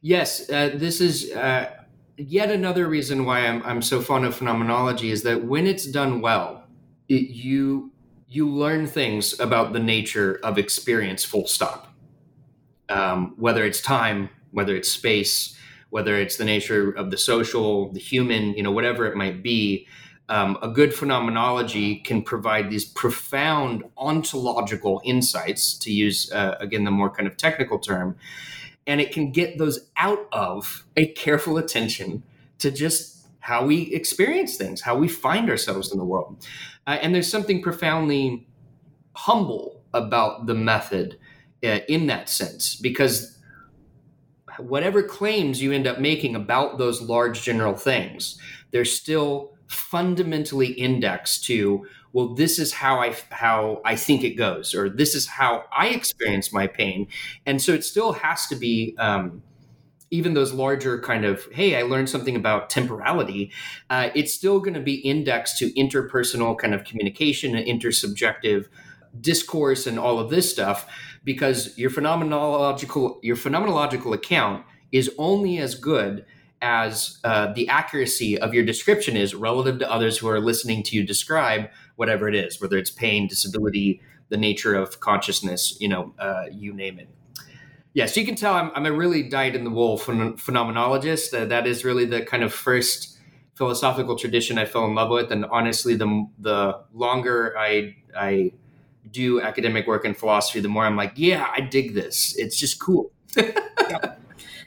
Yes 0.02 0.50
uh, 0.50 0.72
this 0.74 1.02
is 1.02 1.32
uh, 1.32 1.72
yet 2.18 2.50
another 2.52 2.88
reason 2.88 3.26
why 3.26 3.46
I'm, 3.46 3.62
I'm 3.64 3.82
so 3.82 4.02
fond 4.02 4.26
of 4.26 4.36
phenomenology 4.36 5.12
is 5.12 5.24
that 5.24 5.44
when 5.44 5.68
it's 5.68 5.86
done 5.86 6.22
well 6.22 6.64
it, 7.08 7.30
you 7.30 7.92
you 8.28 8.48
learn 8.48 8.86
things 8.88 9.40
about 9.40 9.74
the 9.74 9.80
nature 9.80 10.40
of 10.44 10.60
experience 10.60 11.26
full 11.26 11.48
stop. 11.48 11.88
Um, 12.90 13.36
whether 13.38 13.64
it's 13.64 13.82
time 13.82 14.30
whether 14.52 14.76
it's 14.76 14.90
space 14.90 15.56
whether 15.90 16.16
it's 16.16 16.38
the 16.38 16.46
nature 16.46 16.92
of 16.92 17.12
the 17.12 17.18
social, 17.18 17.92
the 17.92 18.00
human, 18.00 18.54
you 18.54 18.64
know, 18.64 18.72
whatever 18.72 19.06
it 19.06 19.16
might 19.16 19.42
be. 19.42 19.88
Um, 20.30 20.60
a 20.62 20.68
good 20.68 20.94
phenomenology 20.94 21.96
can 21.96 22.22
provide 22.22 22.70
these 22.70 22.86
profound 22.86 23.84
ontological 23.98 25.02
insights, 25.04 25.76
to 25.80 25.92
use 25.92 26.32
uh, 26.32 26.56
again 26.60 26.84
the 26.84 26.92
more 26.92 27.10
kind 27.10 27.28
of 27.28 27.36
technical 27.36 27.80
term, 27.80 28.16
and 28.86 29.02
it 29.02 29.12
can 29.12 29.32
get 29.32 29.58
those 29.58 29.90
out 29.98 30.28
of 30.32 30.86
a 30.96 31.08
careful 31.08 31.58
attention 31.58 32.22
to 32.60 32.70
just 32.70 33.26
how 33.40 33.66
we 33.66 33.84
experience 33.94 34.56
things, 34.56 34.82
how 34.82 34.96
we 34.96 35.08
find 35.08 35.50
ourselves 35.50 35.92
in 35.92 35.98
the 35.98 36.06
world. 36.06 36.46
Uh, 36.86 37.00
and 37.02 37.16
there's 37.16 37.32
something 37.32 37.64
profoundly 37.64 38.46
humble 39.16 39.82
about 39.96 40.46
the 40.46 40.54
method 40.54 41.18
uh, 41.64 41.80
in 41.88 42.06
that 42.06 42.30
sense, 42.30 42.76
because 42.76 43.39
whatever 44.62 45.03
claims 45.03 45.62
you 45.62 45.72
end 45.72 45.88
up 45.88 45.99
making 45.99 46.36
about 46.36 46.78
those 46.78 47.01
large 47.01 47.41
general 47.41 47.76
things, 47.76 48.39
they're 48.72 48.86
still 48.86 49.53
fundamentally 49.68 50.72
indexed 50.72 51.45
to 51.45 51.86
well 52.12 52.34
this 52.34 52.57
is 52.57 52.74
how 52.74 52.99
i 52.99 53.16
how 53.30 53.80
i 53.86 53.95
think 53.95 54.24
it 54.24 54.32
goes 54.32 54.74
or 54.74 54.89
this 54.89 55.14
is 55.14 55.28
how 55.28 55.64
i 55.72 55.89
experience 55.89 56.51
my 56.51 56.66
pain. 56.66 57.07
And 57.45 57.62
so 57.62 57.74
it 57.74 57.84
still 57.84 58.14
has 58.14 58.47
to 58.47 58.55
be 58.55 58.95
um, 58.97 59.43
even 60.12 60.34
those 60.34 60.53
larger 60.53 60.99
kind 60.99 61.24
of 61.24 61.45
hey 61.51 61.76
i 61.76 61.84
learned 61.84 62.10
something 62.10 62.36
about 62.36 62.70
temporality 62.70 63.51
uh, 63.89 64.10
it's 64.16 64.34
still 64.34 64.60
going 64.60 64.74
to 64.74 64.80
be 64.80 64.95
indexed 64.95 65.60
to 65.60 65.72
interpersonal 65.74 66.57
kind 66.57 66.74
of 66.74 66.84
communication 66.84 67.55
and 67.55 67.68
intersubjective 67.68 68.68
discourse 69.22 69.88
and 69.88 69.99
all 69.99 70.20
of 70.20 70.30
this 70.30 70.51
stuff 70.51 70.88
because 71.30 71.78
your 71.78 71.92
phenomenological 71.92 73.20
your 73.22 73.36
phenomenological 73.36 74.16
account 74.16 74.66
is 74.92 75.12
only 75.20 75.60
as 75.60 75.76
good 75.76 76.26
as 76.60 77.20
uh, 77.24 77.54
the 77.54 77.68
accuracy 77.68 78.36
of 78.40 78.52
your 78.52 78.66
description 78.66 79.16
is 79.16 79.36
relative 79.36 79.78
to 79.78 79.92
others 79.92 80.18
who 80.18 80.28
are 80.28 80.40
listening 80.40 80.82
to 80.82 80.96
you 80.96 81.04
describe 81.04 81.70
whatever 81.98 82.28
it 82.28 82.34
is, 82.34 82.60
whether 82.60 82.80
it's 82.80 82.90
pain, 82.90 83.28
disability, 83.28 84.02
the 84.30 84.38
nature 84.38 84.74
of 84.74 85.00
consciousness, 85.02 85.78
you 85.80 85.88
know, 85.88 86.16
uh, 86.18 86.46
you 86.52 86.74
name 86.74 86.98
it. 86.98 87.08
Yeah, 87.94 88.08
so 88.08 88.20
you 88.20 88.26
can 88.26 88.36
tell 88.36 88.56
I'm, 88.56 88.72
I'm 88.74 88.88
a 88.88 88.92
really 88.92 89.22
dyed 89.22 89.56
in 89.56 89.64
the 89.64 89.70
wool 89.70 90.00
phen- 90.00 90.34
phenomenologist. 90.34 91.40
Uh, 91.40 91.46
that 91.46 91.68
is 91.68 91.86
really 91.86 92.06
the 92.06 92.24
kind 92.24 92.42
of 92.42 92.52
first 92.52 93.20
philosophical 93.54 94.16
tradition 94.16 94.58
I 94.58 94.66
fell 94.66 94.86
in 94.86 94.96
love 94.96 95.12
with, 95.12 95.32
and 95.32 95.46
honestly, 95.46 95.96
the 95.96 96.28
the 96.40 96.80
longer 96.92 97.56
I 97.56 97.98
I 98.18 98.54
do 99.12 99.41
academic 99.41 99.88
work 99.88 100.05
in 100.05 100.14
philosophy, 100.14 100.60
the 100.60 100.70
more 100.70 100.86
I'm 100.86 100.95
like, 100.95 101.14
yeah, 101.16 101.51
I 101.55 101.62
dig 101.62 101.93
this. 101.93 102.36
It's 102.38 102.57
just 102.57 102.80
cool. 102.80 103.12
yeah. 103.36 103.45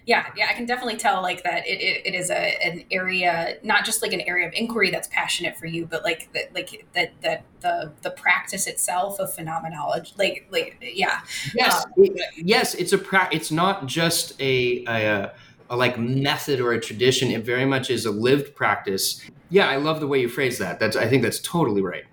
yeah, 0.06 0.26
yeah, 0.36 0.48
I 0.50 0.54
can 0.54 0.66
definitely 0.66 0.96
tell 0.96 1.22
like 1.22 1.44
that 1.44 1.66
it, 1.66 1.80
it, 1.80 2.06
it 2.06 2.14
is 2.14 2.30
a 2.30 2.58
an 2.64 2.84
area, 2.90 3.56
not 3.62 3.84
just 3.84 4.02
like 4.02 4.12
an 4.12 4.20
area 4.22 4.46
of 4.46 4.52
inquiry 4.54 4.90
that's 4.90 5.08
passionate 5.08 5.56
for 5.56 5.66
you, 5.66 5.86
but 5.86 6.02
like 6.02 6.32
that 6.32 6.54
like 6.54 6.86
that 6.94 7.12
that 7.22 7.44
the 7.60 7.92
the 8.02 8.10
practice 8.10 8.66
itself 8.66 9.20
of 9.20 9.32
phenomenology, 9.32 10.12
like 10.18 10.46
like 10.50 10.76
yeah. 10.80 11.20
Yes, 11.54 11.84
um, 11.84 11.92
yes, 12.36 12.74
it's 12.74 12.92
a 12.92 12.98
pra- 12.98 13.28
it's 13.30 13.50
not 13.52 13.86
just 13.86 14.40
a, 14.40 14.84
a 14.88 15.32
a 15.70 15.76
like 15.76 15.98
method 15.98 16.60
or 16.60 16.72
a 16.72 16.80
tradition. 16.80 17.30
It 17.30 17.44
very 17.44 17.64
much 17.64 17.88
is 17.88 18.04
a 18.04 18.10
lived 18.10 18.56
practice. 18.56 19.22
Yeah, 19.50 19.68
I 19.68 19.76
love 19.76 20.00
the 20.00 20.08
way 20.08 20.20
you 20.20 20.28
phrase 20.28 20.58
that. 20.58 20.80
That's 20.80 20.96
I 20.96 21.06
think 21.06 21.22
that's 21.22 21.38
totally 21.40 21.82
right 21.82 22.04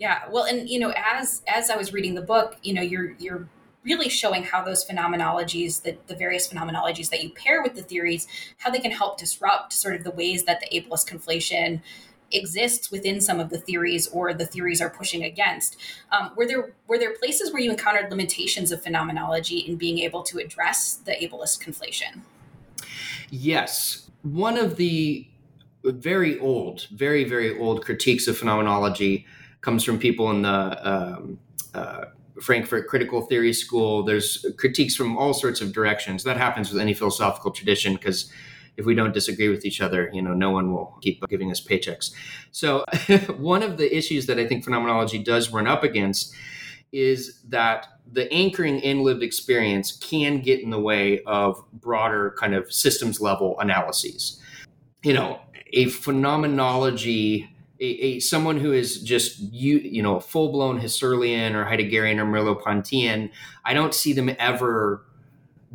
yeah 0.00 0.22
well 0.28 0.44
and 0.44 0.68
you 0.68 0.80
know 0.80 0.92
as 0.96 1.42
as 1.46 1.70
i 1.70 1.76
was 1.76 1.92
reading 1.92 2.14
the 2.14 2.22
book 2.22 2.56
you 2.64 2.74
know 2.74 2.82
you're 2.82 3.12
you're 3.18 3.48
really 3.84 4.08
showing 4.08 4.42
how 4.42 4.62
those 4.62 4.84
phenomenologies 4.84 5.82
the, 5.82 5.96
the 6.08 6.16
various 6.16 6.48
phenomenologies 6.48 7.08
that 7.10 7.22
you 7.22 7.30
pair 7.30 7.62
with 7.62 7.74
the 7.74 7.82
theories 7.82 8.26
how 8.58 8.70
they 8.70 8.80
can 8.80 8.90
help 8.90 9.18
disrupt 9.18 9.72
sort 9.72 9.94
of 9.94 10.02
the 10.02 10.10
ways 10.10 10.44
that 10.44 10.60
the 10.60 10.80
ableist 10.80 11.08
conflation 11.08 11.80
exists 12.32 12.90
within 12.90 13.20
some 13.20 13.40
of 13.40 13.50
the 13.50 13.58
theories 13.58 14.06
or 14.08 14.32
the 14.32 14.46
theories 14.46 14.80
are 14.80 14.90
pushing 14.90 15.22
against. 15.24 15.76
Um, 16.12 16.30
were 16.36 16.46
there 16.46 16.72
were 16.86 16.98
there 16.98 17.14
places 17.14 17.52
where 17.52 17.60
you 17.60 17.70
encountered 17.70 18.10
limitations 18.10 18.72
of 18.72 18.82
phenomenology 18.82 19.58
in 19.58 19.76
being 19.76 19.98
able 19.98 20.22
to 20.24 20.38
address 20.38 20.94
the 20.94 21.12
ableist 21.12 21.62
conflation? 21.62 22.20
Yes. 23.30 24.10
One 24.22 24.56
of 24.56 24.76
the 24.76 25.26
very 25.82 26.38
old 26.38 26.86
very 26.92 27.24
very 27.24 27.58
old 27.58 27.82
critiques 27.84 28.28
of 28.28 28.36
phenomenology 28.36 29.26
comes 29.60 29.84
from 29.84 29.98
people 29.98 30.30
in 30.30 30.42
the 30.42 30.88
um, 30.88 31.38
uh, 31.74 32.04
Frankfurt 32.40 32.88
Critical 32.88 33.22
Theory 33.22 33.52
School. 33.52 34.02
There's 34.02 34.44
critiques 34.56 34.96
from 34.96 35.16
all 35.18 35.34
sorts 35.34 35.60
of 35.60 35.72
directions. 35.72 36.24
That 36.24 36.36
happens 36.36 36.72
with 36.72 36.80
any 36.80 36.94
philosophical 36.94 37.50
tradition 37.50 37.94
because 37.94 38.30
if 38.76 38.86
we 38.86 38.94
don't 38.94 39.12
disagree 39.12 39.48
with 39.48 39.64
each 39.64 39.80
other, 39.80 40.10
you 40.12 40.22
know, 40.22 40.32
no 40.32 40.50
one 40.50 40.72
will 40.72 40.96
keep 41.02 41.22
giving 41.28 41.50
us 41.50 41.60
paychecks. 41.60 42.12
So 42.50 42.84
one 43.36 43.62
of 43.62 43.76
the 43.76 43.94
issues 43.94 44.26
that 44.26 44.38
I 44.38 44.46
think 44.46 44.64
phenomenology 44.64 45.18
does 45.18 45.50
run 45.50 45.66
up 45.66 45.84
against 45.84 46.34
is 46.92 47.40
that 47.48 47.86
the 48.12 48.32
anchoring 48.32 48.80
in 48.80 49.04
lived 49.04 49.22
experience 49.22 49.92
can 49.92 50.40
get 50.40 50.60
in 50.60 50.70
the 50.70 50.80
way 50.80 51.22
of 51.24 51.62
broader 51.72 52.34
kind 52.38 52.54
of 52.54 52.72
systems 52.72 53.20
level 53.20 53.58
analyses. 53.60 54.40
You 55.02 55.14
know, 55.14 55.40
a 55.72 55.86
phenomenology 55.86 57.48
a, 57.80 57.84
a, 57.84 58.20
someone 58.20 58.58
who 58.58 58.72
is 58.72 59.00
just 59.00 59.38
you 59.38 59.78
you 59.78 60.02
know 60.02 60.16
a 60.16 60.20
full 60.20 60.52
blown 60.52 60.80
Husserlian 60.80 61.54
or 61.54 61.64
Heideggerian 61.64 62.18
or 62.18 62.26
Merleau-Pontian, 62.26 63.30
I 63.64 63.74
don't 63.74 63.94
see 63.94 64.12
them 64.12 64.30
ever 64.38 65.06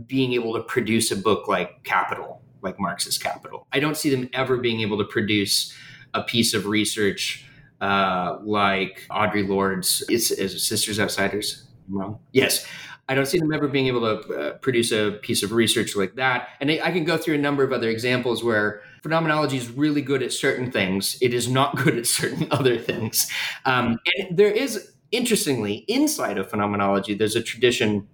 being 0.05 0.33
able 0.33 0.53
to 0.53 0.61
produce 0.61 1.11
a 1.11 1.15
book 1.15 1.47
like 1.47 1.83
Capital, 1.83 2.41
like 2.61 2.79
Marx's 2.79 3.17
Capital. 3.17 3.65
I 3.71 3.79
don't 3.79 3.97
see 3.97 4.09
them 4.09 4.29
ever 4.33 4.57
being 4.57 4.81
able 4.81 4.97
to 4.97 5.05
produce 5.05 5.73
a 6.13 6.21
piece 6.21 6.53
of 6.53 6.65
research 6.65 7.45
uh, 7.81 8.37
like 8.43 9.05
Audre 9.09 9.47
Lorde's 9.47 10.03
is, 10.09 10.31
is 10.31 10.65
Sisters 10.65 10.99
Outsiders. 10.99 11.63
Wrong. 11.89 12.19
Yes. 12.31 12.65
I 13.07 13.13
don't 13.13 13.27
see 13.27 13.37
them 13.37 13.53
ever 13.53 13.67
being 13.67 13.87
able 13.87 14.01
to 14.01 14.33
uh, 14.33 14.53
produce 14.57 14.91
a 14.91 15.19
piece 15.21 15.43
of 15.43 15.51
research 15.51 15.95
like 15.95 16.15
that. 16.15 16.49
And 16.59 16.71
I, 16.71 16.79
I 16.83 16.91
can 16.91 17.03
go 17.03 17.17
through 17.17 17.35
a 17.35 17.39
number 17.39 17.63
of 17.63 17.71
other 17.71 17.89
examples 17.89 18.43
where 18.43 18.81
phenomenology 19.03 19.57
is 19.57 19.69
really 19.69 20.01
good 20.01 20.23
at 20.23 20.33
certain 20.33 20.71
things. 20.71 21.17
It 21.21 21.33
is 21.33 21.47
not 21.47 21.75
good 21.83 21.97
at 21.97 22.07
certain 22.07 22.47
other 22.51 22.79
things. 22.79 23.29
Um, 23.65 23.99
and 24.17 24.37
there 24.37 24.51
is, 24.51 24.93
interestingly, 25.11 25.85
inside 25.87 26.37
of 26.37 26.49
phenomenology, 26.49 27.13
there's 27.13 27.35
a 27.35 27.43
tradition 27.43 28.07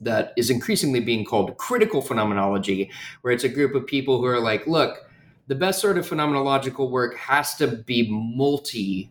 that 0.00 0.32
is 0.36 0.50
increasingly 0.50 1.00
being 1.00 1.24
called 1.24 1.56
critical 1.58 2.00
phenomenology, 2.00 2.90
where 3.20 3.32
it's 3.32 3.44
a 3.44 3.48
group 3.48 3.74
of 3.74 3.86
people 3.86 4.18
who 4.18 4.26
are 4.26 4.40
like, 4.40 4.66
look, 4.66 5.06
the 5.46 5.54
best 5.54 5.80
sort 5.80 5.98
of 5.98 6.08
phenomenological 6.08 6.90
work 6.90 7.16
has 7.16 7.54
to 7.56 7.68
be 7.68 8.08
multi 8.10 9.10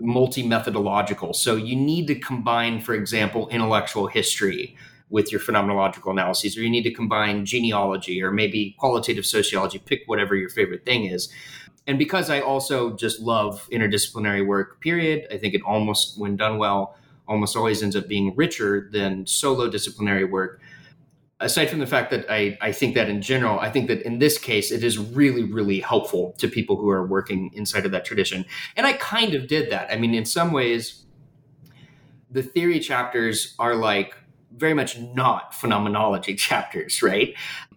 multi 0.00 0.46
methodological. 0.46 1.32
So 1.32 1.56
you 1.56 1.76
need 1.76 2.06
to 2.08 2.14
combine, 2.14 2.80
for 2.80 2.94
example, 2.94 3.48
intellectual 3.48 4.06
history 4.06 4.76
with 5.10 5.32
your 5.32 5.40
phenomenological 5.40 6.10
analyses, 6.10 6.56
or 6.56 6.62
you 6.62 6.70
need 6.70 6.84
to 6.84 6.92
combine 6.92 7.44
genealogy 7.44 8.22
or 8.22 8.30
maybe 8.30 8.76
qualitative 8.78 9.26
sociology, 9.26 9.78
pick 9.78 10.02
whatever 10.06 10.36
your 10.36 10.48
favorite 10.48 10.84
thing 10.84 11.04
is. 11.04 11.28
And 11.86 11.98
because 11.98 12.30
I 12.30 12.40
also 12.40 12.94
just 12.94 13.20
love 13.20 13.68
interdisciplinary 13.72 14.46
work, 14.46 14.80
period, 14.80 15.26
I 15.32 15.38
think 15.38 15.54
it 15.54 15.62
almost, 15.62 16.18
when 16.18 16.36
done 16.36 16.58
well, 16.58 16.96
almost 17.26 17.56
always 17.56 17.82
ends 17.82 17.96
up 17.96 18.06
being 18.06 18.34
richer 18.36 18.88
than 18.92 19.26
solo 19.26 19.68
disciplinary 19.68 20.24
work. 20.24 20.60
Aside 21.40 21.70
from 21.70 21.78
the 21.78 21.86
fact 21.86 22.10
that 22.10 22.30
I, 22.30 22.58
I 22.60 22.70
think 22.70 22.94
that 22.94 23.08
in 23.08 23.22
general, 23.22 23.58
I 23.58 23.70
think 23.70 23.88
that 23.88 24.02
in 24.02 24.18
this 24.18 24.36
case, 24.36 24.70
it 24.70 24.84
is 24.84 24.98
really, 24.98 25.42
really 25.42 25.80
helpful 25.80 26.34
to 26.38 26.48
people 26.48 26.76
who 26.76 26.90
are 26.90 27.06
working 27.06 27.50
inside 27.54 27.86
of 27.86 27.92
that 27.92 28.04
tradition. 28.04 28.44
And 28.76 28.86
I 28.86 28.92
kind 28.94 29.34
of 29.34 29.46
did 29.46 29.70
that. 29.70 29.90
I 29.90 29.96
mean, 29.96 30.14
in 30.14 30.26
some 30.26 30.52
ways, 30.52 31.04
the 32.30 32.42
theory 32.42 32.78
chapters 32.78 33.54
are 33.58 33.74
like 33.74 34.14
very 34.54 34.74
much 34.74 34.98
not 34.98 35.54
phenomenology 35.54 36.34
chapters, 36.36 37.02
right? 37.02 37.34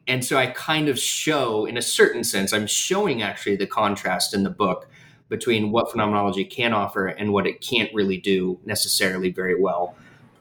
And 0.08 0.26
so 0.26 0.38
I 0.38 0.48
kind 0.48 0.90
of 0.90 1.00
show, 1.00 1.66
in 1.66 1.78
a 1.78 1.82
certain 1.82 2.24
sense, 2.24 2.52
I'm 2.52 2.68
showing 2.68 3.22
actually 3.22 3.56
the 3.56 3.68
contrast 3.68 4.34
in 4.34 4.44
the 4.44 4.50
book 4.50 4.90
between 5.30 5.72
what 5.72 5.90
phenomenology 5.90 6.44
can 6.44 6.74
offer 6.74 7.08
and 7.08 7.32
what 7.32 7.48
it 7.48 7.62
can't 7.62 7.90
really 7.94 8.18
do 8.18 8.60
necessarily 8.66 9.32
very 9.32 9.60
well. 9.60 9.96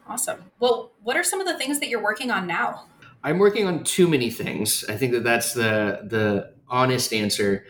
Awesome. 0.07 0.43
Well, 0.59 0.91
what 1.01 1.15
are 1.15 1.23
some 1.23 1.39
of 1.39 1.47
the 1.47 1.57
things 1.57 1.79
that 1.79 1.87
you're 1.87 2.03
working 2.03 2.29
on 2.29 2.45
now? 2.45 2.85
I'm 3.23 3.39
working 3.39 3.65
on 3.65 3.83
too 3.83 4.07
many 4.07 4.29
things. 4.29 4.83
I 4.89 4.97
think 4.97 5.13
that 5.13 5.23
that's 5.23 5.53
the 5.53 6.01
the 6.03 6.53
honest 6.67 7.13
answer. 7.13 7.65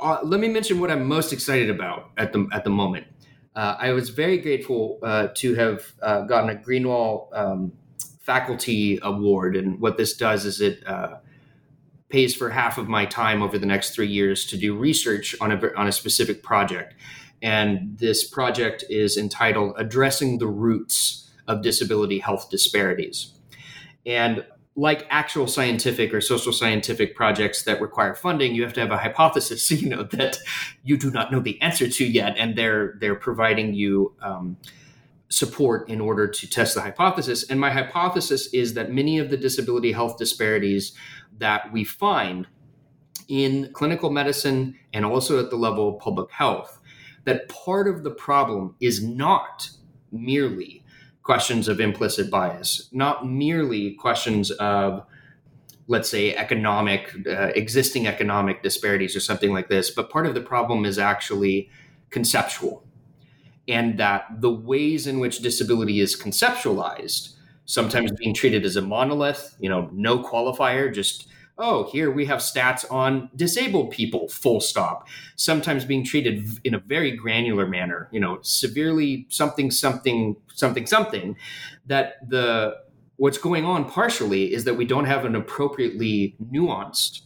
Uh, 0.00 0.18
let 0.24 0.40
me 0.40 0.48
mention 0.48 0.80
what 0.80 0.90
I'm 0.90 1.06
most 1.06 1.32
excited 1.32 1.70
about 1.70 2.10
at 2.16 2.32
the 2.32 2.48
at 2.52 2.64
the 2.64 2.70
moment. 2.70 3.06
Uh, 3.54 3.76
I 3.78 3.92
was 3.92 4.10
very 4.10 4.38
grateful 4.38 4.98
uh, 5.02 5.28
to 5.36 5.54
have 5.54 5.92
uh, 6.02 6.22
gotten 6.22 6.50
a 6.50 6.60
Greenwall 6.60 7.28
um, 7.32 7.72
faculty 8.20 8.98
award, 9.02 9.54
and 9.54 9.80
what 9.80 9.96
this 9.96 10.16
does 10.16 10.44
is 10.44 10.60
it 10.60 10.84
uh, 10.86 11.18
pays 12.08 12.34
for 12.34 12.50
half 12.50 12.76
of 12.76 12.88
my 12.88 13.04
time 13.04 13.42
over 13.42 13.58
the 13.58 13.66
next 13.66 13.94
three 13.94 14.08
years 14.08 14.44
to 14.46 14.56
do 14.56 14.76
research 14.76 15.36
on 15.40 15.52
a 15.52 15.72
on 15.76 15.86
a 15.86 15.92
specific 15.92 16.42
project. 16.42 16.94
And 17.42 17.98
this 17.98 18.26
project 18.28 18.82
is 18.90 19.16
entitled 19.16 19.74
"Addressing 19.76 20.38
the 20.38 20.48
Roots 20.48 21.30
of 21.46 21.62
Disability 21.62 22.18
Health 22.18 22.50
Disparities." 22.50 23.34
And 24.04 24.44
like 24.76 25.06
actual 25.08 25.46
scientific 25.46 26.12
or 26.12 26.20
social 26.20 26.52
scientific 26.52 27.14
projects 27.14 27.62
that 27.62 27.80
require 27.80 28.14
funding, 28.14 28.54
you 28.54 28.62
have 28.64 28.72
to 28.72 28.80
have 28.80 28.90
a 28.90 28.98
hypothesis, 28.98 29.70
you 29.70 29.88
know, 29.88 30.02
that 30.04 30.38
you 30.82 30.96
do 30.96 31.10
not 31.10 31.30
know 31.30 31.40
the 31.40 31.60
answer 31.62 31.88
to 31.88 32.04
yet, 32.04 32.36
and 32.36 32.56
they're 32.56 32.96
they're 33.00 33.14
providing 33.14 33.74
you 33.74 34.14
um, 34.20 34.56
support 35.28 35.88
in 35.88 36.00
order 36.00 36.26
to 36.26 36.48
test 36.48 36.74
the 36.74 36.80
hypothesis. 36.80 37.48
And 37.48 37.60
my 37.60 37.70
hypothesis 37.70 38.52
is 38.52 38.74
that 38.74 38.92
many 38.92 39.18
of 39.18 39.30
the 39.30 39.36
disability 39.36 39.92
health 39.92 40.16
disparities 40.16 40.92
that 41.38 41.72
we 41.72 41.84
find 41.84 42.46
in 43.28 43.70
clinical 43.72 44.10
medicine 44.10 44.78
and 44.92 45.04
also 45.04 45.42
at 45.42 45.50
the 45.50 45.56
level 45.56 45.88
of 45.88 45.98
public 45.98 46.30
health, 46.30 46.80
that 47.24 47.48
part 47.48 47.88
of 47.88 48.04
the 48.04 48.10
problem 48.10 48.74
is 48.80 49.02
not 49.02 49.70
merely 50.12 50.83
questions 51.24 51.68
of 51.68 51.80
implicit 51.80 52.30
bias, 52.30 52.88
not 52.92 53.26
merely 53.26 53.94
questions 53.94 54.50
of, 54.52 55.04
let's 55.88 56.08
say, 56.08 56.36
economic, 56.36 57.12
uh, 57.26 57.50
existing 57.56 58.06
economic 58.06 58.62
disparities 58.62 59.16
or 59.16 59.20
something 59.20 59.52
like 59.52 59.68
this, 59.68 59.90
but 59.90 60.10
part 60.10 60.26
of 60.26 60.34
the 60.34 60.40
problem 60.40 60.84
is 60.84 60.98
actually 60.98 61.70
conceptual. 62.10 62.84
And 63.66 63.98
that 63.98 64.26
the 64.40 64.50
ways 64.50 65.06
in 65.06 65.18
which 65.18 65.38
disability 65.38 66.00
is 66.00 66.14
conceptualized, 66.14 67.34
sometimes 67.64 68.12
being 68.12 68.34
treated 68.34 68.66
as 68.66 68.76
a 68.76 68.82
monolith, 68.82 69.56
you 69.58 69.70
know, 69.70 69.88
no 69.92 70.22
qualifier, 70.22 70.92
just 70.92 71.28
oh, 71.58 71.84
here 71.90 72.10
we 72.10 72.26
have 72.26 72.40
stats 72.40 72.90
on 72.90 73.30
disabled 73.36 73.90
people, 73.90 74.28
full 74.28 74.60
stop. 74.60 75.08
Sometimes 75.36 75.84
being 75.84 76.04
treated 76.04 76.48
in 76.64 76.74
a 76.74 76.78
very 76.78 77.12
granular 77.16 77.66
manner, 77.66 78.08
you 78.10 78.20
know, 78.20 78.38
severely 78.42 79.26
something, 79.28 79.70
something, 79.70 80.36
something, 80.52 80.86
something, 80.86 81.36
that 81.86 82.28
the 82.28 82.76
what's 83.16 83.38
going 83.38 83.64
on 83.64 83.88
partially 83.88 84.52
is 84.52 84.64
that 84.64 84.74
we 84.74 84.84
don't 84.84 85.04
have 85.04 85.24
an 85.24 85.36
appropriately 85.36 86.36
nuanced, 86.52 87.22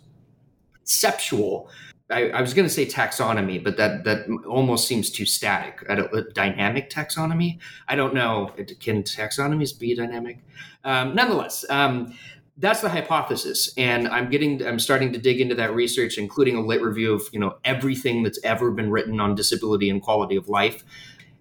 conceptual. 0.77 1.71
I, 2.11 2.31
I 2.31 2.41
was 2.41 2.55
going 2.55 2.67
to 2.67 2.73
say 2.73 2.87
taxonomy, 2.87 3.63
but 3.63 3.77
that 3.77 4.05
that 4.05 4.27
almost 4.47 4.89
seems 4.89 5.11
too 5.11 5.27
static. 5.27 5.85
A, 5.89 6.05
a 6.05 6.23
dynamic 6.33 6.91
taxonomy. 6.91 7.59
I 7.87 7.97
don't 7.97 8.15
know. 8.15 8.51
Can 8.81 9.03
taxonomies 9.03 9.79
be 9.79 9.95
dynamic? 9.95 10.39
Um, 10.85 11.15
nonetheless, 11.15 11.67
um, 11.69 12.15
that's 12.59 12.81
the 12.81 12.89
hypothesis. 12.89 13.73
And 13.77 14.09
i'm 14.09 14.31
getting 14.31 14.67
i'm 14.67 14.79
starting 14.79 15.13
to 15.13 15.19
dig 15.19 15.41
into 15.41 15.55
that 15.55 15.75
research 15.75 16.19
including 16.19 16.57
a 16.57 16.61
lit 16.61 16.83
review 16.83 17.15
of 17.15 17.23
you 17.33 17.41
know 17.41 17.57
everything 17.65 18.23
that's 18.23 18.39
ever 18.45 18.71
been 18.71 18.91
written 18.91 19.21
on 19.21 19.35
disability 19.35 19.89
and 19.89 20.03
quality 20.03 20.37
of 20.37 20.49
life. 20.49 20.85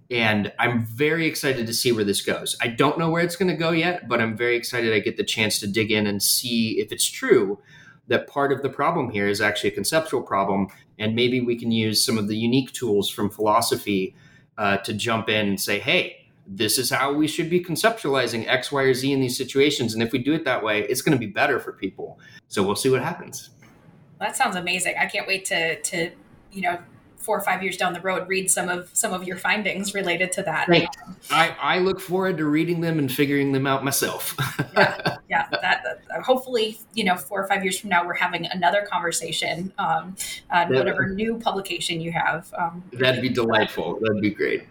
And 0.09 0.53
i'm 0.59 0.85
very 0.85 1.25
excited 1.25 1.67
to 1.67 1.73
see 1.73 1.91
where 1.91 2.03
this 2.03 2.21
goes. 2.21 2.55
I 2.61 2.67
don't 2.67 2.97
know 2.97 3.09
where 3.09 3.23
it's 3.23 3.35
going 3.35 3.51
to 3.51 3.57
go 3.57 3.71
yet 3.71 4.07
but 4.07 4.21
i'm 4.21 4.37
very 4.37 4.55
excited 4.55 4.93
i 4.93 4.99
get 4.99 5.17
the 5.17 5.23
chance 5.23 5.59
to 5.59 5.67
dig 5.67 5.91
in 5.91 6.07
and 6.07 6.21
see 6.21 6.79
if 6.79 6.91
it's 6.91 7.05
true 7.05 7.59
that 8.07 8.27
part 8.27 8.53
of 8.53 8.61
the 8.61 8.69
problem 8.69 9.09
here 9.09 9.27
is 9.27 9.41
actually 9.41 9.69
a 9.69 9.73
conceptual 9.73 10.21
problem 10.21 10.67
and 10.97 11.13
maybe 11.13 11.41
we 11.41 11.57
can 11.57 11.71
use 11.71 12.03
some 12.05 12.17
of 12.17 12.27
the 12.27 12.37
unique 12.37 12.71
tools 12.71 13.09
from 13.09 13.29
philosophy 13.29 14.15
uh, 14.57 14.77
to 14.77 14.93
jump 14.93 15.27
in 15.29 15.47
and 15.47 15.59
say 15.59 15.79
hey 15.79 16.26
this 16.47 16.77
is 16.77 16.89
how 16.89 17.13
we 17.13 17.27
should 17.27 17.49
be 17.49 17.63
conceptualizing 17.63 18.47
X, 18.47 18.71
Y, 18.71 18.81
or 18.81 18.93
Z 18.93 19.11
in 19.11 19.19
these 19.19 19.37
situations. 19.37 19.93
And 19.93 20.01
if 20.01 20.11
we 20.11 20.19
do 20.19 20.33
it 20.33 20.45
that 20.45 20.63
way, 20.63 20.83
it's 20.83 21.01
going 21.01 21.17
to 21.17 21.19
be 21.19 21.31
better 21.31 21.59
for 21.59 21.73
people. 21.73 22.19
So 22.47 22.63
we'll 22.63 22.75
see 22.75 22.89
what 22.89 23.03
happens. 23.03 23.49
That 24.19 24.35
sounds 24.35 24.55
amazing. 24.55 24.95
I 24.99 25.05
can't 25.05 25.27
wait 25.27 25.45
to 25.45 25.79
to 25.81 26.11
you 26.51 26.61
know 26.61 26.79
four 27.17 27.37
or 27.37 27.41
five 27.41 27.61
years 27.61 27.75
down 27.75 27.91
the 27.91 27.99
road 27.99 28.25
read 28.29 28.49
some 28.49 28.69
of 28.69 28.89
some 28.93 29.11
of 29.11 29.25
your 29.25 29.37
findings 29.37 29.93
related 29.93 30.31
to 30.31 30.43
that. 30.43 30.67
Right. 30.69 30.87
I, 31.29 31.55
I 31.59 31.79
look 31.79 31.99
forward 31.99 32.37
to 32.37 32.45
reading 32.45 32.79
them 32.79 32.99
and 32.99 33.11
figuring 33.11 33.51
them 33.51 33.67
out 33.67 33.83
myself. 33.83 34.33
yeah, 34.77 35.17
yeah. 35.29 35.47
That, 35.51 35.83
that, 35.83 36.23
hopefully, 36.23 36.79
you 36.93 37.03
know, 37.03 37.17
four 37.17 37.43
or 37.43 37.47
five 37.47 37.63
years 37.63 37.77
from 37.77 37.89
now, 37.89 38.05
we're 38.05 38.13
having 38.13 38.45
another 38.45 38.87
conversation 38.89 39.73
um, 39.77 40.15
on 40.49 40.73
whatever 40.73 41.09
new 41.09 41.37
publication 41.37 41.99
you 41.99 42.13
have. 42.13 42.51
Um, 42.57 42.81
That'd 42.93 43.21
be 43.21 43.29
delightful. 43.29 43.99
That'd 43.99 44.21
be 44.21 44.29
great. 44.29 44.63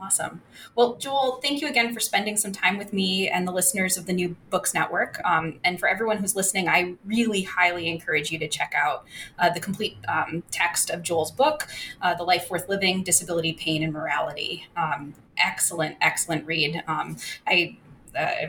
Awesome. 0.00 0.42
Well, 0.76 0.96
Joel, 0.96 1.38
thank 1.40 1.60
you 1.60 1.68
again 1.68 1.94
for 1.94 2.00
spending 2.00 2.36
some 2.36 2.50
time 2.50 2.78
with 2.78 2.92
me 2.92 3.28
and 3.28 3.46
the 3.46 3.52
listeners 3.52 3.96
of 3.96 4.06
the 4.06 4.12
New 4.12 4.34
Books 4.50 4.74
Network. 4.74 5.20
Um, 5.24 5.60
and 5.62 5.78
for 5.78 5.88
everyone 5.88 6.16
who's 6.16 6.34
listening, 6.34 6.68
I 6.68 6.94
really 7.04 7.42
highly 7.42 7.88
encourage 7.88 8.32
you 8.32 8.40
to 8.40 8.48
check 8.48 8.74
out 8.76 9.04
uh, 9.38 9.50
the 9.50 9.60
complete 9.60 9.96
um, 10.08 10.42
text 10.50 10.90
of 10.90 11.02
Joel's 11.02 11.30
book, 11.30 11.68
uh, 12.02 12.14
The 12.14 12.24
Life 12.24 12.50
Worth 12.50 12.68
Living 12.68 13.04
Disability, 13.04 13.52
Pain, 13.52 13.84
and 13.84 13.92
Morality. 13.92 14.66
Um, 14.76 15.14
excellent, 15.36 15.96
excellent 16.00 16.44
read. 16.44 16.82
Um, 16.88 17.18
I 17.46 17.78
uh, 18.18 18.48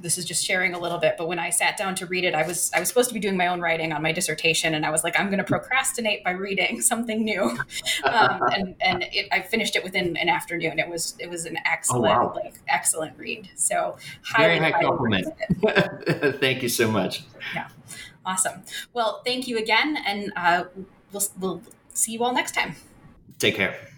this 0.00 0.18
is 0.18 0.24
just 0.24 0.44
sharing 0.44 0.74
a 0.74 0.78
little 0.78 0.98
bit 0.98 1.14
but 1.16 1.28
when 1.28 1.38
i 1.38 1.50
sat 1.50 1.76
down 1.76 1.94
to 1.94 2.06
read 2.06 2.24
it 2.24 2.34
i 2.34 2.46
was 2.46 2.70
i 2.74 2.80
was 2.80 2.88
supposed 2.88 3.08
to 3.08 3.14
be 3.14 3.20
doing 3.20 3.36
my 3.36 3.46
own 3.46 3.60
writing 3.60 3.92
on 3.92 4.02
my 4.02 4.12
dissertation 4.12 4.74
and 4.74 4.84
i 4.84 4.90
was 4.90 5.02
like 5.04 5.18
i'm 5.18 5.26
going 5.26 5.38
to 5.38 5.44
procrastinate 5.44 6.22
by 6.24 6.30
reading 6.30 6.80
something 6.80 7.24
new. 7.24 7.42
Um, 8.04 8.40
and 8.52 8.74
and 8.80 9.04
it, 9.12 9.28
i 9.32 9.40
finished 9.40 9.76
it 9.76 9.84
within 9.84 10.16
an 10.16 10.28
afternoon. 10.28 10.78
It 10.78 10.88
was 10.88 11.14
it 11.18 11.28
was 11.30 11.44
an 11.46 11.58
excellent 11.64 12.14
oh, 12.14 12.26
wow. 12.26 12.32
like 12.34 12.54
excellent 12.68 13.18
read. 13.18 13.48
So 13.54 13.96
very 14.36 14.58
high 14.58 14.72
compliment. 14.72 15.28
thank 16.40 16.62
you 16.62 16.68
so 16.68 16.90
much. 16.90 17.24
Yeah. 17.54 17.68
Awesome. 18.24 18.62
Well 18.92 19.22
thank 19.24 19.48
you 19.48 19.58
again 19.58 19.98
and 20.06 20.32
uh, 20.36 20.64
we'll, 21.12 21.22
we'll 21.38 21.62
see 21.92 22.12
you 22.12 22.24
all 22.24 22.34
next 22.34 22.52
time. 22.52 22.76
Take 23.38 23.56
care 23.56 23.93